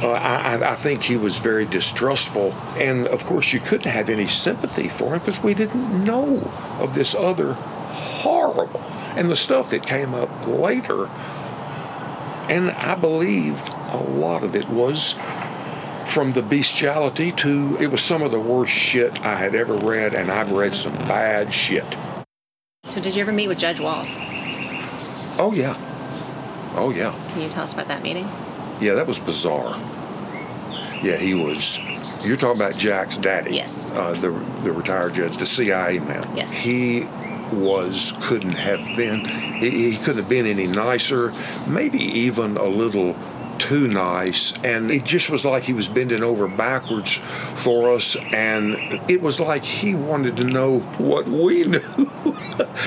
Uh, 0.03 0.09
I, 0.11 0.73
I, 0.73 0.75
think 0.75 1.05
he 1.05 1.17
was 1.17 1.39
very 1.39 1.65
distrustful. 1.65 2.53
And 2.77 3.07
of 3.07 3.25
course, 3.25 3.53
you 3.53 3.61
couldn't 3.61 3.91
have 3.91 4.09
any 4.09 4.27
sympathy 4.27 4.89
for 4.89 5.15
him 5.15 5.21
because 5.21 5.43
we 5.43 5.55
didn't 5.55 6.05
know 6.05 6.51
of 6.81 6.95
this 6.95 7.15
other 7.15 7.55
horrible 7.55 8.81
and 9.17 9.31
the 9.31 9.37
stuff 9.37 9.71
that 9.71 9.87
came 9.87 10.13
up 10.13 10.47
later. 10.47 11.07
And 12.51 12.73
I 12.73 12.97
believed 12.97 13.74
a 13.95 14.03
lot 14.03 14.43
of 14.43 14.55
it 14.57 14.69
was 14.69 15.15
from 16.07 16.33
the 16.33 16.43
bestiality 16.43 17.33
to 17.33 17.77
it 17.81 17.89
was 17.89 18.03
some 18.03 18.23
of 18.23 18.31
the 18.31 18.41
worst 18.41 18.73
shit 18.73 19.21
I 19.23 19.37
had 19.37 19.55
ever 19.55 19.75
read, 19.75 20.15
and 20.15 20.31
I've 20.31 20.53
read 20.53 20.75
some 20.75 20.93
bad 21.09 21.53
shit. 21.53 21.85
So, 22.85 23.01
did 23.01 23.15
you 23.15 23.23
ever 23.23 23.33
meet 23.33 23.49
with 23.49 23.59
Judge 23.59 23.81
Walls? 23.81 24.17
Oh, 25.39 25.53
yeah. 25.55 25.75
Oh, 26.77 26.93
yeah. 26.95 27.15
Can 27.33 27.43
you 27.43 27.49
tell 27.49 27.65
us 27.65 27.73
about 27.73 27.89
that 27.89 28.03
meeting? 28.03 28.29
Yeah, 28.81 28.95
that 28.95 29.07
was 29.07 29.19
bizarre. 29.19 29.77
Yeah, 31.03 31.17
he 31.17 31.35
was. 31.35 31.79
You're 32.23 32.37
talking 32.37 32.61
about 32.61 32.77
Jack's 32.77 33.17
daddy. 33.17 33.55
Yes. 33.55 33.91
Uh, 33.91 34.13
the 34.13 34.31
the 34.63 34.73
retired 34.73 35.15
judge, 35.15 35.37
the 35.37 35.47
CIA 35.47 35.99
man. 35.99 36.27
Yes. 36.37 36.53
He 36.53 37.07
was 37.53 38.13
couldn't 38.23 38.55
have 38.55 38.97
been. 38.97 39.25
He, 39.25 39.91
he 39.91 39.97
couldn't 39.97 40.23
have 40.23 40.29
been 40.29 40.47
any 40.47 40.67
nicer. 40.67 41.35
Maybe 41.67 41.99
even 41.99 42.57
a 42.57 42.65
little 42.65 43.15
too 43.59 43.89
nice. 43.89 44.57
And 44.65 44.91
it 44.91 45.05
just 45.05 45.31
was 45.31 45.45
like 45.45 45.65
he 45.65 45.73
was 45.73 45.89
bending 45.89 46.23
over 46.23 46.49
backwards 46.49 47.15
for 47.55 47.93
us. 47.93 48.17
And 48.33 48.77
it 49.09 49.23
was 49.23 49.41
like 49.41 49.65
he 49.65 49.95
wanted 49.95 50.37
to 50.37 50.45
know 50.45 50.81
what 50.99 51.27
we 51.27 51.65
knew. 51.65 51.81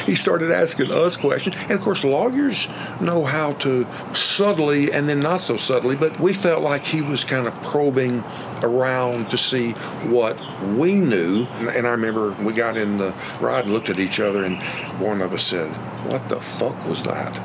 he 0.05 0.15
started 0.15 0.51
asking 0.51 0.91
us 0.91 1.17
questions. 1.17 1.55
And 1.63 1.71
of 1.71 1.81
course, 1.81 2.03
lawyers 2.03 2.67
know 3.01 3.25
how 3.25 3.53
to 3.53 3.87
subtly 4.13 4.91
and 4.91 5.07
then 5.07 5.19
not 5.21 5.41
so 5.41 5.57
subtly, 5.57 5.95
but 5.95 6.19
we 6.19 6.33
felt 6.33 6.63
like 6.63 6.85
he 6.85 7.01
was 7.01 7.23
kind 7.23 7.47
of 7.47 7.53
probing 7.63 8.23
around 8.63 9.29
to 9.31 9.37
see 9.37 9.71
what 10.03 10.37
we 10.75 10.93
knew. 10.93 11.45
And 11.59 11.87
I 11.87 11.91
remember 11.91 12.31
we 12.43 12.53
got 12.53 12.77
in 12.77 12.97
the 12.97 13.13
ride 13.39 13.65
and 13.65 13.73
looked 13.73 13.89
at 13.89 13.99
each 13.99 14.19
other, 14.19 14.43
and 14.43 14.61
one 14.99 15.21
of 15.21 15.33
us 15.33 15.43
said, 15.43 15.69
What 16.07 16.27
the 16.29 16.39
fuck 16.39 16.85
was 16.87 17.03
that? 17.03 17.35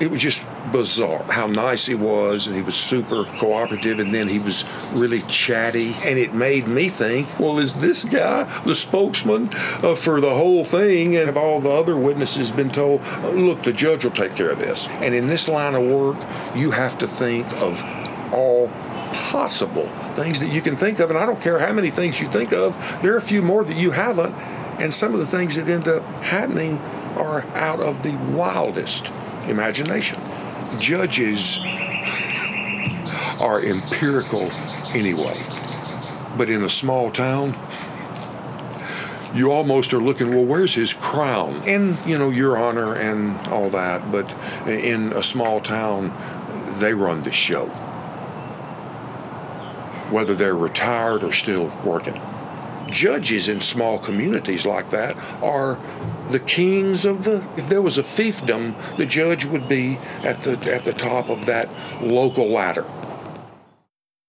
It 0.00 0.10
was 0.10 0.20
just 0.20 0.44
bizarre 0.72 1.22
how 1.24 1.46
nice 1.46 1.86
he 1.86 1.94
was, 1.94 2.46
and 2.46 2.56
he 2.56 2.62
was 2.62 2.74
super 2.74 3.24
cooperative, 3.38 3.98
and 3.98 4.14
then 4.14 4.28
he 4.28 4.38
was 4.38 4.68
really 4.92 5.20
chatty. 5.22 5.94
And 6.02 6.18
it 6.18 6.34
made 6.34 6.66
me 6.66 6.88
think, 6.88 7.38
well, 7.38 7.58
is 7.58 7.74
this 7.74 8.04
guy 8.04 8.44
the 8.64 8.74
spokesman 8.74 9.50
uh, 9.82 9.94
for 9.94 10.20
the 10.20 10.34
whole 10.34 10.64
thing? 10.64 11.16
And 11.16 11.26
have 11.26 11.36
all 11.36 11.60
the 11.60 11.70
other 11.70 11.96
witnesses 11.96 12.50
been 12.50 12.70
told, 12.70 13.02
look, 13.24 13.62
the 13.62 13.72
judge 13.72 14.04
will 14.04 14.10
take 14.10 14.34
care 14.34 14.50
of 14.50 14.58
this? 14.58 14.88
And 14.88 15.14
in 15.14 15.26
this 15.26 15.48
line 15.48 15.74
of 15.74 15.82
work, 15.82 16.16
you 16.54 16.70
have 16.72 16.98
to 16.98 17.06
think 17.06 17.50
of 17.54 17.82
all 18.32 18.68
possible 19.12 19.86
things 20.14 20.40
that 20.40 20.48
you 20.48 20.60
can 20.60 20.76
think 20.76 20.98
of. 20.98 21.10
And 21.10 21.18
I 21.18 21.26
don't 21.26 21.40
care 21.40 21.58
how 21.58 21.72
many 21.72 21.90
things 21.90 22.20
you 22.20 22.28
think 22.28 22.52
of, 22.52 22.76
there 23.02 23.14
are 23.14 23.18
a 23.18 23.22
few 23.22 23.42
more 23.42 23.64
that 23.64 23.76
you 23.76 23.92
haven't. 23.92 24.34
And 24.80 24.92
some 24.92 25.14
of 25.14 25.20
the 25.20 25.26
things 25.26 25.56
that 25.56 25.68
end 25.68 25.88
up 25.88 26.02
happening 26.22 26.78
are 27.16 27.42
out 27.54 27.80
of 27.80 28.02
the 28.02 28.14
wildest 28.36 29.10
imagination 29.48 30.20
judges 30.78 31.58
are 33.40 33.60
empirical 33.60 34.50
anyway. 34.94 35.42
But 36.36 36.50
in 36.50 36.62
a 36.62 36.68
small 36.68 37.10
town, 37.10 37.54
you 39.34 39.52
almost 39.52 39.92
are 39.92 40.00
looking, 40.00 40.30
well, 40.34 40.44
where's 40.44 40.74
his 40.74 40.94
crown? 40.94 41.62
And, 41.66 41.98
you 42.06 42.16
know, 42.18 42.30
your 42.30 42.56
honor 42.56 42.94
and 42.94 43.36
all 43.48 43.68
that. 43.70 44.10
But 44.10 44.30
in 44.66 45.12
a 45.12 45.22
small 45.22 45.60
town, 45.60 46.12
they 46.78 46.94
run 46.94 47.22
the 47.22 47.32
show, 47.32 47.66
whether 50.10 50.34
they're 50.34 50.56
retired 50.56 51.22
or 51.22 51.32
still 51.32 51.72
working. 51.84 52.20
Judges 52.90 53.48
in 53.48 53.60
small 53.60 53.98
communities 53.98 54.64
like 54.64 54.90
that 54.90 55.16
are 55.42 55.78
the 56.30 56.40
kings 56.40 57.04
of 57.04 57.24
the 57.24 57.44
if 57.56 57.68
there 57.68 57.82
was 57.82 57.98
a 57.98 58.02
fiefdom 58.02 58.74
the 58.96 59.06
judge 59.06 59.44
would 59.44 59.68
be 59.68 59.96
at 60.24 60.40
the 60.42 60.52
at 60.74 60.82
the 60.82 60.92
top 60.92 61.28
of 61.28 61.46
that 61.46 61.68
local 62.02 62.48
ladder 62.48 62.84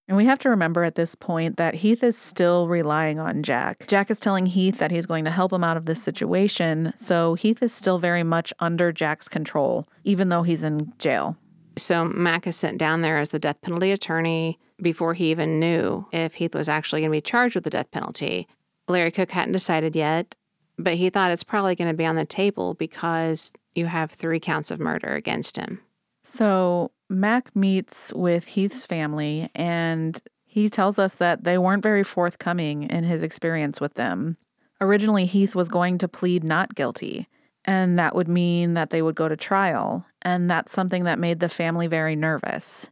and 0.06 0.16
we 0.16 0.24
have 0.24 0.38
to 0.40 0.48
remember 0.48 0.84
at 0.84 0.94
this 0.94 1.14
point 1.14 1.58
that 1.58 1.74
Heath 1.74 2.02
is 2.02 2.16
still 2.16 2.66
relying 2.66 3.18
on 3.18 3.42
Jack. 3.42 3.86
Jack 3.88 4.10
is 4.10 4.18
telling 4.18 4.46
Heath 4.46 4.78
that 4.78 4.90
he's 4.90 5.04
going 5.04 5.26
to 5.26 5.30
help 5.30 5.52
him 5.52 5.62
out 5.62 5.76
of 5.76 5.84
this 5.84 6.02
situation, 6.02 6.94
so 6.96 7.34
Heath 7.34 7.62
is 7.62 7.74
still 7.74 7.98
very 7.98 8.22
much 8.22 8.50
under 8.58 8.90
Jack's 8.90 9.28
control, 9.28 9.86
even 10.04 10.30
though 10.30 10.44
he's 10.44 10.62
in 10.62 10.94
jail. 10.98 11.36
So 11.76 12.06
Mac 12.06 12.46
is 12.46 12.56
sent 12.56 12.78
down 12.78 13.02
there 13.02 13.18
as 13.18 13.28
the 13.28 13.38
death 13.38 13.60
penalty 13.60 13.92
attorney 13.92 14.58
before 14.80 15.14
he 15.14 15.30
even 15.30 15.58
knew 15.58 16.06
if 16.12 16.34
Heath 16.34 16.54
was 16.54 16.68
actually 16.68 17.00
going 17.00 17.10
to 17.10 17.16
be 17.16 17.20
charged 17.20 17.54
with 17.54 17.64
the 17.64 17.70
death 17.70 17.90
penalty. 17.90 18.46
Larry 18.88 19.10
Cook 19.10 19.30
hadn't 19.30 19.52
decided 19.52 19.96
yet, 19.96 20.34
but 20.78 20.94
he 20.94 21.10
thought 21.10 21.30
it's 21.30 21.44
probably 21.44 21.74
going 21.74 21.90
to 21.90 21.96
be 21.96 22.06
on 22.06 22.16
the 22.16 22.24
table 22.24 22.74
because 22.74 23.52
you 23.74 23.86
have 23.86 24.10
three 24.10 24.40
counts 24.40 24.70
of 24.70 24.80
murder 24.80 25.14
against 25.14 25.56
him. 25.56 25.80
So 26.22 26.90
Mac 27.08 27.54
meets 27.54 28.12
with 28.14 28.48
Heath's 28.48 28.86
family 28.86 29.50
and 29.54 30.20
he 30.44 30.68
tells 30.68 30.98
us 30.98 31.16
that 31.16 31.44
they 31.44 31.58
weren't 31.58 31.82
very 31.82 32.02
forthcoming 32.02 32.84
in 32.84 33.04
his 33.04 33.22
experience 33.22 33.80
with 33.80 33.94
them. 33.94 34.36
Originally, 34.80 35.26
Heath 35.26 35.54
was 35.54 35.68
going 35.68 35.98
to 35.98 36.08
plead 36.08 36.42
not 36.42 36.74
guilty, 36.74 37.28
and 37.64 37.98
that 37.98 38.14
would 38.14 38.28
mean 38.28 38.74
that 38.74 38.90
they 38.90 39.02
would 39.02 39.14
go 39.14 39.28
to 39.28 39.36
trial, 39.36 40.06
and 40.22 40.50
that's 40.50 40.72
something 40.72 41.04
that 41.04 41.18
made 41.18 41.40
the 41.40 41.48
family 41.48 41.86
very 41.86 42.16
nervous. 42.16 42.90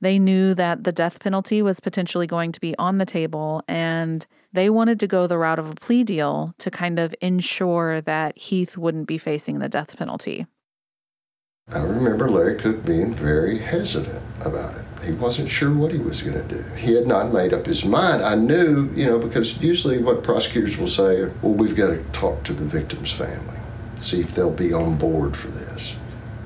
They 0.00 0.18
knew 0.18 0.54
that 0.54 0.84
the 0.84 0.92
death 0.92 1.20
penalty 1.20 1.62
was 1.62 1.80
potentially 1.80 2.26
going 2.26 2.52
to 2.52 2.60
be 2.60 2.76
on 2.78 2.98
the 2.98 3.06
table, 3.06 3.62
and 3.66 4.26
they 4.52 4.68
wanted 4.68 5.00
to 5.00 5.06
go 5.06 5.26
the 5.26 5.38
route 5.38 5.58
of 5.58 5.70
a 5.70 5.74
plea 5.74 6.04
deal 6.04 6.54
to 6.58 6.70
kind 6.70 6.98
of 6.98 7.14
ensure 7.20 8.00
that 8.02 8.36
Heath 8.36 8.76
wouldn't 8.76 9.06
be 9.06 9.18
facing 9.18 9.58
the 9.58 9.68
death 9.68 9.96
penalty. 9.96 10.46
I 11.72 11.78
remember 11.78 12.28
Larry 12.28 12.56
Cook 12.56 12.84
being 12.84 13.14
very 13.14 13.58
hesitant 13.58 14.22
about 14.40 14.74
it. 14.76 14.84
He 15.02 15.12
wasn't 15.12 15.48
sure 15.48 15.72
what 15.72 15.92
he 15.92 15.98
was 15.98 16.22
going 16.22 16.36
to 16.46 16.56
do. 16.56 16.62
He 16.76 16.94
had 16.94 17.06
not 17.06 17.32
made 17.32 17.54
up 17.54 17.64
his 17.64 17.86
mind. 17.86 18.22
I 18.22 18.34
knew, 18.34 18.90
you 18.94 19.06
know, 19.06 19.18
because 19.18 19.62
usually 19.62 19.96
what 19.96 20.22
prosecutors 20.22 20.76
will 20.76 20.86
say, 20.86 21.24
well, 21.40 21.54
we've 21.54 21.74
got 21.74 21.86
to 21.86 22.02
talk 22.12 22.42
to 22.44 22.52
the 22.52 22.66
victim's 22.66 23.12
family, 23.12 23.58
see 23.96 24.20
if 24.20 24.34
they'll 24.34 24.50
be 24.50 24.74
on 24.74 24.96
board 24.98 25.38
for 25.38 25.48
this. 25.48 25.94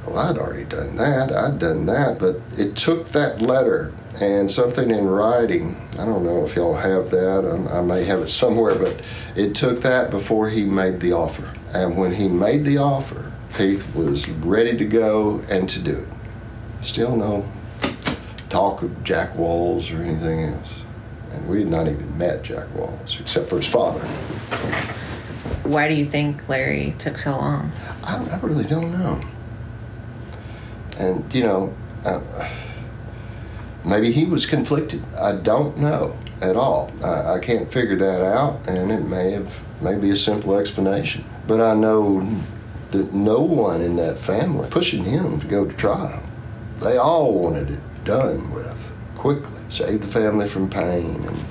Well, 0.09 0.19
I'd 0.19 0.39
already 0.39 0.65
done 0.65 0.97
that. 0.97 1.31
I'd 1.31 1.59
done 1.59 1.85
that. 1.87 2.19
But 2.19 2.41
it 2.57 2.77
took 2.77 3.09
that 3.09 3.43
letter 3.43 3.93
and 4.19 4.51
something 4.51 4.91
in 4.91 5.07
writing. 5.07 5.77
I 5.99 6.07
don't 6.07 6.25
know 6.25 6.45
if 6.45 6.57
y'all 6.57 6.77
have 6.77 7.11
that. 7.11 7.45
I, 7.45 7.79
I 7.79 7.83
may 7.83 8.05
have 8.05 8.21
it 8.21 8.31
somewhere, 8.31 8.75
but 8.75 9.03
it 9.37 9.55
took 9.55 9.83
that 9.83 10.11
before 10.11 10.49
he 10.49 10.65
made 10.65 11.01
the 11.01 11.13
offer. 11.13 11.53
And 11.75 11.99
when 11.99 12.15
he 12.15 12.27
made 12.27 12.65
the 12.65 12.79
offer, 12.79 13.33
Heath 13.59 13.95
was 13.95 14.31
ready 14.31 14.77
to 14.79 14.85
go 14.87 15.43
and 15.51 15.69
to 15.69 15.81
do 15.81 15.97
it. 15.97 16.09
Still 16.85 17.15
no 17.15 17.47
talk 18.49 18.83
of 18.83 19.05
Jack 19.05 19.37
Walls 19.37 19.93
or 19.93 19.97
anything 20.03 20.45
else. 20.45 20.85
And 21.33 21.47
we 21.49 21.59
had 21.59 21.69
not 21.69 21.87
even 21.87 22.17
met 22.17 22.43
Jack 22.43 22.75
Walls, 22.75 23.21
except 23.21 23.51
for 23.51 23.59
his 23.59 23.69
father. 23.69 24.01
Why 25.65 25.87
do 25.87 25.95
you 25.95 26.07
think 26.07 26.49
Larry 26.49 26.95
took 26.99 27.19
so 27.19 27.33
long? 27.33 27.71
I, 28.03 28.17
I 28.17 28.39
really 28.39 28.65
don't 28.65 28.91
know. 28.91 29.21
And, 30.99 31.33
you 31.33 31.43
know, 31.43 31.75
uh, 32.05 32.21
maybe 33.85 34.13
he 34.13 34.25
was 34.25 34.47
conflicted. 34.47 35.03
I 35.17 35.37
don't 35.37 35.79
know 35.79 36.19
at 36.41 36.57
all. 36.57 36.91
I, 37.03 37.35
I 37.35 37.39
can't 37.39 37.71
figure 37.71 37.97
that 37.97 38.23
out, 38.23 38.69
and 38.69 38.91
it 38.91 39.05
may 39.05 39.33
have 39.33 39.63
may 39.81 39.97
be 39.97 40.11
a 40.11 40.17
simple 40.17 40.57
explanation. 40.57 41.25
But 41.47 41.61
I 41.61 41.75
know 41.75 42.21
that 42.91 43.13
no 43.13 43.41
one 43.41 43.81
in 43.81 43.97
that 43.97 44.19
family 44.19 44.69
pushing 44.71 45.05
him 45.05 45.39
to 45.41 45.47
go 45.47 45.65
to 45.65 45.73
trial. 45.75 46.23
They 46.81 46.97
all 46.97 47.33
wanted 47.33 47.71
it 47.71 47.81
done 48.05 48.53
with 48.53 48.91
quickly, 49.15 49.61
save 49.69 50.01
the 50.01 50.07
family 50.07 50.47
from 50.47 50.71
pain, 50.71 51.25
and 51.25 51.45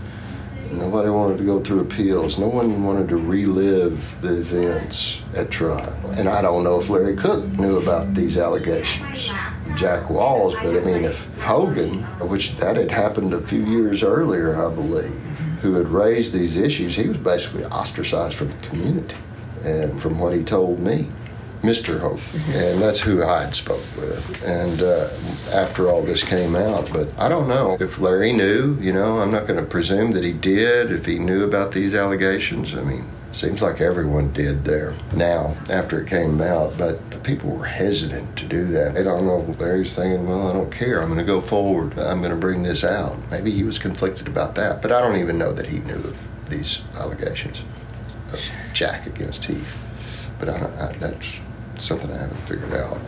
nobody 0.71 1.09
wanted 1.09 1.37
to 1.37 1.43
go 1.43 1.59
through 1.59 1.81
appeals. 1.81 2.37
No 2.37 2.47
one 2.47 2.83
wanted 2.83 3.09
to 3.09 3.17
relive 3.17 4.19
the 4.21 4.39
events 4.39 5.21
at 5.35 5.51
trial. 5.51 5.93
And 6.17 6.27
I 6.27 6.41
don't 6.41 6.63
know 6.63 6.79
if 6.79 6.89
Larry 6.89 7.15
Cook 7.15 7.45
knew 7.57 7.77
about 7.77 8.13
these 8.13 8.37
allegations. 8.37 9.31
Jack 9.75 10.09
Walls, 10.09 10.55
but 10.55 10.75
I 10.75 10.79
mean, 10.79 11.03
if 11.03 11.25
Hogan, 11.41 12.03
which 12.27 12.55
that 12.57 12.77
had 12.77 12.89
happened 12.89 13.33
a 13.33 13.41
few 13.41 13.63
years 13.63 14.03
earlier, 14.03 14.65
I 14.65 14.73
believe, 14.73 15.13
who 15.61 15.75
had 15.75 15.87
raised 15.87 16.33
these 16.33 16.57
issues, 16.57 16.95
he 16.95 17.07
was 17.07 17.17
basically 17.17 17.65
ostracized 17.65 18.35
from 18.35 18.49
the 18.49 18.57
community. 18.67 19.15
And 19.63 19.99
from 20.01 20.19
what 20.19 20.33
he 20.33 20.43
told 20.43 20.79
me, 20.79 21.07
Mr. 21.61 21.99
Hope, 21.99 22.19
and 22.55 22.81
that's 22.81 22.99
who 22.99 23.23
I 23.23 23.43
had 23.43 23.55
spoke 23.55 23.83
with. 23.97 24.43
And 24.45 24.81
uh, 24.81 25.09
after 25.57 25.89
all 25.89 26.01
this 26.01 26.23
came 26.23 26.55
out, 26.55 26.91
but 26.93 27.17
I 27.19 27.27
don't 27.29 27.47
know 27.47 27.77
if 27.79 27.99
Larry 27.99 28.33
knew. 28.33 28.77
You 28.79 28.93
know, 28.93 29.19
I'm 29.19 29.31
not 29.31 29.47
going 29.47 29.59
to 29.59 29.65
presume 29.65 30.11
that 30.11 30.23
he 30.23 30.33
did. 30.33 30.91
If 30.91 31.05
he 31.05 31.19
knew 31.19 31.43
about 31.43 31.71
these 31.71 31.93
allegations, 31.93 32.75
I 32.75 32.81
mean, 32.81 33.09
seems 33.31 33.61
like 33.61 33.81
everyone 33.81 34.31
did 34.33 34.63
there 34.65 34.95
now 35.15 35.55
after 35.69 36.01
it 36.01 36.09
came 36.09 36.41
out. 36.41 36.77
But 36.77 37.23
people 37.23 37.49
were 37.49 37.65
hesitant 37.65 38.37
to 38.37 38.45
do 38.45 38.65
that. 38.65 38.95
I 38.97 39.03
don't 39.03 39.25
know 39.25 39.41
if 39.41 39.59
Larry's 39.59 39.95
thinking, 39.95 40.27
well, 40.27 40.49
I 40.49 40.53
don't 40.53 40.71
care. 40.71 41.01
I'm 41.01 41.07
going 41.07 41.19
to 41.19 41.25
go 41.25 41.41
forward. 41.41 41.97
I'm 41.97 42.19
going 42.19 42.33
to 42.33 42.37
bring 42.37 42.63
this 42.63 42.83
out. 42.83 43.17
Maybe 43.31 43.51
he 43.51 43.63
was 43.63 43.79
conflicted 43.79 44.27
about 44.27 44.55
that, 44.55 44.81
but 44.81 44.91
I 44.91 45.01
don't 45.01 45.17
even 45.19 45.37
know 45.37 45.53
that 45.53 45.67
he 45.67 45.79
knew 45.79 45.95
of 45.95 46.23
these 46.49 46.81
allegations 46.95 47.63
of 48.31 48.39
Jack 48.73 49.05
against 49.07 49.45
Heath. 49.45 49.83
But 50.39 50.49
I, 50.49 50.55
I, 50.55 50.91
that's 50.93 51.39
something 51.81 52.11
I 52.11 52.17
haven't 52.17 52.37
figured 52.37 52.73
out. 52.73 52.99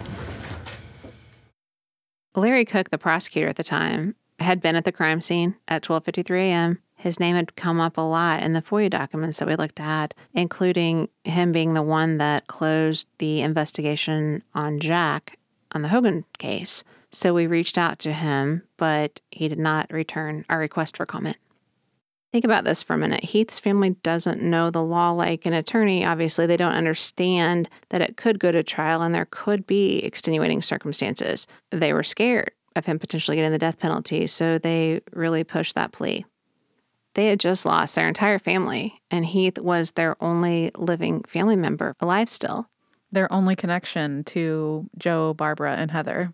Larry 2.35 2.65
Cook, 2.65 2.89
the 2.89 2.97
prosecutor 2.97 3.47
at 3.47 3.55
the 3.55 3.63
time, 3.63 4.15
had 4.39 4.61
been 4.61 4.75
at 4.75 4.85
the 4.85 4.91
crime 4.91 5.21
scene 5.21 5.55
at 5.67 5.83
12:53 5.83 6.39
a.m. 6.39 6.79
His 6.95 7.19
name 7.19 7.35
had 7.35 7.55
come 7.55 7.79
up 7.79 7.97
a 7.97 8.01
lot 8.01 8.41
in 8.43 8.53
the 8.53 8.61
FOIA 8.61 8.89
documents 8.89 9.39
that 9.39 9.47
we 9.47 9.55
looked 9.55 9.79
at, 9.79 10.13
including 10.33 11.07
him 11.23 11.51
being 11.53 11.73
the 11.73 11.81
one 11.81 12.17
that 12.17 12.47
closed 12.47 13.07
the 13.19 13.41
investigation 13.41 14.43
on 14.53 14.79
Jack 14.79 15.37
on 15.71 15.81
the 15.81 15.87
Hogan 15.89 16.25
case. 16.37 16.83
So 17.11 17.33
we 17.33 17.47
reached 17.47 17.77
out 17.77 17.99
to 17.99 18.13
him, 18.13 18.63
but 18.77 19.21
he 19.31 19.47
did 19.47 19.59
not 19.59 19.91
return 19.91 20.45
our 20.49 20.59
request 20.59 20.97
for 20.97 21.05
comment. 21.05 21.37
Think 22.31 22.45
about 22.45 22.63
this 22.63 22.83
for 22.83 22.93
a 22.93 22.97
minute. 22.97 23.23
Heath's 23.23 23.59
family 23.59 23.91
doesn't 24.03 24.41
know 24.41 24.69
the 24.69 24.83
law 24.83 25.11
like 25.11 25.47
an 25.47 25.53
attorney. 25.53 26.05
Obviously, 26.05 26.45
they 26.45 26.57
don't 26.57 26.73
understand 26.75 27.67
that 27.89 28.01
it 28.01 28.17
could 28.17 28.39
go 28.39 28.51
to 28.51 28.61
trial 28.61 29.01
and 29.01 29.15
there 29.15 29.27
could 29.31 29.65
be 29.65 29.97
extenuating 30.03 30.61
circumstances. 30.61 31.47
They 31.71 31.91
were 31.91 32.03
scared 32.03 32.51
of 32.75 32.85
him 32.85 32.99
potentially 32.99 33.35
getting 33.35 33.51
the 33.51 33.57
death 33.57 33.79
penalty, 33.79 34.27
so 34.27 34.59
they 34.59 35.01
really 35.11 35.43
pushed 35.43 35.73
that 35.73 35.91
plea. 35.91 36.25
They 37.15 37.25
had 37.27 37.39
just 37.39 37.65
lost 37.65 37.95
their 37.95 38.07
entire 38.07 38.37
family, 38.37 39.01
and 39.09 39.25
Heath 39.25 39.57
was 39.57 39.93
their 39.93 40.15
only 40.23 40.69
living 40.77 41.23
family 41.23 41.55
member 41.55 41.95
alive 41.99 42.29
still. 42.29 42.69
Their 43.11 43.31
only 43.33 43.55
connection 43.55 44.23
to 44.25 44.87
Joe, 44.99 45.33
Barbara, 45.33 45.75
and 45.77 45.89
Heather. 45.89 46.33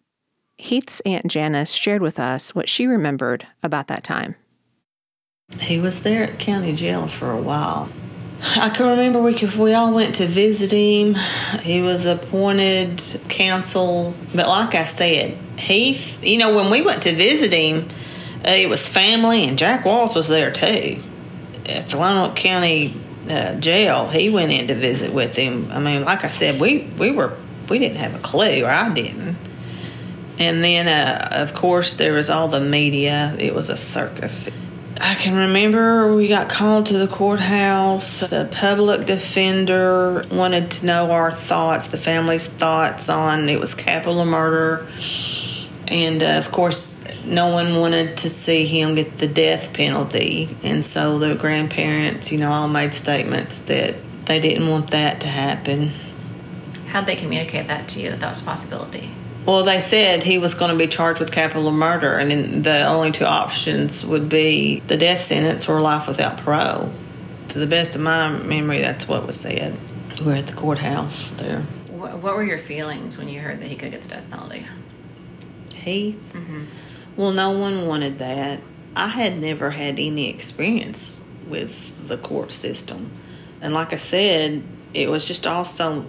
Heath's 0.58 1.00
Aunt 1.02 1.28
Janice 1.28 1.72
shared 1.72 2.02
with 2.02 2.20
us 2.20 2.54
what 2.54 2.68
she 2.68 2.86
remembered 2.86 3.48
about 3.64 3.88
that 3.88 4.04
time. 4.04 4.36
He 5.66 5.80
was 5.80 6.02
there 6.02 6.24
at 6.24 6.38
county 6.38 6.74
jail 6.74 7.08
for 7.08 7.32
a 7.32 7.42
while. 7.42 7.90
I 8.58 8.70
can 8.70 8.88
remember 8.88 9.22
we 9.22 9.34
we 9.58 9.74
all 9.74 9.94
went 9.94 10.16
to 10.16 10.28
visit 10.28 10.72
him. 10.72 11.16
He 11.62 11.82
was 11.82 12.06
appointed 12.06 13.02
counsel, 13.30 14.14
but 14.36 14.48
like 14.48 14.76
I 14.76 14.84
said, 14.84 15.38
Heath. 15.58 16.24
You 16.26 16.38
know, 16.38 16.56
when 16.56 16.70
we 16.70 16.82
went 16.82 17.04
to 17.04 17.16
visit 17.16 17.54
him, 17.54 17.88
uh, 18.48 18.52
it 18.52 18.70
was 18.70 18.88
family, 18.88 19.46
and 19.48 19.58
Jack 19.58 19.86
Walls 19.86 20.16
was 20.16 20.28
there 20.28 20.52
too. 20.52 21.02
At 21.68 21.88
the 21.88 21.98
Lonoke 21.98 22.36
County 22.36 22.94
uh, 23.30 23.56
Jail, 23.56 24.08
he 24.08 24.30
went 24.30 24.52
in 24.52 24.68
to 24.68 24.76
visit 24.76 25.14
with 25.14 25.36
him. 25.36 25.72
I 25.72 25.80
mean, 25.80 26.04
like 26.04 26.24
I 26.24 26.28
said, 26.28 26.60
we 26.60 26.82
we 27.00 27.12
were 27.12 27.38
we 27.70 27.80
didn't 27.80 27.98
have 27.98 28.14
a 28.14 28.20
clue, 28.20 28.64
or 28.64 28.70
I 28.70 28.94
didn't. 28.94 29.38
And 30.38 30.64
then, 30.64 30.88
uh, 30.88 31.30
of 31.32 31.54
course, 31.54 31.94
there 31.94 32.14
was 32.14 32.30
all 32.30 32.50
the 32.50 32.62
media. 32.62 33.36
It 33.40 33.56
was 33.56 33.70
a 33.70 33.78
circus. 33.78 34.50
I 35.02 35.16
can 35.16 35.36
remember 35.36 36.16
we 36.16 36.30
got 36.30 36.50
called 36.50 36.86
to 36.88 36.98
the 36.98 37.08
courthouse. 37.08 38.22
The 38.22 38.50
public 38.52 39.06
defender 39.06 40.26
wanted 40.32 40.72
to 40.72 40.86
know 40.86 41.12
our 41.12 41.32
thoughts, 41.32 41.88
the 41.88 41.98
family's 41.98 42.48
thoughts 42.48 43.10
on 43.10 43.50
it 43.50 43.60
was 43.60 43.76
capital 43.76 44.24
murder. 44.26 44.88
And 45.90 46.24
uh, 46.24 46.38
of 46.38 46.52
course, 46.52 46.98
no 47.26 47.50
one 47.50 47.76
wanted 47.80 48.18
to 48.18 48.30
see 48.30 48.66
him 48.66 48.96
get 48.96 49.18
the 49.18 49.28
death 49.28 49.74
penalty. 49.74 50.56
And 50.64 50.86
so 50.86 51.20
the 51.20 51.36
grandparents, 51.36 52.32
you 52.32 52.38
know, 52.38 52.50
all 52.50 52.68
made 52.68 52.94
statements 52.94 53.60
that 53.60 53.96
they 54.26 54.40
didn't 54.40 54.68
want 54.68 54.92
that 54.92 55.22
to 55.22 55.28
happen. 55.28 55.92
How'd 56.88 57.06
they 57.06 57.16
communicate 57.18 57.68
that 57.68 57.90
to 57.90 58.02
you 58.02 58.12
that 58.12 58.22
that 58.22 58.30
was 58.30 58.42
a 58.42 58.46
possibility? 58.46 59.12
Well, 59.46 59.64
they 59.64 59.80
said 59.80 60.24
he 60.24 60.40
was 60.40 60.56
going 60.56 60.72
to 60.72 60.78
be 60.78 60.88
charged 60.88 61.20
with 61.20 61.32
capital 61.32 61.72
murder, 61.72 62.14
and 62.14 62.64
the 62.64 62.86
only 62.88 63.12
two 63.12 63.26
options 63.26 64.04
would 64.04 64.28
be 64.28 64.80
the 64.88 64.98
death 64.98 65.22
sentence 65.22 65.70
or 65.70 65.82
life 65.82 66.08
without 66.08 66.38
parole. 66.38 66.92
To 67.50 67.60
the 67.60 67.68
best 67.68 67.96
of 67.96 68.02
my 68.02 68.32
memory, 68.40 68.80
that's 68.80 69.08
what 69.08 69.26
was 69.26 69.40
said. 69.40 69.78
We 70.20 70.26
were 70.26 70.34
at 70.34 70.48
the 70.48 70.54
courthouse 70.54 71.30
there. 71.32 71.62
What, 71.90 72.18
what 72.18 72.36
were 72.36 72.44
your 72.44 72.58
feelings 72.58 73.20
when 73.20 73.30
you 73.30 73.40
heard 73.40 73.60
that 73.62 73.68
he 73.68 73.76
could 73.76 73.92
get 73.92 74.02
the 74.02 74.10
death 74.10 74.30
penalty? 74.32 74.66
He? 75.76 76.18
Mm-hmm. 76.34 76.62
Well, 77.16 77.32
no 77.32 77.52
one 77.52 77.86
wanted 77.86 78.20
that. 78.20 78.62
I 78.96 79.10
had 79.10 79.38
never 79.40 79.70
had 79.70 80.00
any 80.00 80.30
experience 80.30 81.24
with 81.48 82.08
the 82.08 82.18
court 82.18 82.52
system. 82.52 83.12
And 83.62 83.74
like 83.74 83.94
I 83.94 83.98
said, 83.98 84.64
it 84.94 85.10
was 85.10 85.24
just 85.24 85.46
all 85.46 85.66
so 85.66 86.06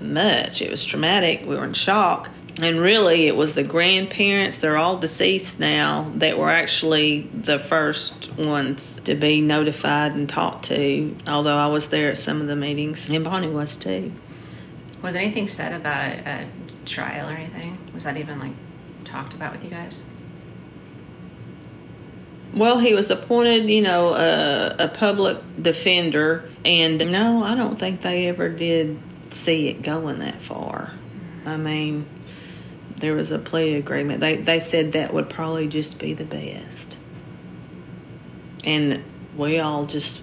much. 0.00 0.62
It 0.62 0.70
was 0.70 0.84
traumatic. 0.84 1.42
We 1.42 1.56
were 1.56 1.64
in 1.64 1.74
shock. 1.74 2.30
And 2.60 2.78
really, 2.78 3.26
it 3.26 3.34
was 3.34 3.54
the 3.54 3.64
grandparents, 3.64 4.58
they're 4.58 4.76
all 4.76 4.96
deceased 4.96 5.58
now, 5.58 6.12
that 6.16 6.38
were 6.38 6.50
actually 6.50 7.22
the 7.22 7.58
first 7.58 8.32
ones 8.34 8.92
to 9.04 9.16
be 9.16 9.40
notified 9.40 10.12
and 10.12 10.28
talked 10.28 10.66
to, 10.66 11.16
although 11.26 11.56
I 11.56 11.66
was 11.66 11.88
there 11.88 12.10
at 12.10 12.16
some 12.16 12.40
of 12.40 12.46
the 12.46 12.54
meetings, 12.54 13.08
and 13.08 13.24
Bonnie 13.24 13.48
was 13.48 13.76
too. 13.76 14.12
Was 15.02 15.16
anything 15.16 15.48
said 15.48 15.72
about 15.72 16.12
a, 16.12 16.30
a 16.30 16.46
trial 16.86 17.28
or 17.28 17.32
anything? 17.32 17.76
Was 17.92 18.04
that 18.04 18.16
even 18.16 18.38
like 18.38 18.52
talked 19.04 19.34
about 19.34 19.52
with 19.52 19.64
you 19.64 19.70
guys? 19.70 20.06
Well, 22.54 22.78
he 22.78 22.94
was 22.94 23.10
appointed, 23.10 23.68
you 23.68 23.82
know, 23.82 24.14
a, 24.14 24.84
a 24.84 24.88
public 24.88 25.38
defender, 25.60 26.48
and 26.64 26.98
no, 27.10 27.42
I 27.42 27.56
don't 27.56 27.80
think 27.80 28.02
they 28.02 28.28
ever 28.28 28.48
did 28.48 28.96
see 29.30 29.68
it 29.68 29.82
going 29.82 30.20
that 30.20 30.36
far. 30.36 30.92
I 31.44 31.56
mean, 31.56 32.06
there 33.04 33.14
was 33.14 33.30
a 33.30 33.38
plea 33.38 33.74
agreement. 33.74 34.20
They 34.20 34.36
they 34.36 34.58
said 34.58 34.92
that 34.92 35.12
would 35.12 35.28
probably 35.28 35.68
just 35.68 35.98
be 35.98 36.14
the 36.14 36.24
best. 36.24 36.96
And 38.64 39.04
we 39.36 39.58
all 39.58 39.84
just 39.84 40.22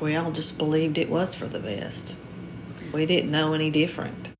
we 0.00 0.16
all 0.16 0.32
just 0.32 0.58
believed 0.58 0.98
it 0.98 1.08
was 1.08 1.36
for 1.36 1.46
the 1.46 1.60
best. 1.60 2.16
We 2.92 3.06
didn't 3.06 3.30
know 3.30 3.52
any 3.52 3.70
different. 3.70 4.32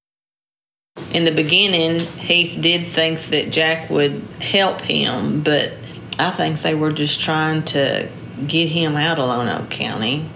In 1.12 1.24
the 1.24 1.30
beginning, 1.30 2.00
Heath 2.00 2.60
did 2.60 2.88
think 2.88 3.20
that 3.26 3.52
Jack 3.52 3.90
would 3.90 4.22
help 4.40 4.80
him, 4.80 5.42
but 5.42 5.72
I 6.18 6.32
think 6.32 6.60
they 6.62 6.74
were 6.74 6.90
just 6.90 7.20
trying 7.20 7.62
to 7.66 8.08
get 8.44 8.68
him 8.70 8.96
out 8.96 9.20
of 9.20 9.28
Lonoke 9.28 9.70
County. 9.70 10.28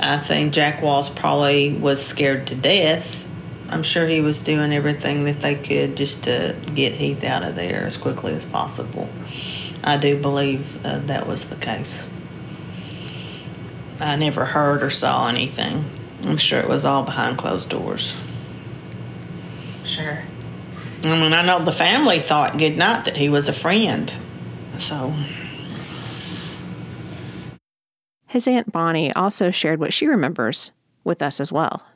I 0.00 0.18
think 0.18 0.52
Jack 0.52 0.82
Walls 0.82 1.08
probably 1.08 1.72
was 1.72 2.04
scared 2.04 2.48
to 2.48 2.56
death 2.56 3.17
I'm 3.70 3.82
sure 3.82 4.06
he 4.06 4.20
was 4.20 4.42
doing 4.42 4.72
everything 4.72 5.24
that 5.24 5.40
they 5.40 5.54
could 5.54 5.96
just 5.96 6.24
to 6.24 6.56
get 6.74 6.94
Heath 6.94 7.22
out 7.22 7.46
of 7.46 7.54
there 7.54 7.84
as 7.86 7.96
quickly 7.96 8.32
as 8.32 8.44
possible. 8.44 9.10
I 9.84 9.96
do 9.96 10.20
believe 10.20 10.84
uh, 10.84 11.00
that 11.00 11.26
was 11.26 11.46
the 11.46 11.56
case. 11.56 12.08
I 14.00 14.16
never 14.16 14.44
heard 14.44 14.82
or 14.82 14.90
saw 14.90 15.28
anything. 15.28 15.84
I'm 16.24 16.36
sure 16.36 16.60
it 16.60 16.68
was 16.68 16.84
all 16.84 17.04
behind 17.04 17.38
closed 17.38 17.68
doors. 17.68 18.18
Sure. 19.84 20.22
I 21.04 21.20
mean, 21.20 21.32
I 21.32 21.44
know 21.44 21.64
the 21.64 21.72
family 21.72 22.18
thought 22.18 22.58
good 22.58 22.76
night 22.76 23.04
that 23.04 23.16
he 23.16 23.28
was 23.28 23.48
a 23.48 23.52
friend. 23.52 24.12
So. 24.78 25.14
His 28.26 28.46
Aunt 28.46 28.72
Bonnie 28.72 29.12
also 29.12 29.50
shared 29.50 29.80
what 29.80 29.92
she 29.92 30.06
remembers 30.06 30.70
with 31.04 31.22
us 31.22 31.40
as 31.40 31.50
well. 31.50 31.86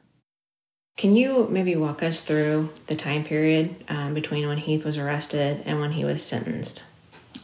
Can 0.96 1.16
you 1.16 1.48
maybe 1.50 1.74
walk 1.74 2.02
us 2.02 2.20
through 2.20 2.70
the 2.86 2.94
time 2.94 3.24
period 3.24 3.84
um, 3.88 4.14
between 4.14 4.46
when 4.46 4.58
Heath 4.58 4.84
was 4.84 4.98
arrested 4.98 5.62
and 5.64 5.80
when 5.80 5.92
he 5.92 6.04
was 6.04 6.22
sentenced? 6.22 6.84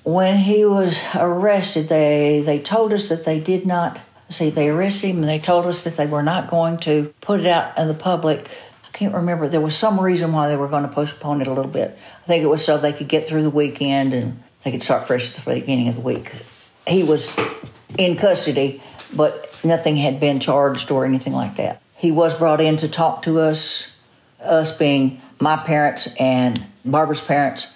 When 0.04 0.36
he 0.36 0.64
was 0.64 1.00
arrested, 1.14 1.88
they 1.88 2.40
they 2.44 2.60
told 2.60 2.92
us 2.92 3.08
that 3.08 3.24
they 3.24 3.40
did 3.40 3.66
not 3.66 4.00
see 4.28 4.50
they 4.50 4.68
arrested 4.68 5.08
him 5.08 5.18
and 5.18 5.28
they 5.28 5.38
told 5.38 5.66
us 5.66 5.82
that 5.84 5.96
they 5.96 6.06
were 6.06 6.22
not 6.22 6.50
going 6.50 6.78
to 6.78 7.12
put 7.20 7.40
it 7.40 7.46
out 7.46 7.76
in 7.78 7.88
the 7.88 7.94
public. 7.94 8.50
I 8.86 8.90
can't 8.92 9.14
remember. 9.14 9.48
There 9.48 9.60
was 9.60 9.76
some 9.76 9.98
reason 9.98 10.32
why 10.32 10.48
they 10.48 10.56
were 10.56 10.68
going 10.68 10.82
to 10.84 10.88
postpone 10.88 11.40
it 11.40 11.46
a 11.46 11.52
little 11.52 11.70
bit. 11.70 11.98
I 12.22 12.26
think 12.26 12.44
it 12.44 12.48
was 12.48 12.64
so 12.64 12.78
they 12.78 12.92
could 12.92 13.08
get 13.08 13.26
through 13.26 13.42
the 13.42 13.50
weekend 13.50 14.12
and 14.12 14.42
they 14.62 14.70
could 14.70 14.82
start 14.82 15.06
fresh 15.06 15.30
at 15.30 15.42
the 15.42 15.54
beginning 15.54 15.88
of 15.88 15.96
the 15.96 16.00
week. 16.00 16.32
He 16.86 17.02
was 17.02 17.32
in 17.96 18.16
custody, 18.16 18.82
but 19.12 19.52
nothing 19.64 19.96
had 19.96 20.20
been 20.20 20.38
charged 20.38 20.90
or 20.90 21.04
anything 21.04 21.32
like 21.32 21.56
that. 21.56 21.82
He 21.98 22.12
was 22.12 22.34
brought 22.34 22.60
in 22.60 22.76
to 22.78 22.88
talk 22.88 23.22
to 23.22 23.40
us, 23.40 23.88
us 24.40 24.76
being 24.76 25.20
my 25.40 25.56
parents 25.56 26.08
and 26.18 26.64
Barbara's 26.84 27.20
parents, 27.20 27.66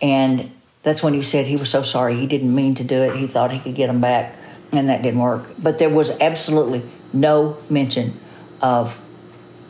and 0.00 0.50
that's 0.84 1.02
when 1.02 1.12
he 1.12 1.22
said 1.22 1.46
he 1.46 1.56
was 1.56 1.70
so 1.70 1.82
sorry. 1.82 2.14
He 2.14 2.26
didn't 2.26 2.54
mean 2.54 2.76
to 2.76 2.84
do 2.84 3.02
it. 3.02 3.16
He 3.16 3.26
thought 3.26 3.50
he 3.50 3.58
could 3.58 3.74
get 3.74 3.88
them 3.88 4.00
back, 4.00 4.36
and 4.70 4.88
that 4.88 5.02
didn't 5.02 5.20
work. 5.20 5.48
But 5.58 5.78
there 5.78 5.90
was 5.90 6.10
absolutely 6.20 6.82
no 7.12 7.56
mention 7.68 8.20
of 8.62 9.00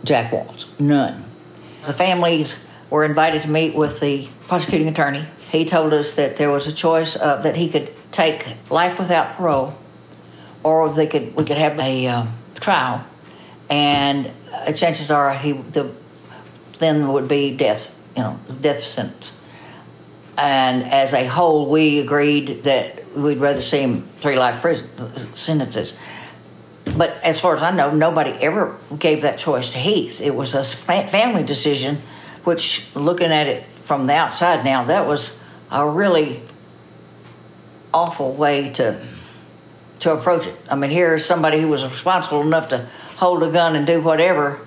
Jack 0.05 0.33
Walls, 0.33 0.67
none. 0.79 1.25
The 1.87 1.95
families 1.95 2.57
were 2.91 3.05
invited 3.05 3.43
to 3.43 3.49
meet 3.49 3.75
with 3.75 4.01
the 4.01 4.29
prosecuting 4.49 4.89
attorney. 4.89 5.27
He 5.51 5.65
told 5.65 5.95
us 5.95 6.15
that 6.17 6.37
there 6.37 6.51
was 6.51 6.67
a 6.67 6.73
choice 6.73 7.17
of, 7.17 7.43
that 7.43 7.57
he 7.57 7.71
could 7.71 7.91
take 8.13 8.47
life 8.71 8.99
without 8.99 9.37
parole, 9.37 9.75
or 10.63 10.91
they 10.91 11.07
could 11.07 11.35
we 11.35 11.45
could 11.45 11.57
have 11.57 11.79
a 11.79 12.07
uh, 12.07 12.27
trial, 12.57 13.05
and 13.75 14.31
uh, 14.53 14.73
chances 14.73 15.11
are 15.11 15.35
he 15.35 15.51
the 15.53 15.91
then 16.79 17.13
would 17.13 17.27
be 17.27 17.57
death, 17.57 17.93
you 18.17 18.23
know, 18.23 18.39
death 18.61 18.85
sentence. 18.85 19.33
And 20.39 20.85
as 20.85 21.13
a 21.13 21.27
whole, 21.27 21.69
we 21.69 21.99
agreed 21.99 22.63
that 22.65 23.17
we'd 23.17 23.39
rather 23.39 23.63
see 23.63 23.81
him 23.81 24.09
three 24.19 24.37
life 24.37 24.61
prison 24.61 24.89
sentences. 25.35 25.95
But 26.97 27.11
as 27.25 27.41
far 27.41 27.57
as 27.57 27.63
I 27.63 27.73
know, 27.73 27.91
nobody 27.91 28.31
ever 28.31 28.77
gave 28.97 29.23
that 29.23 29.39
choice 29.39 29.71
to 29.71 29.79
Heath. 29.79 30.21
It 30.21 30.37
was 30.37 30.55
a 30.55 30.63
family 30.63 31.43
decision, 31.43 31.99
which, 32.45 32.87
looking 32.95 33.33
at 33.33 33.49
it 33.49 33.67
from 33.73 34.07
the 34.07 34.15
outside 34.15 34.65
now, 34.65 34.85
that 34.85 35.07
was 35.07 35.37
a 35.73 35.89
really 35.89 36.43
awful 37.93 38.33
way 38.33 38.71
to 38.71 39.05
to 40.01 40.13
approach 40.13 40.47
it. 40.47 40.57
I 40.69 40.77
mean, 40.77 40.91
here's 40.91 41.25
somebody 41.25 41.61
who 41.61 41.69
was 41.69 41.85
responsible 41.85 42.43
enough 42.43 42.69
to 42.69 42.89
hold 43.17 43.43
a 43.43 43.51
gun 43.51 43.77
and 43.77 43.87
do 43.87 44.01
whatever, 44.01 44.61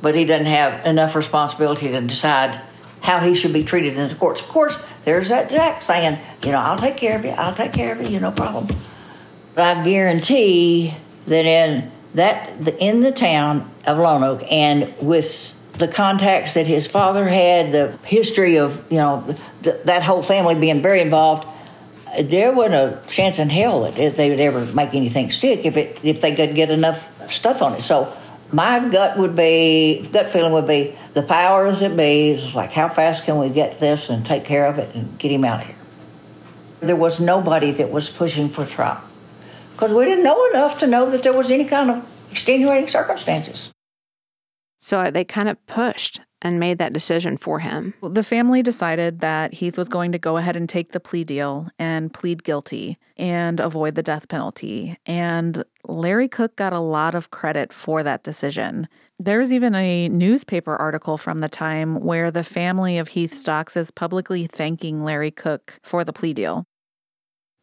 but 0.00 0.14
he 0.14 0.24
doesn't 0.24 0.46
have 0.46 0.86
enough 0.86 1.14
responsibility 1.14 1.88
to 1.88 2.00
decide 2.00 2.60
how 3.00 3.18
he 3.20 3.34
should 3.34 3.52
be 3.52 3.64
treated 3.64 3.98
in 3.98 4.08
the 4.08 4.14
courts. 4.14 4.40
Of 4.40 4.48
course, 4.48 4.76
there's 5.04 5.28
that 5.28 5.50
Jack 5.50 5.82
saying, 5.82 6.18
you 6.44 6.52
know, 6.52 6.58
I'll 6.58 6.78
take 6.78 6.96
care 6.96 7.16
of 7.16 7.24
you, 7.24 7.30
I'll 7.30 7.54
take 7.54 7.72
care 7.72 7.92
of 7.98 8.08
you, 8.08 8.20
no 8.20 8.30
problem. 8.30 8.68
But 9.54 9.78
I 9.78 9.84
guarantee 9.84 10.94
that 11.26 11.44
in 11.44 11.90
that 12.14 12.68
in 12.78 13.00
the 13.00 13.12
town 13.12 13.70
of 13.86 13.96
Lonoke 13.98 14.46
and 14.50 14.92
with 15.00 15.54
the 15.74 15.88
contacts 15.88 16.54
that 16.54 16.66
his 16.66 16.86
father 16.86 17.28
had, 17.28 17.72
the 17.72 17.98
history 18.04 18.56
of 18.56 18.84
you 18.90 18.98
know 18.98 19.36
the, 19.62 19.80
that 19.84 20.02
whole 20.02 20.22
family 20.22 20.54
being 20.54 20.82
very 20.82 21.00
involved, 21.00 21.46
there 22.20 22.52
wasn't 22.52 22.74
a 22.74 23.00
chance 23.08 23.38
in 23.38 23.48
hell 23.48 23.90
that 23.90 24.16
they 24.16 24.30
would 24.30 24.40
ever 24.40 24.64
make 24.74 24.94
anything 24.94 25.30
stick 25.30 25.64
if 25.64 25.76
it 25.76 26.00
if 26.04 26.20
they 26.20 26.34
could 26.34 26.54
get 26.54 26.70
enough 26.70 27.08
stuff 27.32 27.62
on 27.62 27.74
it. 27.74 27.82
So 27.82 28.14
my 28.52 28.88
gut 28.88 29.18
would 29.18 29.34
be 29.34 30.06
gut 30.12 30.30
feeling 30.30 30.52
would 30.52 30.66
be 30.66 30.94
the 31.14 31.22
powers 31.22 31.80
that 31.80 31.96
be 31.96 32.30
is 32.30 32.54
like 32.54 32.72
how 32.72 32.88
fast 32.88 33.24
can 33.24 33.38
we 33.38 33.48
get 33.48 33.80
this 33.80 34.10
and 34.10 34.26
take 34.26 34.44
care 34.44 34.66
of 34.66 34.78
it 34.78 34.94
and 34.94 35.18
get 35.18 35.30
him 35.30 35.44
out 35.44 35.60
of 35.60 35.66
here. 35.66 35.76
There 36.80 36.96
was 36.96 37.20
nobody 37.20 37.70
that 37.72 37.90
was 37.90 38.10
pushing 38.10 38.48
for 38.48 38.66
trial 38.66 39.02
because 39.72 39.92
we 39.92 40.04
didn't 40.04 40.24
know 40.24 40.46
enough 40.50 40.78
to 40.78 40.86
know 40.86 41.08
that 41.10 41.22
there 41.22 41.32
was 41.32 41.50
any 41.50 41.64
kind 41.64 41.90
of 41.90 42.22
extenuating 42.30 42.88
circumstances. 42.88 43.72
So 44.78 45.10
they 45.10 45.24
kind 45.24 45.48
of 45.48 45.64
pushed 45.66 46.20
and 46.42 46.60
made 46.60 46.78
that 46.78 46.92
decision 46.92 47.36
for 47.38 47.60
him. 47.60 47.94
The 48.02 48.22
family 48.22 48.62
decided 48.62 49.20
that 49.20 49.54
Heath 49.54 49.78
was 49.78 49.88
going 49.88 50.12
to 50.12 50.18
go 50.18 50.36
ahead 50.36 50.56
and 50.56 50.68
take 50.68 50.92
the 50.92 51.00
plea 51.00 51.24
deal 51.24 51.68
and 51.78 52.12
plead 52.12 52.44
guilty 52.44 52.98
and 53.16 53.60
avoid 53.60 53.94
the 53.94 54.02
death 54.02 54.28
penalty. 54.28 54.98
And 55.06 55.64
Larry 55.86 56.28
Cook 56.28 56.56
got 56.56 56.72
a 56.72 56.80
lot 56.80 57.14
of 57.14 57.30
credit 57.30 57.72
for 57.72 58.02
that 58.02 58.24
decision. 58.24 58.88
There's 59.18 59.52
even 59.52 59.74
a 59.76 60.08
newspaper 60.08 60.76
article 60.76 61.16
from 61.16 61.38
the 61.38 61.48
time 61.48 62.00
where 62.00 62.30
the 62.30 62.44
family 62.44 62.98
of 62.98 63.08
Heath 63.08 63.34
Stocks 63.34 63.76
is 63.76 63.92
publicly 63.92 64.48
thanking 64.48 65.04
Larry 65.04 65.30
Cook 65.30 65.78
for 65.84 66.02
the 66.02 66.12
plea 66.12 66.34
deal. 66.34 66.64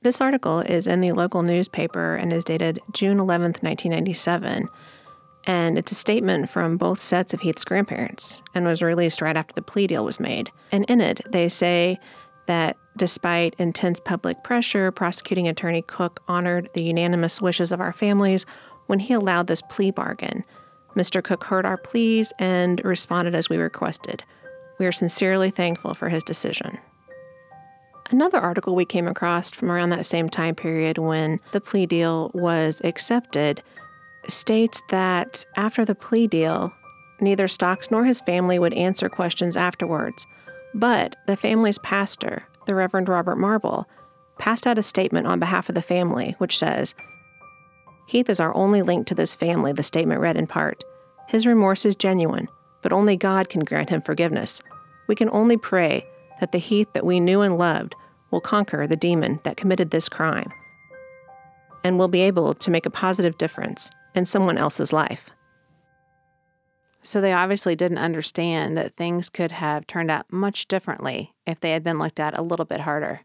This 0.01 0.21
article 0.21 0.61
is 0.61 0.87
in 0.87 1.01
the 1.01 1.11
local 1.11 1.41
newspaper 1.41 2.15
and 2.15 2.31
is 2.31 2.45
dated 2.45 2.79
June 2.93 3.17
11th, 3.17 3.61
1997 3.61 4.69
and 5.49 5.79
it's 5.79 5.91
a 5.91 5.95
statement 5.95 6.47
from 6.47 6.77
both 6.77 7.01
sets 7.01 7.33
of 7.33 7.41
Heath's 7.41 7.63
grandparents 7.63 8.39
and 8.53 8.67
was 8.67 8.83
released 8.83 9.19
right 9.19 9.35
after 9.35 9.51
the 9.55 9.63
plea 9.63 9.87
deal 9.87 10.05
was 10.05 10.19
made. 10.19 10.51
And 10.71 10.85
in 10.85 11.01
it, 11.01 11.21
they 11.27 11.49
say 11.49 11.97
that 12.45 12.77
despite 12.97 13.55
intense 13.57 13.99
public 13.99 14.43
pressure, 14.43 14.91
prosecuting 14.91 15.47
attorney 15.47 15.81
Cook 15.81 16.21
honored 16.27 16.69
the 16.75 16.83
unanimous 16.83 17.41
wishes 17.41 17.71
of 17.71 17.81
our 17.81 17.91
families 17.91 18.45
when 18.85 18.99
he 18.99 19.15
allowed 19.15 19.47
this 19.47 19.63
plea 19.63 19.89
bargain. 19.89 20.43
Mr. 20.95 21.23
Cook 21.23 21.43
heard 21.45 21.65
our 21.65 21.77
pleas 21.77 22.31
and 22.37 22.79
responded 22.85 23.33
as 23.33 23.49
we 23.49 23.57
requested. 23.57 24.23
We 24.77 24.85
are 24.85 24.91
sincerely 24.91 25.49
thankful 25.49 25.95
for 25.95 26.09
his 26.09 26.21
decision. 26.21 26.77
Another 28.11 28.37
article 28.37 28.75
we 28.75 28.85
came 28.85 29.07
across 29.07 29.49
from 29.49 29.71
around 29.71 29.89
that 29.89 30.05
same 30.05 30.29
time 30.29 30.53
period 30.53 30.99
when 30.99 31.39
the 31.53 31.61
plea 31.61 31.87
deal 31.87 32.29
was 32.35 32.81
accepted 32.83 33.63
states 34.29 34.81
that 34.89 35.45
after 35.55 35.85
the 35.85 35.95
plea 35.95 36.27
deal, 36.27 36.73
neither 37.21 37.47
Stocks 37.47 37.91
nor 37.91 38.05
his 38.05 38.21
family 38.21 38.59
would 38.59 38.73
answer 38.73 39.09
questions 39.09 39.57
afterwards. 39.57 40.25
But 40.73 41.15
the 41.27 41.37
family's 41.37 41.79
pastor, 41.79 42.43
the 42.65 42.75
Reverend 42.75 43.09
Robert 43.09 43.37
Marble, 43.37 43.87
passed 44.37 44.65
out 44.65 44.77
a 44.77 44.83
statement 44.83 45.27
on 45.27 45.39
behalf 45.39 45.69
of 45.69 45.75
the 45.75 45.81
family, 45.81 46.35
which 46.37 46.57
says 46.57 46.95
Heath 48.07 48.29
is 48.29 48.39
our 48.39 48.55
only 48.55 48.81
link 48.81 49.05
to 49.07 49.15
this 49.15 49.35
family, 49.35 49.71
the 49.71 49.83
statement 49.83 50.21
read 50.21 50.37
in 50.37 50.47
part. 50.47 50.83
His 51.27 51.45
remorse 51.45 51.85
is 51.85 51.95
genuine, 51.95 52.47
but 52.81 52.93
only 52.93 53.17
God 53.17 53.49
can 53.49 53.63
grant 53.63 53.89
him 53.89 54.01
forgiveness. 54.01 54.63
We 55.07 55.15
can 55.15 55.29
only 55.31 55.57
pray 55.57 56.07
that 56.39 56.51
the 56.51 56.57
Heath 56.57 56.87
that 56.93 57.05
we 57.05 57.19
knew 57.19 57.41
and 57.41 57.57
loved 57.57 57.95
will 58.31 58.41
conquer 58.41 58.87
the 58.87 58.95
demon 58.95 59.39
that 59.43 59.57
committed 59.57 59.91
this 59.91 60.09
crime 60.09 60.51
and 61.83 61.97
will 61.97 62.07
be 62.07 62.21
able 62.21 62.53
to 62.53 62.71
make 62.71 62.85
a 62.85 62.91
positive 62.91 63.37
difference 63.37 63.89
in 64.15 64.25
someone 64.25 64.57
else's 64.57 64.93
life. 64.93 65.29
So 67.01 67.21
they 67.21 67.31
obviously 67.31 67.75
didn't 67.75 67.97
understand 67.97 68.77
that 68.77 68.95
things 68.95 69.29
could 69.29 69.51
have 69.51 69.87
turned 69.87 70.11
out 70.11 70.31
much 70.31 70.67
differently 70.67 71.33
if 71.47 71.59
they 71.59 71.71
had 71.71 71.83
been 71.83 71.99
looked 71.99 72.19
at 72.19 72.37
a 72.37 72.41
little 72.41 72.65
bit 72.65 72.81
harder. 72.81 73.21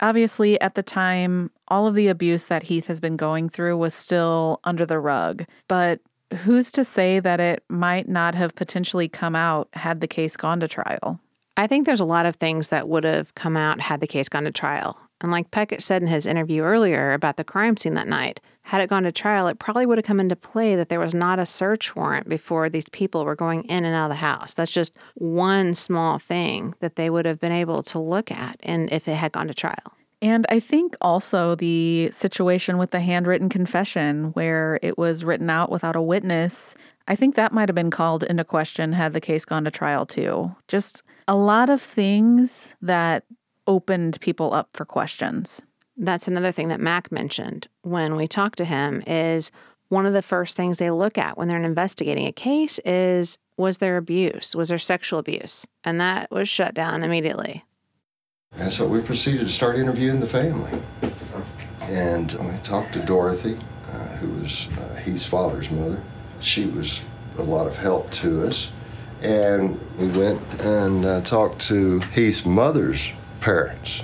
Obviously, 0.00 0.60
at 0.60 0.74
the 0.74 0.82
time, 0.82 1.50
all 1.68 1.86
of 1.86 1.94
the 1.94 2.08
abuse 2.08 2.44
that 2.44 2.64
Heath 2.64 2.88
has 2.88 3.00
been 3.00 3.16
going 3.16 3.48
through 3.48 3.76
was 3.76 3.94
still 3.94 4.60
under 4.64 4.84
the 4.84 4.98
rug, 4.98 5.44
but 5.68 6.00
who's 6.38 6.72
to 6.72 6.84
say 6.84 7.20
that 7.20 7.40
it 7.40 7.62
might 7.68 8.08
not 8.08 8.34
have 8.34 8.54
potentially 8.54 9.08
come 9.08 9.36
out 9.36 9.68
had 9.72 10.00
the 10.00 10.08
case 10.08 10.36
gone 10.36 10.60
to 10.60 10.68
trial? 10.68 11.20
I 11.56 11.66
think 11.66 11.86
there's 11.86 12.00
a 12.00 12.04
lot 12.04 12.26
of 12.26 12.36
things 12.36 12.68
that 12.68 12.88
would 12.88 13.04
have 13.04 13.34
come 13.36 13.56
out 13.56 13.80
had 13.80 14.00
the 14.00 14.06
case 14.06 14.28
gone 14.28 14.44
to 14.44 14.50
trial. 14.50 14.98
And 15.20 15.30
like 15.30 15.50
Peckett 15.50 15.82
said 15.82 16.02
in 16.02 16.08
his 16.08 16.26
interview 16.26 16.62
earlier 16.62 17.12
about 17.12 17.36
the 17.36 17.44
crime 17.44 17.76
scene 17.76 17.94
that 17.94 18.08
night, 18.08 18.40
had 18.62 18.80
it 18.80 18.90
gone 18.90 19.04
to 19.04 19.12
trial, 19.12 19.46
it 19.46 19.58
probably 19.58 19.86
would 19.86 19.98
have 19.98 20.04
come 20.04 20.20
into 20.20 20.36
play 20.36 20.74
that 20.74 20.88
there 20.88 21.00
was 21.00 21.14
not 21.14 21.38
a 21.38 21.46
search 21.46 21.94
warrant 21.94 22.28
before 22.28 22.68
these 22.68 22.88
people 22.90 23.24
were 23.24 23.36
going 23.36 23.62
in 23.64 23.84
and 23.84 23.94
out 23.94 24.06
of 24.06 24.10
the 24.10 24.16
house. 24.16 24.54
That's 24.54 24.72
just 24.72 24.94
one 25.14 25.74
small 25.74 26.18
thing 26.18 26.74
that 26.80 26.96
they 26.96 27.10
would 27.10 27.26
have 27.26 27.40
been 27.40 27.52
able 27.52 27.82
to 27.84 27.98
look 27.98 28.30
at 28.30 28.56
and 28.62 28.90
if 28.92 29.06
it 29.06 29.16
had 29.16 29.32
gone 29.32 29.48
to 29.48 29.54
trial. 29.54 29.94
And 30.22 30.46
I 30.48 30.58
think 30.58 30.96
also 31.02 31.54
the 31.54 32.08
situation 32.10 32.78
with 32.78 32.92
the 32.92 33.00
handwritten 33.00 33.50
confession, 33.50 34.30
where 34.32 34.78
it 34.80 34.96
was 34.96 35.22
written 35.22 35.50
out 35.50 35.70
without 35.70 35.96
a 35.96 36.00
witness, 36.00 36.74
I 37.06 37.14
think 37.14 37.34
that 37.34 37.52
might 37.52 37.68
have 37.68 37.76
been 37.76 37.90
called 37.90 38.22
into 38.22 38.44
question 38.44 38.92
had 38.92 39.12
the 39.12 39.20
case 39.20 39.44
gone 39.44 39.64
to 39.64 39.70
trial 39.70 40.06
too. 40.06 40.56
Just 40.66 41.02
a 41.28 41.36
lot 41.36 41.68
of 41.68 41.82
things 41.82 42.74
that 42.80 43.24
opened 43.66 44.20
people 44.20 44.52
up 44.52 44.70
for 44.72 44.84
questions. 44.84 45.64
That's 45.96 46.28
another 46.28 46.52
thing 46.52 46.68
that 46.68 46.80
Mac 46.80 47.12
mentioned 47.12 47.68
when 47.82 48.16
we 48.16 48.26
talked 48.26 48.58
to 48.58 48.64
him 48.64 49.02
is 49.06 49.52
one 49.88 50.06
of 50.06 50.12
the 50.12 50.22
first 50.22 50.56
things 50.56 50.78
they 50.78 50.90
look 50.90 51.18
at 51.18 51.38
when 51.38 51.48
they're 51.48 51.62
investigating 51.62 52.26
a 52.26 52.32
case 52.32 52.80
is 52.84 53.38
was 53.56 53.78
there 53.78 53.96
abuse? 53.96 54.56
Was 54.56 54.70
there 54.70 54.78
sexual 54.78 55.20
abuse? 55.20 55.66
And 55.84 56.00
that 56.00 56.30
was 56.30 56.48
shut 56.48 56.74
down 56.74 57.04
immediately. 57.04 57.64
And 58.56 58.72
so 58.72 58.86
we 58.86 59.00
proceeded 59.00 59.46
to 59.46 59.52
start 59.52 59.76
interviewing 59.76 60.20
the 60.20 60.26
family. 60.26 60.70
And 61.82 62.32
we 62.32 62.56
talked 62.62 62.92
to 62.94 63.00
Dorothy, 63.00 63.58
uh, 63.92 64.16
who 64.16 64.40
was 64.40 64.68
uh, 64.78 64.96
Heath's 64.96 65.26
father's 65.26 65.70
mother. 65.70 66.02
She 66.40 66.66
was 66.66 67.02
a 67.38 67.42
lot 67.42 67.66
of 67.66 67.76
help 67.76 68.10
to 68.12 68.46
us. 68.46 68.72
And 69.22 69.80
we 69.98 70.08
went 70.08 70.42
and 70.60 71.04
uh, 71.04 71.20
talked 71.22 71.60
to 71.68 72.00
Heath's 72.00 72.44
mother's 72.44 73.12
parents 73.44 74.02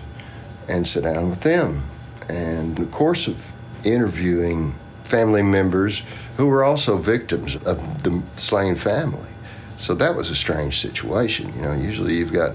and 0.68 0.86
sit 0.86 1.02
down 1.02 1.30
with 1.30 1.40
them. 1.40 1.82
And 2.28 2.78
in 2.78 2.84
the 2.84 2.90
course 2.90 3.26
of 3.26 3.52
interviewing 3.84 4.78
family 5.04 5.42
members 5.42 6.02
who 6.36 6.46
were 6.46 6.62
also 6.62 6.98
victims 6.98 7.56
of 7.56 8.02
the 8.02 8.22
slain 8.36 8.76
family. 8.76 9.30
So 9.78 9.94
that 9.94 10.14
was 10.14 10.30
a 10.30 10.36
strange 10.36 10.78
situation. 10.78 11.54
You 11.56 11.62
know, 11.62 11.72
usually 11.72 12.16
you've 12.16 12.34
got 12.34 12.54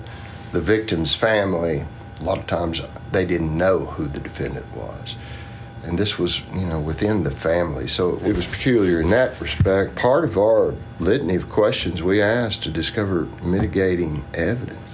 the 0.52 0.62
victim's 0.62 1.16
family, 1.16 1.86
a 2.22 2.24
lot 2.24 2.38
of 2.38 2.46
times 2.46 2.82
they 3.12 3.26
didn't 3.26 3.58
know 3.58 3.86
who 3.86 4.06
the 4.06 4.20
defendant 4.20 4.72
was. 4.76 5.16
And 5.84 5.98
this 5.98 6.20
was, 6.20 6.44
you 6.54 6.68
know, 6.68 6.80
within 6.80 7.24
the 7.24 7.32
family. 7.32 7.88
So 7.88 8.20
it 8.24 8.36
was 8.36 8.46
peculiar 8.46 9.02
in 9.02 9.10
that 9.10 9.42
respect. 9.42 9.96
Part 9.96 10.24
of 10.24 10.38
our 10.38 10.76
litany 11.00 11.36
of 11.36 11.50
questions 11.50 12.04
we 12.04 12.22
asked 12.22 12.62
to 12.64 12.70
discover 12.70 13.28
mitigating 13.44 14.24
evidence 14.36 14.85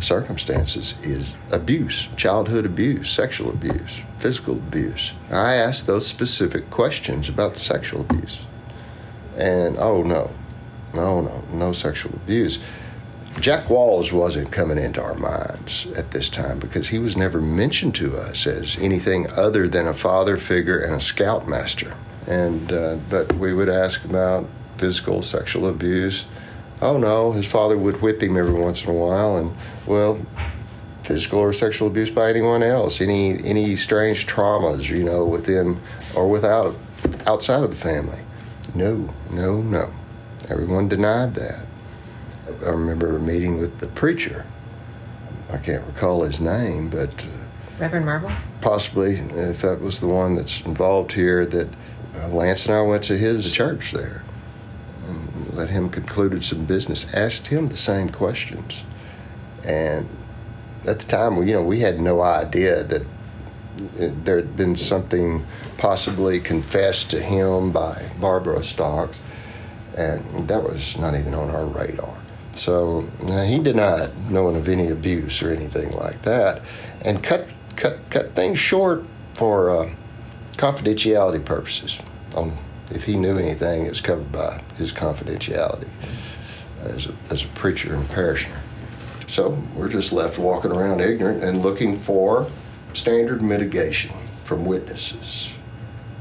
circumstances 0.00 0.94
is 1.02 1.36
abuse, 1.50 2.08
childhood 2.16 2.64
abuse, 2.64 3.10
sexual 3.10 3.50
abuse, 3.50 4.02
physical 4.18 4.54
abuse. 4.54 5.12
I 5.30 5.54
asked 5.54 5.86
those 5.86 6.06
specific 6.06 6.70
questions 6.70 7.28
about 7.28 7.56
sexual 7.56 8.00
abuse. 8.00 8.46
And 9.36 9.76
oh 9.78 10.02
no, 10.02 10.30
no, 10.94 11.20
no, 11.20 11.44
no 11.52 11.72
sexual 11.72 12.14
abuse. 12.14 12.58
Jack 13.38 13.70
Walls 13.70 14.12
wasn't 14.12 14.52
coming 14.52 14.76
into 14.76 15.00
our 15.00 15.14
minds 15.14 15.86
at 15.96 16.10
this 16.10 16.28
time 16.28 16.58
because 16.58 16.88
he 16.88 16.98
was 16.98 17.16
never 17.16 17.40
mentioned 17.40 17.94
to 17.94 18.18
us 18.18 18.46
as 18.46 18.76
anything 18.78 19.30
other 19.30 19.66
than 19.66 19.86
a 19.86 19.94
father 19.94 20.36
figure 20.36 20.78
and 20.78 20.94
a 20.94 21.00
scoutmaster. 21.00 21.94
And 22.26 22.72
uh, 22.72 22.96
but 23.08 23.32
we 23.34 23.54
would 23.54 23.68
ask 23.68 24.04
about 24.04 24.46
physical, 24.76 25.22
sexual 25.22 25.68
abuse. 25.68 26.26
Oh 26.82 26.96
no, 26.96 27.32
his 27.32 27.46
father 27.46 27.76
would 27.76 28.00
whip 28.00 28.22
him 28.22 28.36
every 28.36 28.54
once 28.54 28.84
in 28.84 28.90
a 28.90 28.94
while, 28.94 29.36
and 29.36 29.54
well, 29.86 30.18
physical 31.02 31.40
or 31.40 31.52
sexual 31.52 31.88
abuse 31.88 32.10
by 32.10 32.30
anyone 32.30 32.62
else, 32.62 33.00
any 33.00 33.42
any 33.44 33.76
strange 33.76 34.26
traumas, 34.26 34.88
you 34.88 35.04
know, 35.04 35.24
within 35.24 35.80
or 36.14 36.30
without 36.30 36.76
outside 37.26 37.62
of 37.62 37.70
the 37.70 37.76
family. 37.76 38.20
No, 38.74 39.12
no, 39.30 39.60
no. 39.60 39.92
Everyone 40.48 40.88
denied 40.88 41.34
that. 41.34 41.66
I 42.64 42.70
remember 42.70 43.14
a 43.14 43.20
meeting 43.20 43.58
with 43.58 43.78
the 43.78 43.86
preacher. 43.86 44.46
I 45.52 45.58
can't 45.58 45.86
recall 45.86 46.22
his 46.22 46.40
name, 46.40 46.88
but 46.88 47.24
uh, 47.24 47.28
Reverend 47.78 48.06
Marble. 48.06 48.30
Possibly, 48.60 49.16
if 49.16 49.60
that 49.62 49.80
was 49.80 50.00
the 50.00 50.08
one 50.08 50.34
that's 50.34 50.62
involved 50.62 51.12
here, 51.12 51.44
that 51.44 51.68
uh, 52.16 52.28
Lance 52.28 52.66
and 52.66 52.74
I 52.74 52.82
went 52.82 53.04
to 53.04 53.18
his 53.18 53.52
church 53.52 53.92
there 53.92 54.22
let 55.54 55.70
him 55.70 55.88
concluded 55.88 56.44
some 56.44 56.64
business. 56.64 57.12
Asked 57.12 57.48
him 57.48 57.68
the 57.68 57.76
same 57.76 58.08
questions, 58.08 58.84
and 59.64 60.08
at 60.86 61.00
the 61.00 61.06
time, 61.06 61.46
you 61.46 61.54
know, 61.54 61.64
we 61.64 61.80
had 61.80 62.00
no 62.00 62.20
idea 62.20 62.82
that 62.84 63.02
there 63.98 64.36
had 64.36 64.56
been 64.56 64.76
something 64.76 65.44
possibly 65.78 66.40
confessed 66.40 67.10
to 67.10 67.20
him 67.20 67.72
by 67.72 68.10
Barbara 68.20 68.62
Stocks, 68.62 69.20
and 69.96 70.48
that 70.48 70.62
was 70.62 70.98
not 70.98 71.14
even 71.14 71.34
on 71.34 71.50
our 71.50 71.64
radar. 71.64 72.16
So 72.52 73.02
he 73.28 73.60
denied 73.60 74.30
knowing 74.30 74.56
of 74.56 74.68
any 74.68 74.88
abuse 74.88 75.42
or 75.42 75.52
anything 75.52 75.92
like 75.92 76.22
that, 76.22 76.62
and 77.02 77.22
cut 77.22 77.48
cut 77.76 77.98
cut 78.10 78.34
things 78.34 78.58
short 78.58 79.04
for 79.34 79.70
uh, 79.70 79.94
confidentiality 80.52 81.44
purposes. 81.44 82.00
On 82.34 82.56
if 82.90 83.04
he 83.04 83.16
knew 83.16 83.38
anything, 83.38 83.86
it's 83.86 84.00
covered 84.00 84.32
by 84.32 84.62
his 84.76 84.92
confidentiality 84.92 85.88
as 86.80 87.06
a, 87.06 87.14
as 87.30 87.44
a 87.44 87.48
preacher 87.48 87.94
and 87.94 88.08
parishioner. 88.10 88.60
So 89.26 89.62
we're 89.74 89.88
just 89.88 90.12
left 90.12 90.38
walking 90.38 90.72
around 90.72 91.00
ignorant 91.00 91.42
and 91.42 91.62
looking 91.62 91.96
for 91.96 92.48
standard 92.92 93.42
mitigation 93.42 94.16
from 94.44 94.64
witnesses, 94.64 95.52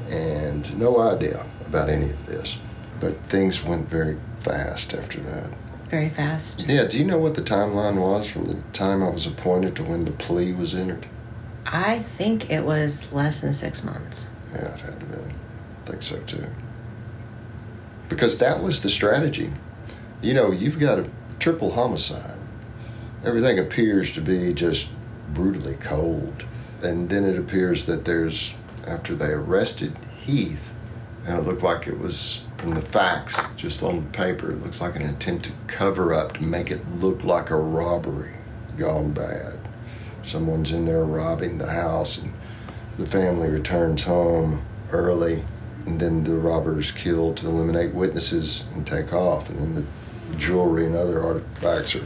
and 0.07 0.77
no 0.77 0.99
idea 0.99 1.45
about 1.65 1.89
any 1.89 2.09
of 2.11 2.25
this. 2.25 2.57
But 2.99 3.15
things 3.23 3.63
went 3.63 3.89
very 3.89 4.19
fast 4.37 4.93
after 4.93 5.19
that 5.21 5.53
very 5.89 6.09
fast. 6.09 6.67
Yeah, 6.67 6.85
do 6.85 6.97
you 6.97 7.03
know 7.03 7.17
what 7.17 7.35
the 7.35 7.41
timeline 7.41 7.99
was 7.99 8.29
from 8.29 8.45
the 8.45 8.55
time 8.73 9.03
I 9.03 9.09
was 9.09 9.25
appointed 9.25 9.75
to 9.77 9.83
when 9.83 10.05
the 10.05 10.11
plea 10.11 10.53
was 10.53 10.75
entered? 10.75 11.07
I 11.65 11.99
think 11.99 12.49
it 12.49 12.63
was 12.63 13.11
less 13.11 13.41
than 13.41 13.53
six 13.53 13.83
months. 13.83 14.29
Yeah, 14.53 14.73
it 14.73 14.79
had 14.81 14.99
to 14.99 15.05
be. 15.05 15.17
Think 15.89 16.03
so 16.03 16.19
too. 16.19 16.45
Because 18.09 18.37
that 18.37 18.61
was 18.61 18.81
the 18.81 18.89
strategy. 18.89 19.51
You 20.21 20.35
know, 20.35 20.51
you've 20.51 20.79
got 20.79 20.99
a 20.99 21.09
triple 21.39 21.71
homicide. 21.71 22.37
Everything 23.25 23.57
appears 23.57 24.11
to 24.13 24.21
be 24.21 24.53
just 24.53 24.91
brutally 25.33 25.75
cold. 25.75 26.45
And 26.83 27.09
then 27.09 27.25
it 27.25 27.39
appears 27.39 27.85
that 27.85 28.05
there's, 28.05 28.53
after 28.85 29.15
they 29.15 29.29
arrested 29.31 29.97
Heath, 30.19 30.71
and 31.25 31.39
it 31.39 31.41
looked 31.41 31.63
like 31.63 31.87
it 31.87 31.97
was 31.97 32.43
from 32.57 32.75
the 32.75 32.81
facts 32.81 33.47
just 33.55 33.81
on 33.81 33.95
the 33.95 34.09
paper, 34.11 34.51
it 34.51 34.61
looks 34.61 34.81
like 34.81 34.95
an 34.95 35.09
attempt 35.09 35.45
to 35.45 35.51
cover 35.65 36.13
up 36.13 36.33
to 36.33 36.43
make 36.43 36.69
it 36.69 36.87
look 36.99 37.23
like 37.23 37.49
a 37.49 37.55
robbery 37.55 38.35
gone 38.77 39.11
bad. 39.11 39.57
Someone's 40.21 40.71
in 40.71 40.85
there 40.85 41.03
robbing 41.03 41.57
the 41.57 41.71
house, 41.71 42.21
and 42.21 42.33
the 42.97 43.07
family 43.07 43.49
returns 43.49 44.03
home 44.03 44.63
early, 44.91 45.43
and 45.85 45.99
then 45.99 46.23
the 46.23 46.35
robbers 46.35 46.91
killed 46.91 47.37
to 47.37 47.47
eliminate 47.47 47.93
witnesses 47.93 48.65
and 48.73 48.85
take 48.85 49.13
off, 49.13 49.49
and 49.49 49.59
then 49.59 49.75
the 49.75 50.37
jewelry 50.37 50.85
and 50.85 50.95
other 50.95 51.23
artifacts 51.23 51.95
are 51.95 52.05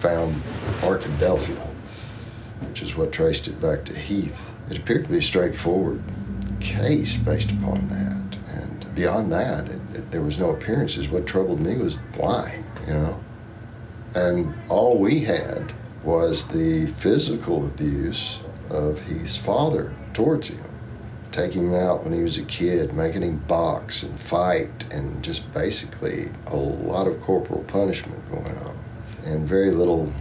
found 0.00 0.34
Arkadelphia, 0.82 1.66
which 2.68 2.82
is 2.82 2.96
what 2.96 3.12
traced 3.12 3.48
it 3.48 3.60
back 3.60 3.84
to 3.84 3.98
Heath. 3.98 4.40
It 4.70 4.78
appeared 4.78 5.04
to 5.04 5.10
be 5.10 5.18
a 5.18 5.22
straightforward 5.22 6.02
case 6.60 7.16
based 7.16 7.50
upon 7.50 7.88
that 7.88 8.36
And 8.48 8.94
beyond 8.94 9.32
that, 9.32 9.66
it, 9.66 9.80
it, 9.94 10.10
there 10.10 10.22
was 10.22 10.38
no 10.38 10.50
appearances. 10.50 11.08
What 11.08 11.26
troubled 11.26 11.60
me 11.60 11.76
was 11.76 11.98
why, 12.16 12.62
you 12.86 12.94
know. 12.94 13.20
And 14.14 14.54
all 14.68 14.98
we 14.98 15.20
had 15.20 15.72
was 16.02 16.48
the 16.48 16.86
physical 16.86 17.64
abuse 17.64 18.40
of 18.68 19.00
Heath's 19.02 19.36
father 19.36 19.92
towards 20.12 20.48
him, 20.48 20.69
taking 21.32 21.66
him 21.66 21.74
out 21.74 22.04
when 22.04 22.12
he 22.12 22.22
was 22.22 22.38
a 22.38 22.44
kid, 22.44 22.92
making 22.92 23.22
him 23.22 23.38
box 23.38 24.02
and 24.02 24.18
fight, 24.18 24.92
and 24.92 25.22
just 25.22 25.52
basically 25.52 26.26
a 26.46 26.56
lot 26.56 27.06
of 27.06 27.20
corporal 27.20 27.62
punishment 27.64 28.28
going 28.30 28.56
on, 28.58 28.78
and 29.24 29.46
very 29.46 29.70
little 29.70 30.12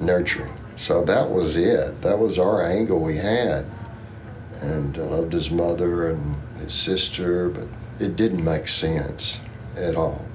nurturing. 0.00 0.52
So 0.76 1.04
that 1.04 1.30
was 1.30 1.56
it. 1.56 2.02
That 2.02 2.18
was 2.18 2.38
our 2.38 2.64
angle 2.64 3.00
we 3.00 3.16
had. 3.16 3.66
And 4.62 4.96
I 4.96 5.02
loved 5.02 5.32
his 5.32 5.50
mother 5.50 6.08
and 6.10 6.36
his 6.58 6.74
sister, 6.74 7.48
but 7.48 7.68
it 7.98 8.16
didn't 8.16 8.44
make 8.44 8.68
sense 8.68 9.40
at 9.76 9.94
all 9.94 10.26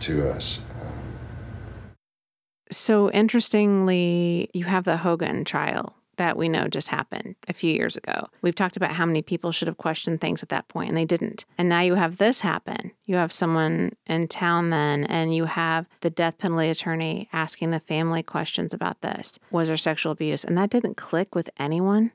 to 0.00 0.28
us. 0.28 0.60
Um, 0.80 1.96
so 2.70 3.10
interestingly, 3.10 4.50
you 4.52 4.64
have 4.64 4.84
the 4.84 4.98
Hogan 4.98 5.44
trial 5.44 5.95
that 6.16 6.36
we 6.36 6.48
know 6.48 6.68
just 6.68 6.88
happened 6.88 7.36
a 7.48 7.52
few 7.52 7.72
years 7.72 7.96
ago. 7.96 8.28
We've 8.42 8.54
talked 8.54 8.76
about 8.76 8.92
how 8.92 9.06
many 9.06 9.22
people 9.22 9.52
should 9.52 9.68
have 9.68 9.78
questioned 9.78 10.20
things 10.20 10.42
at 10.42 10.48
that 10.50 10.68
point 10.68 10.90
and 10.90 10.96
they 10.96 11.04
didn't. 11.04 11.44
And 11.58 11.68
now 11.68 11.80
you 11.80 11.94
have 11.94 12.16
this 12.16 12.40
happen. 12.40 12.92
You 13.04 13.16
have 13.16 13.32
someone 13.32 13.94
in 14.06 14.28
town 14.28 14.70
then 14.70 15.04
and 15.04 15.34
you 15.34 15.44
have 15.46 15.86
the 16.00 16.10
death 16.10 16.38
penalty 16.38 16.68
attorney 16.68 17.28
asking 17.32 17.70
the 17.70 17.80
family 17.80 18.22
questions 18.22 18.74
about 18.74 19.00
this. 19.00 19.38
Was 19.50 19.68
there 19.68 19.76
sexual 19.76 20.12
abuse? 20.12 20.44
And 20.44 20.56
that 20.58 20.70
didn't 20.70 20.96
click 20.96 21.34
with 21.34 21.50
anyone. 21.58 22.12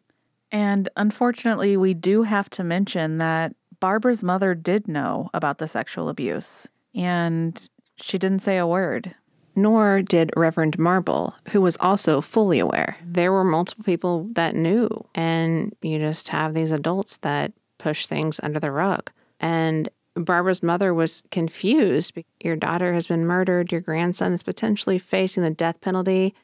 And 0.52 0.90
unfortunately, 0.98 1.78
we 1.78 1.94
do 1.94 2.24
have 2.24 2.50
to 2.52 2.64
mention 2.64 3.20
that 3.20 3.56
Barbara's 3.80 4.24
mother 4.24 4.54
did 4.54 4.88
know 4.88 5.30
about 5.34 5.58
the 5.58 5.68
sexual 5.68 6.10
abuse, 6.10 6.68
and 6.94 7.70
she 7.96 8.18
didn't 8.18 8.40
say 8.40 8.58
a 8.58 8.68
word. 8.68 9.16
Nor 9.56 10.02
did 10.02 10.32
Reverend 10.36 10.80
Marble, 10.80 11.36
who 11.50 11.62
was 11.62 11.78
also 11.82 12.22
fully 12.22 12.60
aware. 12.60 12.98
There 13.04 13.32
were 13.32 13.44
multiple 13.44 13.84
people 13.84 14.28
that 14.34 14.56
knew, 14.56 14.90
and 15.14 15.76
you 15.82 16.00
just 16.00 16.30
have 16.30 16.54
these 16.54 16.72
adults 16.72 17.18
that 17.18 17.52
push 17.78 18.06
things 18.06 18.40
under 18.44 18.60
the 18.60 18.72
rug. 18.72 19.12
And 19.40 19.90
Barbara's 20.16 20.64
mother 20.64 20.94
was 20.94 21.24
confused. 21.32 22.14
Your 22.42 22.56
daughter 22.56 22.94
has 22.94 23.08
been 23.08 23.26
murdered. 23.26 23.72
Your 23.72 23.82
grandson 23.82 24.34
is 24.34 24.44
potentially 24.44 25.00
facing 25.00 25.44
the 25.44 25.50
death 25.50 25.82
penalty. 25.82 26.36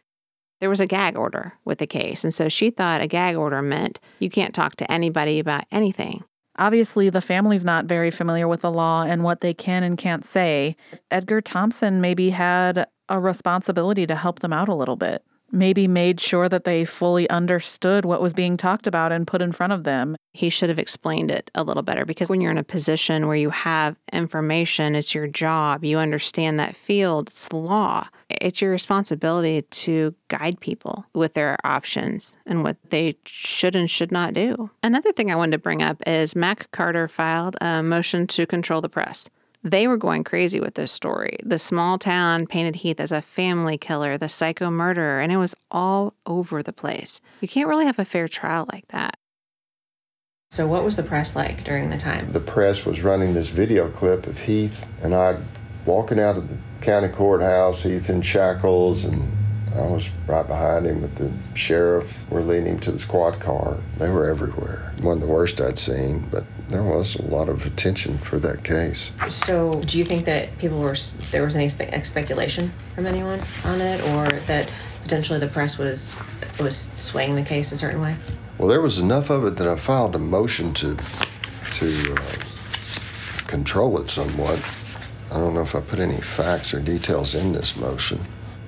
There 0.59 0.69
was 0.69 0.79
a 0.79 0.87
gag 0.87 1.17
order 1.17 1.53
with 1.65 1.77
the 1.77 1.87
case. 1.87 2.23
And 2.23 2.33
so 2.33 2.49
she 2.49 2.69
thought 2.69 3.01
a 3.01 3.07
gag 3.07 3.35
order 3.35 3.61
meant 3.61 3.99
you 4.19 4.29
can't 4.29 4.55
talk 4.55 4.75
to 4.77 4.91
anybody 4.91 5.39
about 5.39 5.65
anything. 5.71 6.23
Obviously, 6.57 7.09
the 7.11 7.21
family's 7.21 7.63
not 7.63 7.85
very 7.85 8.09
familiar 8.09 8.47
with 8.47 8.61
the 8.61 8.71
law 8.71 9.03
and 9.03 9.23
what 9.23 9.41
they 9.41 9.53
can 9.53 9.83
and 9.83 9.97
can't 9.97 10.25
say. 10.25 10.75
Edgar 11.11 11.39
Thompson 11.39 12.01
maybe 12.01 12.31
had 12.31 12.87
a 13.09 13.19
responsibility 13.19 14.05
to 14.07 14.15
help 14.15 14.39
them 14.39 14.53
out 14.53 14.69
a 14.69 14.75
little 14.75 14.95
bit. 14.95 15.23
maybe 15.51 15.87
made 15.87 16.19
sure 16.19 16.49
that 16.49 16.63
they 16.63 16.85
fully 16.85 17.29
understood 17.29 18.05
what 18.05 18.21
was 18.21 18.33
being 18.33 18.57
talked 18.57 18.87
about 18.87 19.11
and 19.11 19.27
put 19.27 19.41
in 19.41 19.51
front 19.51 19.73
of 19.73 19.83
them. 19.83 20.15
He 20.33 20.49
should 20.49 20.69
have 20.69 20.79
explained 20.79 21.31
it 21.31 21.49
a 21.55 21.63
little 21.63 21.83
better 21.83 22.05
because 22.05 22.29
when 22.29 22.41
you're 22.41 22.51
in 22.51 22.57
a 22.57 22.63
position 22.63 23.27
where 23.27 23.35
you 23.35 23.49
have 23.49 23.95
information, 24.11 24.95
it's 24.95 25.15
your 25.15 25.27
job, 25.27 25.83
you 25.83 25.97
understand 25.97 26.59
that 26.59 26.75
field, 26.75 27.29
it's 27.29 27.51
law. 27.51 28.07
It's 28.29 28.61
your 28.61 28.71
responsibility 28.71 29.61
to 29.61 30.13
guide 30.27 30.59
people 30.59 31.05
with 31.13 31.33
their 31.33 31.57
options 31.63 32.35
and 32.45 32.61
what 32.63 32.75
they 32.89 33.17
should 33.25 33.75
and 33.75 33.89
should 33.89 34.11
not 34.11 34.33
do. 34.33 34.69
Another 34.83 35.13
thing 35.13 35.31
I 35.31 35.35
wanted 35.35 35.53
to 35.53 35.59
bring 35.59 35.81
up 35.81 36.03
is 36.05 36.35
Mac 36.35 36.69
Carder 36.71 37.07
filed 37.07 37.55
a 37.61 37.81
motion 37.81 38.27
to 38.27 38.45
control 38.45 38.81
the 38.81 38.89
press. 38.89 39.29
They 39.69 39.85
were 39.85 39.97
going 39.97 40.23
crazy 40.23 40.61
with 40.61 40.75
this 40.75 40.93
story. 40.93 41.35
The 41.43 41.59
small 41.59 41.97
town 41.97 42.47
painted 42.47 42.77
Heath 42.77 43.01
as 43.01 43.11
a 43.11 43.21
family 43.21 43.77
killer, 43.77 44.17
the 44.17 44.29
psycho 44.29 44.71
murderer, 44.71 45.19
and 45.19 45.29
it 45.29 45.35
was 45.37 45.55
all 45.69 46.13
over 46.25 46.63
the 46.63 46.71
place. 46.71 47.19
You 47.41 47.49
can't 47.49 47.67
really 47.67 47.85
have 47.85 47.99
a 47.99 48.05
fair 48.05 48.29
trial 48.29 48.65
like 48.71 48.87
that. 48.89 49.17
So, 50.51 50.67
what 50.67 50.85
was 50.85 50.95
the 50.95 51.03
press 51.03 51.35
like 51.35 51.65
during 51.65 51.89
the 51.89 51.97
time? 51.97 52.29
The 52.29 52.39
press 52.39 52.85
was 52.85 53.01
running 53.01 53.33
this 53.33 53.49
video 53.49 53.89
clip 53.89 54.25
of 54.25 54.39
Heath 54.39 54.87
and 55.03 55.13
I 55.13 55.37
walking 55.85 56.17
out 56.17 56.37
of 56.37 56.47
the 56.47 56.57
county 56.79 57.09
courthouse, 57.09 57.81
Heath 57.81 58.09
in 58.09 58.21
shackles, 58.21 59.03
and 59.03 59.29
I 59.77 59.87
was 59.87 60.09
right 60.25 60.45
behind 60.47 60.87
him 60.87 61.03
with 61.03 61.15
the 61.15 61.31
sheriff. 61.55 62.23
We're 62.31 62.41
leading 62.41 62.65
him 62.65 62.79
to 62.81 62.91
the 62.91 62.99
squad 62.99 63.39
car. 63.39 63.77
They 63.97 64.09
were 64.09 64.27
everywhere. 64.27 64.93
It 64.97 65.03
wasn't 65.03 65.25
the 65.27 65.31
worst 65.31 65.61
I'd 65.61 65.77
seen, 65.77 66.27
but 66.31 66.45
there 66.69 66.83
was 66.83 67.15
a 67.15 67.21
lot 67.23 67.47
of 67.47 67.65
attention 67.65 68.17
for 68.17 68.39
that 68.39 68.63
case. 68.63 69.11
So, 69.29 69.79
do 69.81 69.97
you 69.97 70.03
think 70.03 70.25
that 70.25 70.57
people 70.57 70.79
were 70.79 70.95
there 71.31 71.43
was 71.43 71.55
any 71.55 71.69
spe- 71.69 72.03
speculation 72.03 72.69
from 72.95 73.05
anyone 73.05 73.41
on 73.65 73.79
it, 73.79 74.01
or 74.09 74.29
that 74.47 74.69
potentially 75.03 75.39
the 75.39 75.47
press 75.47 75.77
was 75.77 76.11
was 76.59 76.77
swaying 76.95 77.35
the 77.35 77.43
case 77.43 77.71
a 77.71 77.77
certain 77.77 78.01
way? 78.01 78.15
Well, 78.57 78.67
there 78.67 78.81
was 78.81 78.97
enough 78.97 79.29
of 79.29 79.45
it 79.45 79.57
that 79.57 79.67
I 79.67 79.75
filed 79.75 80.15
a 80.15 80.19
motion 80.19 80.73
to 80.75 80.97
to 81.73 82.15
uh, 82.15 83.45
control 83.45 83.99
it 83.99 84.09
somewhat. 84.09 84.59
I 85.31 85.35
don't 85.35 85.53
know 85.53 85.61
if 85.61 85.75
I 85.75 85.81
put 85.81 85.99
any 85.99 86.19
facts 86.19 86.73
or 86.73 86.79
details 86.79 87.35
in 87.35 87.53
this 87.53 87.77
motion. 87.77 88.19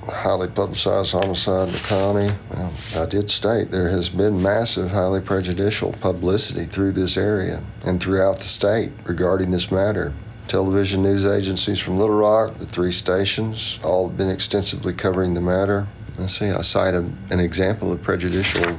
Highly 0.09 0.47
publicized 0.47 1.13
homicide 1.13 1.69
in 1.69 1.73
the 1.73 1.79
county. 1.79 2.31
Well, 2.49 2.73
I 2.97 3.05
did 3.05 3.31
state 3.31 3.71
there 3.71 3.89
has 3.89 4.09
been 4.09 4.41
massive, 4.41 4.91
highly 4.91 5.21
prejudicial 5.21 5.93
publicity 5.93 6.65
through 6.65 6.91
this 6.91 7.15
area 7.15 7.63
and 7.85 8.01
throughout 8.01 8.37
the 8.37 8.45
state 8.45 8.91
regarding 9.05 9.51
this 9.51 9.71
matter. 9.71 10.13
Television 10.47 11.03
news 11.03 11.25
agencies 11.25 11.79
from 11.79 11.97
Little 11.97 12.17
Rock, 12.17 12.55
the 12.55 12.65
three 12.65 12.91
stations, 12.91 13.79
all 13.83 14.09
have 14.09 14.17
been 14.17 14.29
extensively 14.29 14.93
covering 14.93 15.35
the 15.35 15.41
matter. 15.41 15.87
Let's 16.17 16.37
see, 16.37 16.49
I 16.49 16.61
cite 16.61 16.95
a, 16.95 17.05
an 17.29 17.39
example 17.39 17.93
of 17.93 18.01
prejudicial 18.01 18.77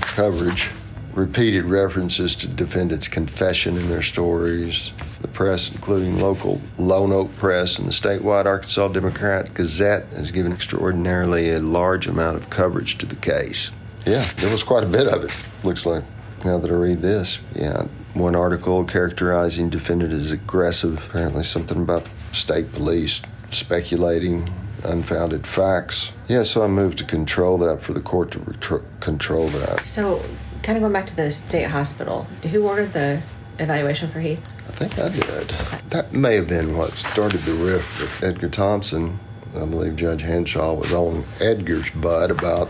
coverage 0.00 0.70
repeated 1.14 1.64
references 1.64 2.34
to 2.36 2.48
defendants' 2.48 3.08
confession 3.08 3.76
in 3.76 3.88
their 3.88 4.02
stories. 4.02 4.92
The 5.20 5.28
press, 5.28 5.70
including 5.70 6.18
local 6.18 6.60
Lonoke 6.76 7.36
Press 7.36 7.78
and 7.78 7.86
the 7.86 7.92
statewide 7.92 8.46
Arkansas 8.46 8.88
Democrat 8.88 9.52
Gazette, 9.52 10.06
has 10.08 10.30
given 10.32 10.52
extraordinarily 10.52 11.50
a 11.50 11.58
large 11.60 12.06
amount 12.06 12.36
of 12.36 12.48
coverage 12.48 12.96
to 12.98 13.06
the 13.06 13.16
case. 13.16 13.70
Yeah, 14.06 14.24
there 14.38 14.50
was 14.50 14.62
quite 14.62 14.82
a 14.82 14.86
bit 14.86 15.06
of 15.06 15.24
it, 15.24 15.64
looks 15.64 15.84
like, 15.84 16.04
now 16.44 16.56
that 16.58 16.70
I 16.70 16.74
read 16.74 17.02
this. 17.02 17.40
Yeah, 17.54 17.86
one 18.14 18.34
article 18.34 18.82
characterizing 18.84 19.68
defendant 19.68 20.12
as 20.14 20.30
aggressive, 20.30 21.06
apparently 21.06 21.42
something 21.44 21.82
about 21.82 22.08
state 22.32 22.72
police 22.72 23.20
speculating 23.50 24.50
unfounded 24.84 25.46
facts. 25.46 26.12
Yeah, 26.28 26.44
so 26.44 26.64
I 26.64 26.66
moved 26.66 26.96
to 26.98 27.04
control 27.04 27.58
that 27.58 27.82
for 27.82 27.92
the 27.92 28.00
court 28.00 28.30
to 28.32 28.38
retro- 28.38 28.84
control 29.00 29.48
that. 29.48 29.86
So, 29.86 30.22
kind 30.62 30.78
of 30.78 30.82
going 30.82 30.94
back 30.94 31.06
to 31.08 31.16
the 31.16 31.30
state 31.30 31.64
hospital, 31.64 32.22
who 32.50 32.66
ordered 32.66 32.94
the 32.94 33.20
evaluation 33.58 34.10
for 34.10 34.20
Heath? 34.20 34.42
I 34.70 34.72
think 34.72 34.98
I 35.00 35.08
did. 35.08 35.48
That 35.90 36.12
may 36.12 36.36
have 36.36 36.48
been 36.48 36.76
what 36.76 36.92
started 36.92 37.40
the 37.40 37.54
rift 37.54 38.00
with 38.00 38.22
Edgar 38.22 38.48
Thompson. 38.48 39.18
I 39.56 39.66
believe 39.66 39.96
Judge 39.96 40.22
Henshaw 40.22 40.74
was 40.74 40.92
on 40.92 41.24
Edgar's 41.40 41.90
butt 41.90 42.30
about 42.30 42.68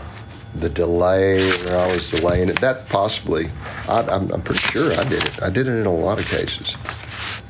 the 0.55 0.67
delay. 0.67 1.47
They're 1.47 1.77
always 1.77 2.09
delaying 2.09 2.49
it. 2.49 2.59
That 2.59 2.89
possibly, 2.89 3.49
I, 3.87 4.01
am 4.09 4.41
pretty 4.41 4.61
sure 4.61 4.91
I 4.93 5.03
did 5.03 5.23
it. 5.23 5.43
I 5.43 5.51
did 5.51 5.67
it 5.67 5.73
in 5.73 5.85
a 5.85 5.93
lot 5.93 6.17
of 6.17 6.27
cases. 6.27 6.75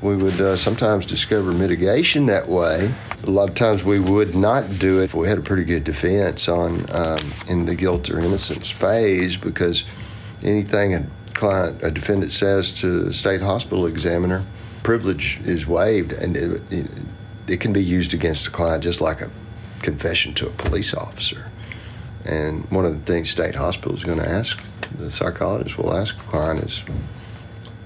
We 0.02 0.18
would 0.18 0.42
uh, 0.42 0.58
sometimes 0.58 1.06
discover 1.06 1.54
mitigation 1.54 2.26
that 2.26 2.50
way. 2.50 2.92
A 3.24 3.30
lot 3.30 3.48
of 3.48 3.56
times 3.56 3.86
we 3.86 4.00
would 4.00 4.36
not 4.36 4.70
do 4.80 5.00
it 5.00 5.06
if 5.06 5.14
we 5.14 5.30
had 5.30 5.38
a 5.38 5.42
pretty 5.42 5.64
good 5.64 5.86
defense 5.86 6.50
on 6.50 6.74
um, 6.94 7.20
in 7.48 7.68
the 7.68 7.76
guilt 7.76 8.10
or 8.10 8.20
innocence 8.20 8.70
phase 8.70 9.38
because 9.38 9.86
anything 10.44 11.10
client, 11.42 11.82
a 11.82 11.90
defendant 11.90 12.32
says 12.32 12.72
to 12.82 13.04
the 13.04 13.12
state 13.12 13.42
hospital 13.42 13.88
examiner, 13.88 14.46
privilege 14.84 15.42
is 15.44 15.66
waived 15.66 16.12
and 16.12 16.38
it, 16.38 16.62
it, 17.48 17.60
can 17.60 17.74
be 17.74 17.84
used 17.84 18.14
against 18.14 18.46
the 18.46 18.52
client 18.52 18.84
just 18.84 19.02
like 19.02 19.22
a 19.22 19.32
confession 19.82 20.36
to 20.36 20.46
a 20.46 20.52
police 20.52 20.94
officer. 20.94 21.52
And 22.26 22.70
one 22.70 22.86
of 22.86 22.94
the 22.94 23.12
things 23.12 23.32
state 23.32 23.56
hospital 23.56 23.98
is 23.98 24.04
going 24.04 24.20
to 24.20 24.30
ask 24.30 24.64
the 24.96 25.10
psychologist 25.10 25.80
will 25.80 25.96
ask 25.96 26.16
the 26.16 26.30
client 26.30 26.64
is, 26.64 26.84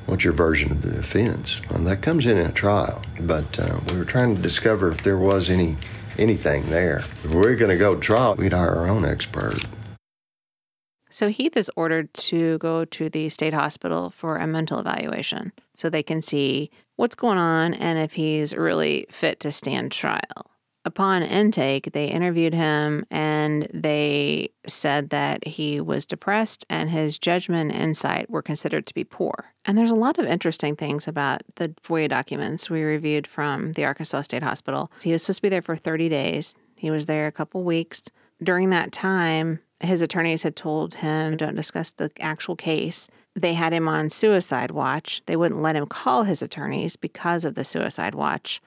what's 0.06 0.26
your 0.26 0.34
version 0.34 0.72
of 0.72 0.82
the 0.82 1.00
offense? 1.00 1.62
Well, 1.70 1.80
that 1.84 2.02
comes 2.02 2.26
in 2.26 2.36
in 2.36 2.48
a 2.48 2.52
trial, 2.52 3.04
but 3.22 3.58
uh, 3.58 3.80
we 3.90 3.98
were 3.98 4.06
trying 4.06 4.36
to 4.36 4.42
discover 4.42 4.90
if 4.90 5.02
there 5.04 5.18
was 5.18 5.50
any 5.50 5.78
anything 6.18 6.70
there. 6.70 6.98
If 6.98 7.26
we 7.34 7.46
are 7.48 7.56
going 7.56 7.72
to 7.72 7.78
go 7.78 7.96
to 7.96 8.02
trial, 8.02 8.36
we'd 8.36 8.54
hire 8.54 8.76
our 8.76 8.88
own 8.88 9.06
expert. 9.06 9.66
So 11.16 11.30
Heath 11.30 11.56
is 11.56 11.72
ordered 11.78 12.14
to 12.16 12.58
go 12.58 12.84
to 12.84 13.10
the 13.10 13.30
state 13.30 13.54
hospital 13.54 14.10
for 14.10 14.36
a 14.36 14.46
mental 14.46 14.80
evaluation 14.80 15.54
so 15.74 15.90
they 15.90 16.04
can 16.04 16.20
see 16.20 16.70
what's 16.98 17.16
going 17.16 17.38
on 17.38 17.74
and 17.74 17.98
if 17.98 18.16
he's 18.16 18.54
really 18.54 19.08
fit 19.10 19.40
to 19.40 19.54
stand 19.54 19.94
trial 19.94 20.52
upon 20.84 21.24
intake, 21.24 21.94
they 21.94 22.08
interviewed 22.08 22.54
him 22.54 23.06
and 23.10 23.70
they 23.74 24.50
said 24.68 25.10
that 25.12 25.48
he 25.48 25.80
was 25.80 26.06
depressed 26.06 26.66
and 26.70 26.90
his 26.90 27.18
judgment 27.18 27.72
and 27.72 27.82
insight 27.82 28.30
were 28.30 28.42
considered 28.42 28.86
to 28.86 28.94
be 28.94 29.06
poor. 29.06 29.54
And 29.64 29.78
there's 29.78 29.92
a 29.92 29.96
lot 29.96 30.20
of 30.20 30.26
interesting 30.26 30.76
things 30.76 31.08
about 31.08 31.44
the 31.56 31.70
FOIA 31.82 32.10
documents 32.10 32.70
we 32.70 32.84
reviewed 32.84 33.26
from 33.26 33.72
the 33.72 33.86
Arkansas 33.86 34.24
State 34.24 34.44
Hospital. 34.44 34.92
He 35.02 35.14
was 35.14 35.24
supposed 35.24 35.38
to 35.38 35.44
be 35.44 35.50
there 35.50 35.62
for 35.62 35.78
30 35.78 36.10
days, 36.10 36.56
he 36.76 36.92
was 36.92 37.06
there 37.06 37.26
a 37.26 37.32
couple 37.32 37.64
weeks. 37.64 38.10
During 38.44 38.70
that 38.72 38.92
time, 38.92 39.62
his 39.86 40.02
attorneys 40.02 40.44
had 40.44 40.56
told 40.56 40.96
him, 40.96 41.38
don't 41.38 41.56
discuss 41.56 41.92
the 41.92 42.12
actual 42.20 42.56
case. 42.56 43.10
They 43.36 43.54
had 43.54 43.74
him 43.74 43.88
on 43.88 44.10
suicide 44.10 44.72
watch. 44.72 45.22
They 45.26 45.36
wouldn't 45.36 45.62
let 45.62 45.76
him 45.76 45.86
call 45.88 46.24
his 46.24 46.42
attorneys 46.42 46.96
because 46.96 47.44
of 47.44 47.56
the 47.56 47.66
suicide 47.66 48.16
watch. 48.16 48.62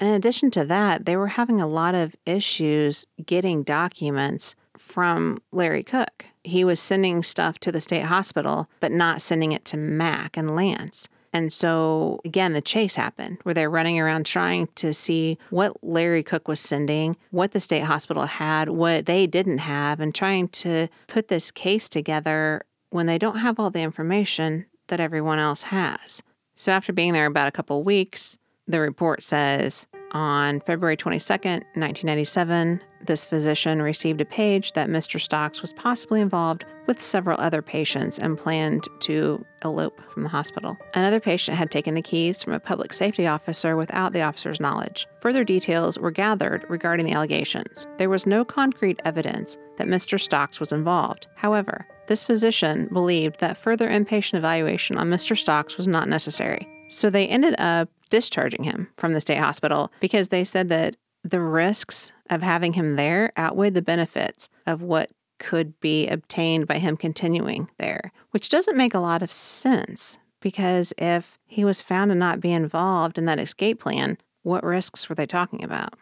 In 0.00 0.08
addition 0.08 0.50
to 0.52 0.64
that, 0.64 1.04
they 1.04 1.16
were 1.16 1.28
having 1.28 1.60
a 1.60 1.66
lot 1.66 1.94
of 1.94 2.16
issues 2.26 3.06
getting 3.24 3.62
documents 3.62 4.54
from 4.76 5.40
Larry 5.52 5.82
Cook. 5.82 6.26
He 6.42 6.64
was 6.64 6.80
sending 6.80 7.22
stuff 7.22 7.58
to 7.60 7.72
the 7.72 7.80
state 7.80 8.04
hospital, 8.04 8.68
but 8.80 8.92
not 8.92 9.22
sending 9.22 9.52
it 9.52 9.64
to 9.66 9.76
Mac 9.76 10.36
and 10.36 10.54
Lance. 10.54 11.08
And 11.34 11.52
so, 11.52 12.20
again, 12.24 12.52
the 12.52 12.60
chase 12.60 12.94
happened 12.94 13.38
where 13.42 13.54
they're 13.54 13.68
running 13.68 13.98
around 13.98 14.24
trying 14.24 14.68
to 14.76 14.94
see 14.94 15.36
what 15.50 15.76
Larry 15.82 16.22
Cook 16.22 16.46
was 16.46 16.60
sending, 16.60 17.16
what 17.32 17.50
the 17.50 17.58
state 17.58 17.82
hospital 17.82 18.26
had, 18.26 18.68
what 18.68 19.06
they 19.06 19.26
didn't 19.26 19.58
have, 19.58 19.98
and 19.98 20.14
trying 20.14 20.46
to 20.48 20.86
put 21.08 21.26
this 21.26 21.50
case 21.50 21.88
together 21.88 22.62
when 22.90 23.06
they 23.06 23.18
don't 23.18 23.38
have 23.38 23.58
all 23.58 23.70
the 23.70 23.82
information 23.82 24.66
that 24.86 25.00
everyone 25.00 25.40
else 25.40 25.64
has. 25.64 26.22
So, 26.54 26.70
after 26.70 26.92
being 26.92 27.12
there 27.12 27.26
about 27.26 27.48
a 27.48 27.52
couple 27.52 27.82
weeks, 27.82 28.38
the 28.68 28.78
report 28.78 29.24
says 29.24 29.88
on 30.14 30.60
February 30.60 30.96
22nd, 30.96 31.64
1997, 31.74 32.80
this 33.04 33.26
physician 33.26 33.82
received 33.82 34.20
a 34.20 34.24
page 34.24 34.72
that 34.72 34.88
Mr. 34.88 35.20
Stocks 35.20 35.60
was 35.60 35.72
possibly 35.74 36.20
involved 36.20 36.64
with 36.86 37.02
several 37.02 37.38
other 37.40 37.60
patients 37.60 38.18
and 38.18 38.38
planned 38.38 38.84
to 39.00 39.44
elope 39.64 40.00
from 40.12 40.22
the 40.22 40.28
hospital. 40.28 40.78
Another 40.94 41.20
patient 41.20 41.58
had 41.58 41.70
taken 41.70 41.94
the 41.94 42.02
keys 42.02 42.42
from 42.42 42.52
a 42.52 42.60
public 42.60 42.92
safety 42.92 43.26
officer 43.26 43.76
without 43.76 44.12
the 44.12 44.22
officer's 44.22 44.60
knowledge. 44.60 45.06
Further 45.20 45.44
details 45.44 45.98
were 45.98 46.10
gathered 46.10 46.64
regarding 46.68 47.06
the 47.06 47.12
allegations. 47.12 47.86
There 47.98 48.08
was 48.08 48.26
no 48.26 48.44
concrete 48.44 49.00
evidence 49.04 49.58
that 49.76 49.88
Mr. 49.88 50.20
Stocks 50.20 50.60
was 50.60 50.72
involved. 50.72 51.26
However, 51.34 51.86
this 52.06 52.24
physician 52.24 52.88
believed 52.92 53.40
that 53.40 53.56
further 53.56 53.88
inpatient 53.88 54.38
evaluation 54.38 54.96
on 54.96 55.10
Mr. 55.10 55.36
Stocks 55.36 55.76
was 55.76 55.88
not 55.88 56.08
necessary. 56.08 56.68
So 56.88 57.10
they 57.10 57.26
ended 57.26 57.54
up 57.58 57.88
discharging 58.10 58.64
him 58.64 58.88
from 58.96 59.12
the 59.12 59.20
state 59.20 59.38
hospital 59.38 59.92
because 60.00 60.28
they 60.28 60.44
said 60.44 60.68
that 60.68 60.96
the 61.22 61.40
risks 61.40 62.12
of 62.28 62.42
having 62.42 62.74
him 62.74 62.96
there 62.96 63.32
outweighed 63.38 63.74
the 63.74 63.82
benefits 63.82 64.48
of 64.66 64.82
what 64.82 65.10
could 65.38 65.78
be 65.80 66.06
obtained 66.06 66.66
by 66.66 66.78
him 66.78 66.96
continuing 66.96 67.68
there, 67.78 68.12
which 68.30 68.48
doesn't 68.48 68.76
make 68.76 68.94
a 68.94 69.00
lot 69.00 69.22
of 69.22 69.32
sense 69.32 70.18
because 70.40 70.92
if 70.98 71.38
he 71.46 71.64
was 71.64 71.82
found 71.82 72.10
to 72.10 72.14
not 72.14 72.40
be 72.40 72.52
involved 72.52 73.16
in 73.16 73.24
that 73.24 73.38
escape 73.38 73.80
plan, 73.80 74.18
what 74.42 74.62
risks 74.62 75.08
were 75.08 75.14
they 75.14 75.26
talking 75.26 75.64
about? 75.64 75.94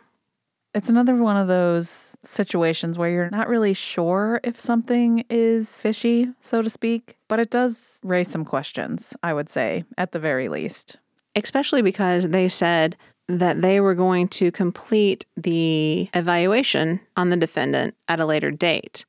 It's 0.74 0.88
another 0.88 1.14
one 1.16 1.36
of 1.36 1.48
those 1.48 2.16
situations 2.24 2.96
where 2.96 3.10
you're 3.10 3.30
not 3.30 3.48
really 3.48 3.74
sure 3.74 4.40
if 4.42 4.58
something 4.58 5.24
is 5.28 5.80
fishy, 5.80 6.30
so 6.40 6.62
to 6.62 6.70
speak, 6.70 7.18
but 7.28 7.38
it 7.38 7.50
does 7.50 8.00
raise 8.02 8.28
some 8.28 8.44
questions, 8.44 9.14
I 9.22 9.34
would 9.34 9.50
say, 9.50 9.84
at 9.98 10.12
the 10.12 10.18
very 10.18 10.48
least. 10.48 10.96
Especially 11.34 11.82
because 11.82 12.28
they 12.28 12.48
said 12.48 12.96
that 13.28 13.62
they 13.62 13.80
were 13.80 13.94
going 13.94 14.28
to 14.28 14.50
complete 14.50 15.24
the 15.36 16.08
evaluation 16.14 17.00
on 17.16 17.30
the 17.30 17.36
defendant 17.36 17.94
at 18.08 18.20
a 18.20 18.26
later 18.26 18.50
date. 18.50 19.04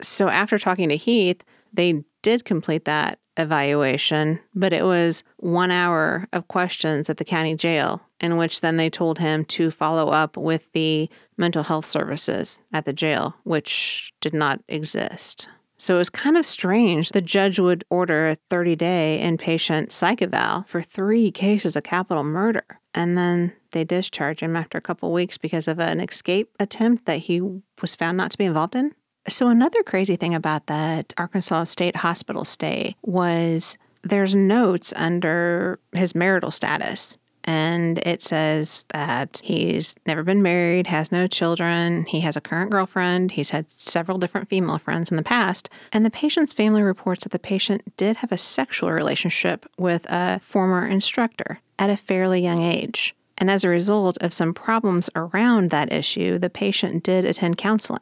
So 0.00 0.28
after 0.28 0.58
talking 0.58 0.88
to 0.88 0.96
Heath, 0.96 1.42
they 1.72 2.04
did 2.22 2.44
complete 2.44 2.84
that 2.84 3.18
evaluation, 3.36 4.40
but 4.54 4.72
it 4.72 4.84
was 4.84 5.22
one 5.38 5.70
hour 5.70 6.26
of 6.32 6.48
questions 6.48 7.10
at 7.10 7.18
the 7.18 7.24
county 7.24 7.54
jail, 7.54 8.00
in 8.20 8.36
which 8.36 8.62
then 8.62 8.78
they 8.78 8.88
told 8.88 9.18
him 9.18 9.44
to 9.44 9.70
follow 9.70 10.08
up 10.08 10.36
with 10.36 10.70
the 10.72 11.10
mental 11.36 11.62
health 11.62 11.86
services 11.86 12.62
at 12.72 12.86
the 12.86 12.92
jail, 12.92 13.34
which 13.44 14.12
did 14.20 14.32
not 14.32 14.60
exist. 14.68 15.48
So 15.78 15.96
it 15.96 15.98
was 15.98 16.10
kind 16.10 16.36
of 16.36 16.46
strange. 16.46 17.10
The 17.10 17.20
judge 17.20 17.58
would 17.58 17.84
order 17.90 18.28
a 18.28 18.36
30 18.50 18.76
day 18.76 19.20
inpatient 19.22 19.92
psych 19.92 20.22
eval 20.22 20.64
for 20.66 20.82
three 20.82 21.30
cases 21.30 21.76
of 21.76 21.82
capital 21.82 22.24
murder. 22.24 22.64
And 22.94 23.16
then 23.18 23.52
they 23.72 23.84
discharge 23.84 24.42
him 24.42 24.56
after 24.56 24.78
a 24.78 24.82
couple 24.82 25.12
weeks 25.12 25.36
because 25.36 25.68
of 25.68 25.78
an 25.78 26.00
escape 26.00 26.50
attempt 26.58 27.04
that 27.04 27.18
he 27.18 27.40
was 27.80 27.94
found 27.94 28.16
not 28.16 28.30
to 28.30 28.38
be 28.38 28.46
involved 28.46 28.74
in. 28.74 28.94
So, 29.28 29.48
another 29.48 29.82
crazy 29.82 30.14
thing 30.16 30.34
about 30.34 30.68
that 30.68 31.12
Arkansas 31.16 31.64
State 31.64 31.96
Hospital 31.96 32.44
stay 32.44 32.94
was 33.02 33.76
there's 34.04 34.36
notes 34.36 34.92
under 34.96 35.80
his 35.92 36.14
marital 36.14 36.52
status. 36.52 37.18
And 37.46 37.98
it 37.98 38.22
says 38.22 38.84
that 38.88 39.40
he's 39.44 39.96
never 40.04 40.24
been 40.24 40.42
married, 40.42 40.88
has 40.88 41.12
no 41.12 41.28
children, 41.28 42.04
he 42.06 42.20
has 42.20 42.36
a 42.36 42.40
current 42.40 42.72
girlfriend, 42.72 43.30
he's 43.32 43.50
had 43.50 43.70
several 43.70 44.18
different 44.18 44.48
female 44.48 44.78
friends 44.78 45.12
in 45.12 45.16
the 45.16 45.22
past. 45.22 45.70
And 45.92 46.04
the 46.04 46.10
patient's 46.10 46.52
family 46.52 46.82
reports 46.82 47.22
that 47.22 47.30
the 47.30 47.38
patient 47.38 47.96
did 47.96 48.16
have 48.16 48.32
a 48.32 48.38
sexual 48.38 48.90
relationship 48.90 49.64
with 49.78 50.06
a 50.10 50.40
former 50.40 50.86
instructor 50.86 51.60
at 51.78 51.88
a 51.88 51.96
fairly 51.96 52.40
young 52.40 52.62
age. 52.62 53.14
And 53.38 53.50
as 53.50 53.62
a 53.62 53.68
result 53.68 54.18
of 54.20 54.32
some 54.32 54.52
problems 54.52 55.08
around 55.14 55.70
that 55.70 55.92
issue, 55.92 56.38
the 56.38 56.50
patient 56.50 57.04
did 57.04 57.24
attend 57.24 57.58
counseling. 57.58 58.00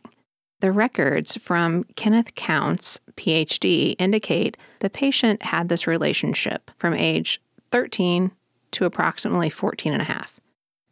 The 0.60 0.72
records 0.72 1.36
from 1.36 1.84
Kenneth 1.96 2.34
Counts, 2.34 3.00
PhD, 3.16 3.96
indicate 3.98 4.56
the 4.78 4.88
patient 4.88 5.42
had 5.42 5.68
this 5.68 5.86
relationship 5.86 6.70
from 6.78 6.94
age 6.94 7.42
13 7.70 8.30
to 8.74 8.84
approximately 8.84 9.50
14 9.50 9.92
and 9.92 10.02
a 10.02 10.06
half. 10.06 10.40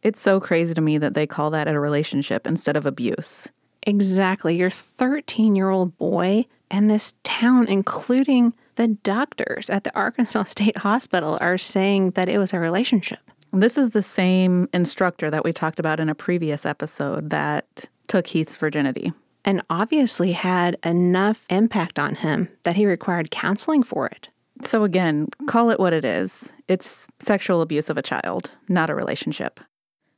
It's 0.01 0.19
so 0.19 0.39
crazy 0.39 0.73
to 0.73 0.81
me 0.81 0.97
that 0.97 1.13
they 1.13 1.25
call 1.25 1.49
that 1.51 1.67
a 1.67 1.79
relationship 1.79 2.45
instead 2.45 2.75
of 2.75 2.85
abuse. 2.85 3.49
Exactly. 3.83 4.57
Your 4.57 4.69
13 4.69 5.55
year 5.55 5.69
old 5.69 5.97
boy 5.97 6.45
and 6.69 6.89
this 6.89 7.13
town, 7.23 7.67
including 7.67 8.53
the 8.75 8.87
doctors 8.87 9.69
at 9.69 9.83
the 9.83 9.95
Arkansas 9.95 10.43
State 10.47 10.77
Hospital, 10.77 11.37
are 11.39 11.57
saying 11.57 12.11
that 12.11 12.29
it 12.29 12.37
was 12.37 12.53
a 12.53 12.59
relationship. 12.59 13.19
This 13.51 13.77
is 13.77 13.91
the 13.91 14.01
same 14.01 14.67
instructor 14.73 15.29
that 15.29 15.43
we 15.43 15.53
talked 15.53 15.79
about 15.79 15.99
in 15.99 16.09
a 16.09 16.15
previous 16.15 16.65
episode 16.65 17.29
that 17.29 17.87
took 18.07 18.27
Heath's 18.27 18.57
virginity. 18.57 19.13
And 19.45 19.61
obviously 19.69 20.31
had 20.31 20.77
enough 20.83 21.45
impact 21.49 21.99
on 21.99 22.15
him 22.15 22.49
that 22.63 22.77
he 22.77 22.85
required 22.85 23.29
counseling 23.29 23.83
for 23.83 24.07
it. 24.07 24.29
So, 24.63 24.83
again, 24.83 25.27
call 25.45 25.69
it 25.69 25.79
what 25.79 25.93
it 25.93 26.05
is 26.05 26.53
it's 26.67 27.07
sexual 27.19 27.61
abuse 27.61 27.89
of 27.89 27.97
a 27.97 28.01
child, 28.01 28.51
not 28.67 28.89
a 28.89 28.95
relationship. 28.95 29.59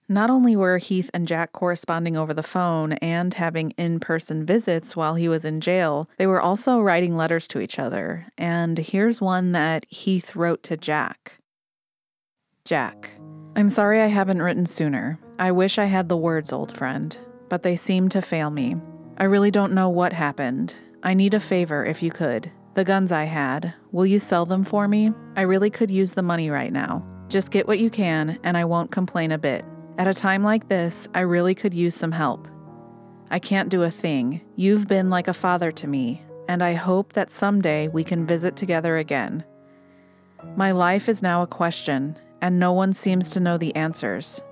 Not 0.07 0.29
only 0.29 0.55
were 0.55 0.77
Heath 0.77 1.09
and 1.15 1.27
Jack 1.27 1.51
corresponding 1.51 2.15
over 2.15 2.31
the 2.31 2.43
phone 2.43 2.93
and 2.93 3.33
having 3.33 3.71
in 3.71 3.99
person 3.99 4.45
visits 4.45 4.95
while 4.95 5.15
he 5.15 5.27
was 5.27 5.45
in 5.45 5.61
jail, 5.61 6.07
they 6.17 6.27
were 6.27 6.41
also 6.41 6.79
writing 6.79 7.17
letters 7.17 7.47
to 7.49 7.59
each 7.59 7.79
other. 7.79 8.27
And 8.37 8.77
here's 8.77 9.19
one 9.19 9.51
that 9.53 9.85
Heath 9.89 10.35
wrote 10.35 10.61
to 10.63 10.77
Jack 10.77 11.39
Jack, 12.65 13.11
I'm 13.55 13.69
sorry 13.69 14.01
I 14.01 14.07
haven't 14.07 14.41
written 14.41 14.65
sooner. 14.67 15.19
I 15.39 15.51
wish 15.51 15.79
I 15.79 15.85
had 15.85 16.07
the 16.07 16.17
words, 16.17 16.53
old 16.53 16.75
friend, 16.75 17.17
but 17.49 17.63
they 17.63 17.75
seem 17.75 18.09
to 18.09 18.21
fail 18.21 18.51
me. 18.51 18.75
I 19.17 19.23
really 19.23 19.51
don't 19.51 19.73
know 19.73 19.89
what 19.89 20.13
happened. 20.13 20.75
I 21.01 21.15
need 21.15 21.33
a 21.33 21.39
favor 21.39 21.83
if 21.83 22.03
you 22.03 22.11
could. 22.11 22.51
The 22.76 22.84
guns 22.84 23.13
I 23.13 23.23
had, 23.23 23.73
will 23.93 24.05
you 24.05 24.19
sell 24.19 24.45
them 24.45 24.65
for 24.65 24.86
me? 24.86 25.13
I 25.38 25.43
really 25.43 25.69
could 25.69 25.89
use 25.89 26.11
the 26.11 26.21
money 26.21 26.49
right 26.49 26.73
now. 26.73 27.05
Just 27.30 27.49
get 27.49 27.67
what 27.67 27.80
you 27.80 27.89
can, 27.89 28.38
and 28.43 28.57
I 28.57 28.65
won't 28.65 28.91
complain 28.91 29.32
a 29.32 29.38
bit. 29.38 29.63
At 29.97 30.09
a 30.09 30.13
time 30.13 30.43
like 30.43 30.67
this, 30.67 31.07
I 31.13 31.21
really 31.21 31.55
could 31.55 31.73
use 31.73 31.95
some 31.95 32.11
help. 32.11 32.49
I 33.32 33.39
can't 33.39 33.69
do 33.69 33.84
a 33.84 33.91
thing. 33.91 34.41
You've 34.57 34.89
been 34.89 35.09
like 35.09 35.30
a 35.30 35.34
father 35.34 35.71
to 35.71 35.88
me, 35.88 36.21
and 36.49 36.61
I 36.61 36.73
hope 36.73 37.13
that 37.13 37.32
someday 37.32 37.88
we 37.88 38.03
can 38.03 38.28
visit 38.28 38.57
together 38.57 38.97
again. 38.97 39.45
My 40.57 40.73
life 40.73 41.07
is 41.07 41.23
now 41.23 41.43
a 41.43 41.47
question, 41.47 42.19
and 42.41 42.59
no 42.59 42.73
one 42.73 42.91
seems 42.91 43.32
to 43.32 43.39
know 43.39 43.57
the 43.57 43.73
answers. 43.78 44.43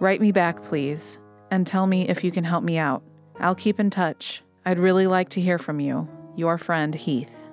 Write 0.00 0.20
me 0.20 0.32
back, 0.32 0.64
please, 0.64 1.20
and 1.52 1.64
tell 1.64 1.86
me 1.86 2.08
if 2.08 2.24
you 2.24 2.32
can 2.32 2.42
help 2.42 2.64
me 2.64 2.76
out. 2.76 3.04
I'll 3.38 3.54
keep 3.54 3.78
in 3.78 3.88
touch. 3.88 4.42
I'd 4.64 4.80
really 4.80 5.06
like 5.06 5.28
to 5.30 5.40
hear 5.40 5.60
from 5.60 5.78
you. 5.78 6.08
Your 6.36 6.58
friend, 6.58 6.94
Heath. 6.94 7.44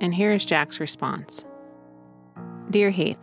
And 0.00 0.14
here 0.14 0.32
is 0.32 0.46
Jack's 0.46 0.80
response 0.80 1.44
Dear 2.70 2.88
Heath, 2.88 3.18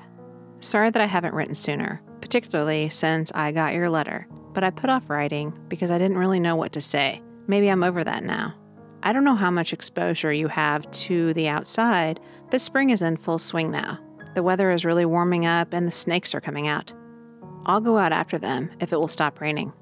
sorry 0.59 0.91
that 0.91 1.01
I 1.01 1.07
haven't 1.07 1.33
written 1.33 1.55
sooner, 1.55 2.03
particularly 2.21 2.89
since 2.89 3.31
I 3.33 3.51
got 3.51 3.73
your 3.73 3.89
letter, 3.89 4.27
but 4.53 4.63
I 4.63 4.69
put 4.69 4.91
off 4.91 5.09
writing 5.09 5.57
because 5.69 5.89
I 5.89 5.97
didn't 5.97 6.19
really 6.19 6.39
know 6.39 6.55
what 6.55 6.73
to 6.73 6.81
say. 6.81 7.19
Maybe 7.47 7.67
I'm 7.67 7.83
over 7.83 8.03
that 8.03 8.23
now. 8.23 8.53
I 9.01 9.11
don't 9.11 9.23
know 9.23 9.35
how 9.35 9.49
much 9.49 9.73
exposure 9.73 10.31
you 10.31 10.47
have 10.49 10.89
to 10.91 11.33
the 11.33 11.47
outside, 11.47 12.19
but 12.51 12.61
spring 12.61 12.91
is 12.91 13.01
in 13.01 13.17
full 13.17 13.39
swing 13.39 13.71
now. 13.71 13.97
The 14.35 14.43
weather 14.43 14.69
is 14.69 14.85
really 14.85 15.05
warming 15.05 15.47
up 15.47 15.73
and 15.73 15.87
the 15.87 15.91
snakes 15.91 16.35
are 16.35 16.41
coming 16.41 16.67
out. 16.67 16.93
I'll 17.65 17.81
go 17.81 17.97
out 17.97 18.11
after 18.11 18.37
them 18.37 18.69
if 18.79 18.93
it 18.93 18.99
will 18.99 19.07
stop 19.07 19.41
raining. 19.41 19.73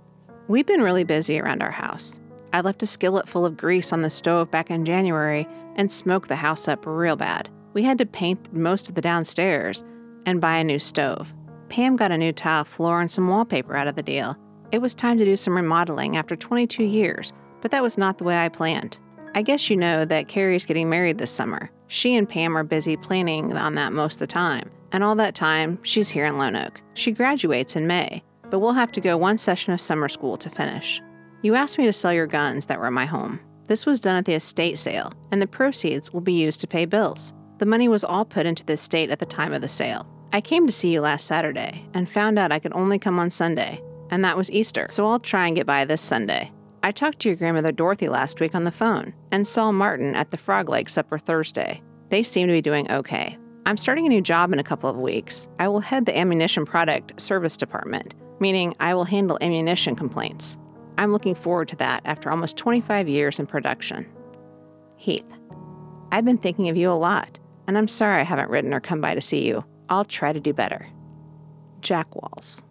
We've 0.48 0.66
been 0.66 0.82
really 0.82 1.04
busy 1.04 1.42
around 1.42 1.62
our 1.62 1.72
house. 1.72 2.22
I 2.54 2.62
left 2.62 2.84
a 2.84 2.88
skillet 2.88 3.28
full 3.28 3.45
of 3.45 3.58
grease 3.58 3.91
on 3.91 4.02
the 4.02 4.10
stove 4.10 4.50
back 4.50 4.70
in 4.70 4.86
January 4.86 5.48
and 5.76 5.91
smoked 5.91 6.30
the 6.30 6.36
house 6.36 6.68
up 6.68 6.86
real 6.86 7.16
bad. 7.16 7.50
We 7.74 7.84
had 7.84 7.98
to 8.00 8.06
paint 8.06 8.54
most 8.54 8.89
of 8.89 8.95
the 8.95 9.02
downstairs 9.02 9.84
and 10.26 10.41
buy 10.41 10.58
a 10.58 10.64
new 10.64 10.80
stove. 10.80 11.34
Pam 11.70 11.95
got 11.95 12.12
a 12.12 12.18
new 12.18 12.32
tile 12.32 12.64
floor 12.64 13.02
and 13.02 13.12
some 13.12 13.28
wallpaper 13.28 13.76
out 13.76 13.88
of 13.88 13.95
the 13.95 14.04
deal. 14.04 14.36
It 14.72 14.82
was 14.82 14.95
time 14.95 15.18
to 15.18 15.26
do 15.26 15.36
some 15.36 15.56
remodeling 15.56 16.18
after 16.18 16.36
22 16.36 16.84
years, 16.84 17.34
but 17.62 17.72
that 17.72 17.84
was 17.84 17.98
not 17.98 18.18
the 18.18 18.24
way 18.24 18.38
I 18.38 18.50
planned. 18.50 18.98
I 19.36 19.41
guess 19.41 19.70
you 19.70 19.78
know 19.78 20.06
that 20.06 20.28
Carrie's 20.28 20.66
getting 20.66 20.89
married 20.89 21.18
this 21.18 21.32
summer. 21.32 21.70
She 21.88 22.16
and 22.16 22.28
Pam 22.28 22.58
are 22.58 22.64
busy 22.64 22.98
planning 22.98 23.56
on 23.56 23.76
that 23.76 23.93
most 23.93 24.16
of 24.16 24.20
the 24.20 24.28
time, 24.28 24.70
and 24.91 25.04
all 25.04 25.16
that 25.16 25.36
time, 25.36 25.80
she's 25.84 26.10
here 26.10 26.26
in 26.26 26.36
Lonoke. 26.36 26.78
She 26.95 27.12
graduates 27.12 27.76
in 27.76 27.88
May, 27.88 28.24
but 28.50 28.60
we'll 28.60 28.74
have 28.74 28.91
to 28.93 29.02
go 29.02 29.16
one 29.18 29.38
session 29.38 29.74
of 29.74 29.82
summer 29.82 30.10
school 30.10 30.38
to 30.38 30.50
finish. 30.50 31.02
You 31.44 31.54
asked 31.54 31.78
me 31.78 31.86
to 31.86 31.94
sell 31.94 32.12
your 32.12 32.26
guns 32.26 32.66
that 32.66 32.80
were 32.80 32.88
in 32.88 32.94
my 32.94 33.06
home. 33.06 33.40
This 33.68 33.86
was 33.86 34.02
done 34.02 34.16
at 34.16 34.26
the 34.26 34.34
estate 34.34 34.80
sale, 34.80 35.12
and 35.32 35.42
the 35.42 35.48
proceeds 35.48 36.12
will 36.12 36.22
be 36.22 36.34
used 36.34 36.62
to 36.62 36.68
pay 36.68 36.86
bills. 36.86 37.34
The 37.60 37.66
money 37.66 37.88
was 37.88 38.04
all 38.04 38.26
put 38.26 38.46
into 38.46 38.66
the 38.66 38.74
estate 38.74 39.12
at 39.12 39.20
the 39.20 39.26
time 39.26 39.54
of 39.54 39.62
the 39.62 39.68
sale. 39.68 40.08
I 40.32 40.42
came 40.42 40.66
to 40.66 40.74
see 40.74 40.90
you 40.90 41.02
last 41.02 41.28
Saturday 41.28 41.86
and 41.94 42.10
found 42.10 42.40
out 42.40 42.52
I 42.52 42.60
could 42.60 42.74
only 42.74 42.98
come 42.98 43.20
on 43.20 43.30
Sunday, 43.30 43.82
and 44.10 44.26
that 44.26 44.36
was 44.36 44.52
Easter, 44.52 44.88
so 44.90 45.08
I'll 45.08 45.20
try 45.20 45.48
and 45.48 45.56
get 45.56 45.66
by 45.66 45.86
this 45.86 46.02
Sunday. 46.02 46.52
I 46.82 46.92
talked 46.92 47.20
to 47.20 47.30
your 47.30 47.36
grandmother 47.36 47.72
Dorothy 47.72 48.10
last 48.10 48.40
week 48.40 48.56
on 48.56 48.64
the 48.64 48.72
phone 48.72 49.14
and 49.32 49.46
saw 49.46 49.72
Martin 49.72 50.16
at 50.16 50.32
the 50.32 50.38
Frog 50.38 50.70
Lake 50.70 50.90
supper 50.90 51.20
Thursday. 51.20 51.82
They 52.10 52.24
seem 52.24 52.48
to 52.48 52.54
be 52.54 52.62
doing 52.62 52.90
okay. 52.92 53.38
I'm 53.66 53.78
starting 53.78 54.06
a 54.06 54.10
new 54.10 54.22
job 54.22 54.54
in 54.54 54.60
a 54.60 54.64
couple 54.64 54.90
of 54.90 54.96
weeks. 54.96 55.48
I 55.60 55.68
will 55.68 55.82
head 55.82 56.06
the 56.06 56.18
ammunition 56.18 56.66
product 56.66 57.20
service 57.22 57.58
department, 57.58 58.14
meaning 58.40 58.76
I 58.80 58.94
will 58.94 59.04
handle 59.04 59.38
ammunition 59.42 59.96
complaints. 59.96 60.58
I'm 60.98 61.12
looking 61.12 61.36
forward 61.36 61.68
to 61.70 61.76
that 61.78 62.02
after 62.06 62.30
almost 62.30 62.58
25 62.58 63.08
years 63.08 63.39
in 63.39 63.45
production. 63.45 64.06
Heath, 64.95 65.26
I've 66.12 66.26
been 66.26 66.38
thinking 66.38 66.70
of 66.70 66.78
you 66.78 66.91
a 66.91 66.93
lot, 66.93 67.39
and 67.68 67.78
I'm 67.78 67.88
sorry 67.88 68.22
I 68.22 68.24
haven't 68.24 68.50
written 68.50 68.74
or 68.74 68.80
come 68.80 69.02
by 69.02 69.14
to 69.14 69.22
see 69.22 69.48
you. 69.48 69.64
I'll 69.89 70.06
try 70.06 70.34
to 70.34 70.39
do 70.39 70.54
better. 70.54 70.88
Jack 71.82 72.16
Walls. 72.16 72.64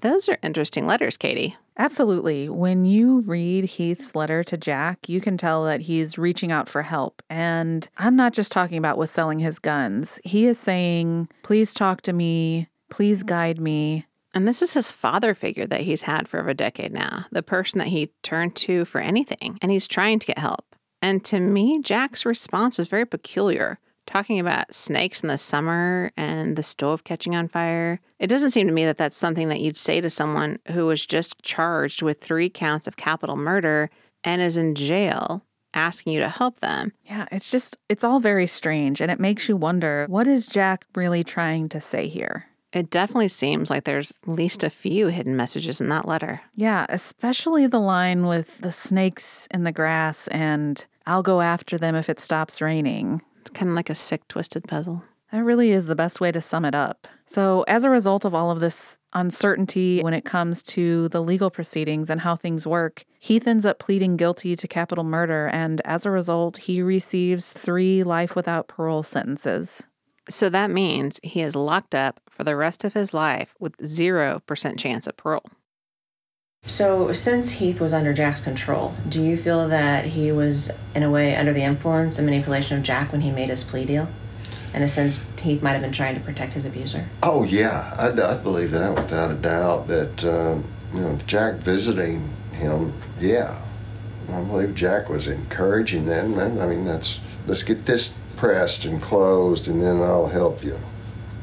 Those 0.00 0.28
are 0.28 0.38
interesting 0.42 0.86
letters, 0.86 1.16
Katie. 1.16 1.56
Absolutely. 1.78 2.48
When 2.48 2.84
you 2.84 3.20
read 3.20 3.64
Heath's 3.64 4.14
letter 4.14 4.44
to 4.44 4.56
Jack, 4.56 5.08
you 5.08 5.20
can 5.20 5.36
tell 5.36 5.64
that 5.64 5.80
he's 5.80 6.18
reaching 6.18 6.52
out 6.52 6.68
for 6.68 6.82
help. 6.82 7.22
And 7.30 7.88
I'm 7.96 8.14
not 8.14 8.32
just 8.32 8.52
talking 8.52 8.78
about 8.78 8.98
with 8.98 9.10
selling 9.10 9.38
his 9.38 9.58
guns. 9.58 10.20
He 10.22 10.46
is 10.46 10.58
saying, 10.58 11.28
please 11.42 11.74
talk 11.74 12.02
to 12.02 12.12
me, 12.12 12.68
please 12.90 13.22
guide 13.22 13.60
me. 13.60 14.06
And 14.34 14.48
this 14.48 14.60
is 14.62 14.74
his 14.74 14.92
father 14.92 15.34
figure 15.34 15.66
that 15.66 15.82
he's 15.82 16.02
had 16.02 16.28
for 16.28 16.40
over 16.40 16.50
a 16.50 16.54
decade 16.54 16.92
now, 16.92 17.26
the 17.30 17.42
person 17.42 17.78
that 17.78 17.88
he 17.88 18.10
turned 18.22 18.56
to 18.56 18.84
for 18.84 19.00
anything, 19.00 19.58
and 19.62 19.70
he's 19.70 19.88
trying 19.88 20.18
to 20.18 20.26
get 20.26 20.38
help. 20.38 20.74
And 21.00 21.24
to 21.26 21.38
me, 21.38 21.80
Jack's 21.80 22.26
response 22.26 22.78
was 22.78 22.88
very 22.88 23.06
peculiar 23.06 23.78
talking 24.06 24.38
about 24.38 24.74
snakes 24.74 25.22
in 25.22 25.28
the 25.28 25.38
summer 25.38 26.12
and 26.16 26.56
the 26.56 26.62
stove 26.62 27.04
catching 27.04 27.34
on 27.34 27.48
fire. 27.48 28.00
It 28.18 28.26
doesn't 28.26 28.50
seem 28.50 28.66
to 28.66 28.72
me 28.72 28.84
that 28.84 28.98
that's 28.98 29.16
something 29.16 29.48
that 29.48 29.60
you'd 29.60 29.76
say 29.76 30.00
to 30.00 30.10
someone 30.10 30.58
who 30.72 30.86
was 30.86 31.06
just 31.06 31.42
charged 31.42 32.02
with 32.02 32.20
three 32.20 32.50
counts 32.50 32.86
of 32.86 32.96
capital 32.96 33.36
murder 33.36 33.90
and 34.22 34.42
is 34.42 34.56
in 34.56 34.74
jail 34.74 35.44
asking 35.72 36.12
you 36.12 36.20
to 36.20 36.28
help 36.28 36.60
them. 36.60 36.92
Yeah, 37.02 37.26
it's 37.32 37.50
just, 37.50 37.76
it's 37.88 38.04
all 38.04 38.20
very 38.20 38.46
strange. 38.46 39.00
And 39.00 39.10
it 39.10 39.20
makes 39.20 39.48
you 39.48 39.56
wonder 39.56 40.06
what 40.08 40.26
is 40.26 40.46
Jack 40.46 40.86
really 40.94 41.24
trying 41.24 41.68
to 41.70 41.80
say 41.80 42.06
here? 42.08 42.46
It 42.74 42.90
definitely 42.90 43.28
seems 43.28 43.70
like 43.70 43.84
there's 43.84 44.12
at 44.24 44.28
least 44.28 44.64
a 44.64 44.70
few 44.70 45.06
hidden 45.06 45.36
messages 45.36 45.80
in 45.80 45.88
that 45.90 46.08
letter. 46.08 46.40
Yeah, 46.56 46.86
especially 46.88 47.68
the 47.68 47.80
line 47.80 48.26
with 48.26 48.58
the 48.58 48.72
snakes 48.72 49.46
in 49.52 49.62
the 49.62 49.72
grass 49.72 50.26
and 50.28 50.84
I'll 51.06 51.22
go 51.22 51.40
after 51.40 51.78
them 51.78 51.94
if 51.94 52.10
it 52.10 52.18
stops 52.18 52.60
raining. 52.60 53.22
It's 53.40 53.50
kind 53.50 53.68
of 53.68 53.76
like 53.76 53.90
a 53.90 53.94
sick, 53.94 54.26
twisted 54.26 54.64
puzzle. 54.64 55.04
That 55.30 55.44
really 55.44 55.70
is 55.70 55.86
the 55.86 55.96
best 55.96 56.20
way 56.20 56.32
to 56.32 56.40
sum 56.40 56.64
it 56.64 56.74
up. 56.74 57.08
So, 57.26 57.64
as 57.66 57.84
a 57.84 57.90
result 57.90 58.24
of 58.24 58.34
all 58.34 58.50
of 58.50 58.60
this 58.60 58.98
uncertainty 59.14 60.00
when 60.00 60.14
it 60.14 60.24
comes 60.24 60.62
to 60.62 61.08
the 61.08 61.20
legal 61.20 61.50
proceedings 61.50 62.08
and 62.08 62.20
how 62.20 62.36
things 62.36 62.66
work, 62.66 63.04
Heath 63.18 63.48
ends 63.48 63.66
up 63.66 63.78
pleading 63.78 64.16
guilty 64.16 64.54
to 64.54 64.68
capital 64.68 65.02
murder, 65.02 65.48
and 65.48 65.80
as 65.84 66.06
a 66.06 66.10
result, 66.10 66.58
he 66.58 66.82
receives 66.82 67.48
three 67.48 68.04
life 68.04 68.36
without 68.36 68.68
parole 68.68 69.02
sentences. 69.02 69.86
So 70.28 70.48
that 70.48 70.70
means 70.70 71.20
he 71.22 71.42
is 71.42 71.54
locked 71.54 71.94
up 71.94 72.20
for 72.28 72.44
the 72.44 72.56
rest 72.56 72.84
of 72.84 72.94
his 72.94 73.12
life 73.12 73.54
with 73.58 73.76
0% 73.78 74.78
chance 74.78 75.06
of 75.06 75.16
parole. 75.16 75.44
So, 76.66 77.12
since 77.12 77.52
Heath 77.52 77.78
was 77.78 77.92
under 77.92 78.14
Jack's 78.14 78.40
control, 78.40 78.94
do 79.06 79.22
you 79.22 79.36
feel 79.36 79.68
that 79.68 80.06
he 80.06 80.32
was, 80.32 80.70
in 80.94 81.02
a 81.02 81.10
way, 81.10 81.36
under 81.36 81.52
the 81.52 81.62
influence 81.62 82.18
and 82.18 82.24
manipulation 82.24 82.78
of 82.78 82.82
Jack 82.82 83.12
when 83.12 83.20
he 83.20 83.30
made 83.30 83.50
his 83.50 83.62
plea 83.62 83.84
deal? 83.84 84.08
In 84.72 84.82
a 84.82 84.88
sense, 84.88 85.26
Heath 85.38 85.62
might 85.62 85.72
have 85.72 85.82
been 85.82 85.92
trying 85.92 86.14
to 86.14 86.22
protect 86.22 86.54
his 86.54 86.64
abuser. 86.64 87.06
Oh 87.22 87.44
yeah, 87.44 87.94
I, 87.98 88.08
I 88.08 88.34
believe 88.34 88.70
that 88.70 88.94
without 88.94 89.30
a 89.30 89.34
doubt. 89.34 89.88
That 89.88 90.24
um, 90.24 90.64
you 90.94 91.02
know, 91.02 91.18
Jack 91.26 91.56
visiting 91.56 92.32
him, 92.52 92.94
yeah, 93.20 93.60
I 94.32 94.42
believe 94.42 94.74
Jack 94.74 95.10
was 95.10 95.28
encouraging 95.28 96.06
them. 96.06 96.38
I 96.38 96.66
mean, 96.66 96.86
that's 96.86 97.20
let's 97.46 97.62
get 97.62 97.84
this 97.86 98.16
pressed 98.44 98.84
and 98.84 99.00
closed, 99.00 99.68
and 99.68 99.80
then 99.80 100.02
I'll 100.02 100.26
help 100.26 100.62
you 100.62 100.78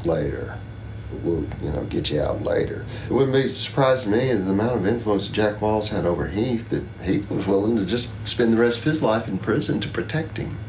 later 0.06 0.60
we'll 1.24 1.46
you 1.62 1.72
know 1.72 1.84
get 1.86 2.12
you 2.12 2.22
out 2.22 2.44
later. 2.44 2.86
It 3.06 3.12
wouldn't 3.12 3.34
be 3.34 3.50
surprised 3.50 4.04
to 4.04 4.10
me 4.10 4.34
the 4.34 4.52
amount 4.52 4.78
of 4.78 4.88
influence 4.88 5.28
Jack 5.28 5.62
Walls 5.62 5.90
had 5.90 6.06
over 6.06 6.28
Heath 6.28 6.70
that 6.70 6.84
Heath 7.04 7.30
was 7.30 7.48
willing 7.48 7.76
to 7.78 7.86
just 7.86 8.10
spend 8.28 8.54
the 8.54 8.62
rest 8.62 8.80
of 8.80 8.86
his 8.86 9.02
life 9.02 9.28
in 9.28 9.40
prison 9.40 9.80
to 9.80 9.88
protect 9.88 10.38
him. 10.38 10.60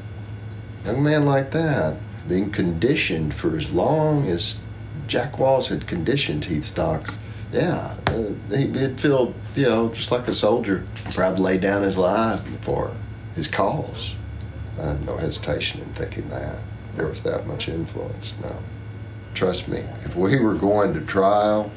A 0.84 0.92
young 0.92 1.04
man 1.04 1.26
like 1.26 1.50
that 1.50 1.98
being 2.26 2.50
conditioned 2.50 3.34
for 3.34 3.56
as 3.56 3.72
long 3.72 4.26
as 4.26 4.58
Jack 5.06 5.38
Walls 5.38 5.68
had 5.68 5.86
conditioned 5.86 6.46
Heath 6.46 6.64
Stocks. 6.64 7.16
Yeah, 7.52 7.98
uh, 8.06 8.56
he'd 8.56 8.98
feel 8.98 9.34
you 9.54 9.64
know 9.66 9.90
just 9.90 10.10
like 10.10 10.26
a 10.28 10.34
soldier, 10.34 10.86
proud 11.12 11.36
to 11.36 11.42
lay 11.42 11.58
down 11.58 11.82
his 11.82 11.98
life 11.98 12.42
for 12.62 12.96
his 13.34 13.46
cause. 13.46 14.16
I 14.78 14.88
had 14.88 15.06
no 15.06 15.16
hesitation 15.16 15.80
in 15.80 15.88
thinking 15.92 16.28
that 16.30 16.58
there 16.94 17.08
was 17.08 17.22
that 17.22 17.46
much 17.46 17.68
influence. 17.68 18.34
No. 18.42 18.56
Trust 19.34 19.68
me, 19.68 19.78
if 20.04 20.14
we 20.14 20.38
were 20.38 20.54
going 20.54 20.92
to 20.94 21.00
trial, 21.00 21.70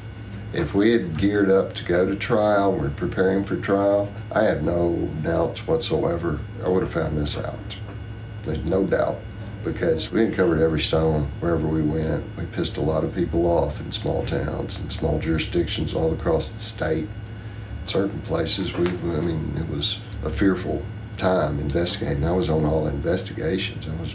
if 0.52 0.74
we 0.74 0.92
had 0.92 1.18
geared 1.18 1.50
up 1.50 1.74
to 1.74 1.84
go 1.84 2.06
to 2.06 2.14
trial, 2.14 2.72
we're 2.72 2.90
preparing 2.90 3.44
for 3.44 3.56
trial, 3.56 4.12
I 4.32 4.44
had 4.44 4.62
no 4.62 5.10
doubts 5.22 5.66
whatsoever 5.66 6.40
I 6.64 6.68
would 6.68 6.82
have 6.82 6.92
found 6.92 7.18
this 7.18 7.38
out. 7.38 7.78
There's 8.42 8.64
no 8.64 8.84
doubt 8.84 9.18
because 9.64 10.12
we 10.12 10.24
uncovered 10.24 10.60
every 10.60 10.80
stone 10.80 11.24
wherever 11.40 11.66
we 11.66 11.82
went. 11.82 12.24
We 12.36 12.46
pissed 12.46 12.76
a 12.76 12.82
lot 12.82 13.02
of 13.02 13.14
people 13.14 13.46
off 13.46 13.80
in 13.80 13.90
small 13.90 14.24
towns 14.24 14.78
and 14.78 14.92
small 14.92 15.18
jurisdictions 15.18 15.92
all 15.92 16.12
across 16.12 16.50
the 16.50 16.60
state. 16.60 17.08
Certain 17.86 18.20
places, 18.20 18.74
we, 18.74 18.86
I 18.86 19.20
mean, 19.20 19.56
it 19.58 19.68
was 19.68 20.00
a 20.24 20.30
fearful 20.30 20.84
time 21.16 21.58
investigating. 21.58 22.24
I 22.24 22.32
was 22.32 22.48
on 22.48 22.64
all 22.64 22.86
investigations. 22.86 23.88
I 23.88 24.00
was 24.00 24.14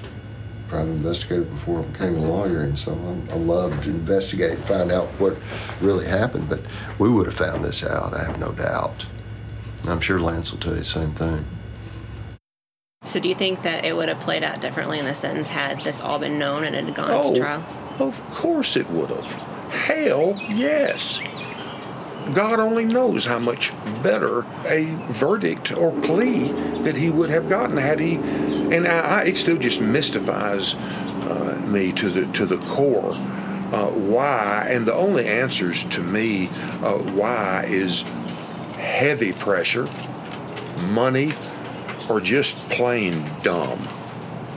private 0.72 0.92
investigator 0.92 1.42
before 1.42 1.80
I 1.80 1.84
became 1.84 2.16
a 2.16 2.22
lawyer, 2.22 2.62
and 2.62 2.80
so 2.80 2.94
I, 2.94 3.34
I 3.34 3.36
loved 3.36 3.84
to 3.84 3.90
investigate 3.90 4.52
and 4.52 4.64
find 4.64 4.92
out 4.92 5.08
what 5.20 5.38
really 5.82 6.06
happened. 6.06 6.48
But 6.48 6.62
we 6.98 7.10
would 7.10 7.26
have 7.26 7.36
found 7.36 7.66
this 7.66 7.84
out, 7.84 8.14
I 8.14 8.24
have 8.24 8.40
no 8.40 8.54
doubt. 8.54 9.06
I'm 9.88 10.00
sure 10.00 10.20
Lance 10.20 10.52
will 10.52 10.60
tell 10.60 10.74
you 10.74 10.80
the 10.80 10.86
same 10.86 11.12
thing. 11.12 11.46
So, 13.04 13.20
do 13.20 13.28
you 13.28 13.36
think 13.36 13.64
that 13.64 13.84
it 13.84 13.96
would 13.96 14.10
have 14.10 14.20
played 14.20 14.44
out 14.44 14.62
differently 14.62 15.00
in 15.00 15.06
the 15.06 15.16
sentence 15.16 15.50
had 15.50 15.82
this 15.82 16.00
all 16.00 16.20
been 16.20 16.38
known 16.38 16.64
and 16.64 16.76
it 16.76 16.86
had 16.86 16.96
gone 16.96 17.12
oh, 17.12 17.34
to 17.34 17.40
trial? 17.40 17.66
Of 18.00 18.24
course 18.30 18.78
it 18.78 18.90
would 18.92 19.10
have. 19.10 19.26
Hell, 19.72 20.40
yes. 20.50 21.20
God 22.34 22.60
only 22.60 22.86
knows 22.86 23.26
how 23.26 23.40
much 23.40 23.74
better 24.04 24.46
a 24.66 24.86
verdict 25.10 25.76
or 25.76 25.92
plea 26.02 26.52
that 26.84 26.96
he 26.96 27.10
would 27.10 27.30
have 27.30 27.50
gotten 27.50 27.78
had 27.78 28.00
he 28.00 28.16
and 28.72 28.88
I, 28.88 29.00
I, 29.00 29.24
it 29.24 29.38
still 29.38 29.58
just 29.58 29.82
mystifies 29.82 30.76
uh, 30.76 31.62
me 31.66 31.92
to 31.94 32.10
the 32.10 32.26
to 32.34 32.46
the 32.46 32.58
core. 32.58 33.14
Uh, 33.14 33.88
why? 33.88 34.68
And 34.70 34.86
the 34.86 34.94
only 34.94 35.28
answers 35.28 35.84
to 35.86 36.02
me 36.02 36.48
uh, 36.82 36.98
why 36.98 37.66
is 37.68 38.02
heavy 38.78 39.34
pressure, 39.34 39.88
money, 40.90 41.34
or 42.10 42.20
just 42.20 42.58
plain 42.70 43.24
dumb. 43.44 43.88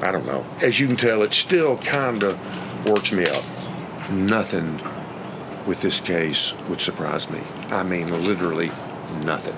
I 0.00 0.12
don't 0.12 0.26
know. 0.26 0.44
As 0.60 0.80
you 0.80 0.86
can 0.86 0.96
tell, 0.96 1.22
it 1.22 1.34
still 1.34 1.78
kind 1.78 2.22
of 2.22 2.86
works 2.86 3.12
me 3.12 3.26
up. 3.26 3.44
Nothing 4.10 4.80
with 5.66 5.80
this 5.80 6.00
case 6.00 6.52
would 6.68 6.80
surprise 6.80 7.30
me. 7.30 7.40
I 7.70 7.82
mean, 7.82 8.08
literally 8.24 8.68
nothing. 9.24 9.54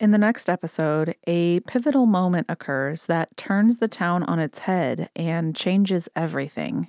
In 0.00 0.12
the 0.12 0.18
next 0.18 0.48
episode, 0.48 1.14
a 1.26 1.60
pivotal 1.60 2.06
moment 2.06 2.46
occurs 2.48 3.04
that 3.04 3.36
turns 3.36 3.78
the 3.78 3.88
town 3.88 4.22
on 4.22 4.38
its 4.38 4.60
head 4.60 5.10
and 5.14 5.54
changes 5.54 6.08
everything. 6.16 6.88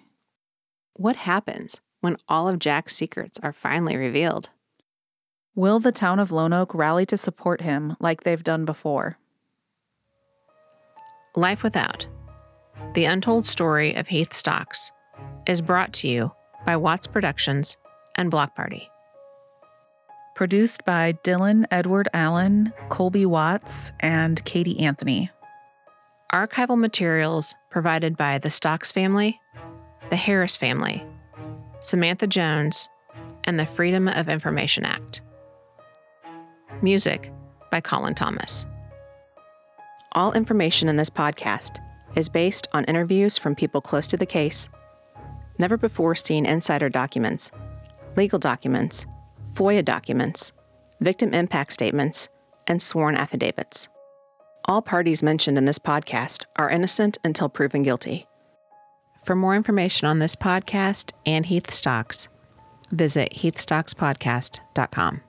What 0.93 1.17
happens 1.17 1.81
when 1.99 2.15
all 2.29 2.47
of 2.47 2.57
Jack's 2.57 2.95
secrets 2.95 3.37
are 3.43 3.51
finally 3.51 3.97
revealed? 3.97 4.49
Will 5.55 5.81
the 5.81 5.91
town 5.91 6.19
of 6.19 6.29
Lonoke 6.29 6.73
rally 6.73 7.05
to 7.07 7.17
support 7.17 7.59
him 7.59 7.97
like 7.99 8.23
they've 8.23 8.41
done 8.41 8.63
before? 8.63 9.17
Life 11.35 11.63
Without 11.63 12.07
The 12.93 13.03
Untold 13.03 13.45
Story 13.45 13.93
of 13.93 14.07
Heath 14.07 14.33
Stocks 14.33 14.89
is 15.45 15.59
brought 15.59 15.91
to 15.95 16.07
you 16.07 16.31
by 16.65 16.77
Watts 16.77 17.07
Productions 17.07 17.77
and 18.15 18.31
Block 18.31 18.55
Party. 18.55 18.89
Produced 20.35 20.85
by 20.85 21.13
Dylan 21.23 21.65
Edward 21.71 22.09
Allen, 22.13 22.73
Colby 22.89 23.25
Watts, 23.25 23.91
and 23.99 24.43
Katie 24.45 24.79
Anthony. 24.79 25.29
Archival 26.33 26.77
materials 26.77 27.53
provided 27.69 28.15
by 28.15 28.37
the 28.37 28.49
Stocks 28.49 28.91
family, 28.91 29.39
the 30.09 30.15
Harris 30.15 30.55
family, 30.55 31.05
Samantha 31.81 32.27
Jones, 32.27 32.87
and 33.43 33.59
the 33.59 33.65
Freedom 33.65 34.07
of 34.07 34.29
Information 34.29 34.85
Act. 34.85 35.21
Music 36.81 37.31
by 37.69 37.81
Collin 37.81 38.15
Thomas. 38.15 38.65
All 40.13 40.33
information 40.33 40.89
in 40.89 40.95
this 40.95 41.09
podcast 41.09 41.79
is 42.15 42.29
based 42.29 42.67
on 42.73 42.83
interviews 42.85 43.37
from 43.37 43.55
people 43.55 43.81
close 43.81 44.07
to 44.07 44.17
the 44.17 44.25
case, 44.25 44.69
never 45.57 45.77
before 45.77 46.15
seen 46.15 46.45
insider 46.45 46.89
documents, 46.89 47.51
legal 48.15 48.39
documents, 48.39 49.05
FOIA 49.53 49.83
documents, 49.83 50.53
victim 50.99 51.33
impact 51.33 51.73
statements, 51.73 52.29
and 52.67 52.81
sworn 52.81 53.15
affidavits. 53.15 53.89
All 54.65 54.81
parties 54.81 55.23
mentioned 55.23 55.57
in 55.57 55.65
this 55.65 55.79
podcast 55.79 56.45
are 56.55 56.69
innocent 56.69 57.17
until 57.23 57.49
proven 57.49 57.83
guilty. 57.83 58.27
For 59.25 59.35
more 59.35 59.55
information 59.55 60.07
on 60.07 60.19
this 60.19 60.35
podcast 60.35 61.11
and 61.25 61.45
Heath 61.45 61.71
Stocks, 61.71 62.27
visit 62.91 63.33
heathstockspodcast.com. 63.33 65.21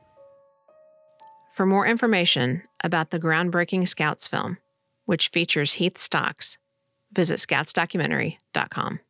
For 1.53 1.67
more 1.67 1.87
information 1.87 2.63
about 2.83 3.11
the 3.11 3.21
groundbreaking 3.21 3.87
Scouts 3.87 4.27
film, 4.27 4.59
which 5.05 5.29
features 5.29 5.75
Heath 5.75 5.99
Stocks, 5.99 6.57
visit 7.13 7.39
scoutsdocumentary.com. 7.39 9.01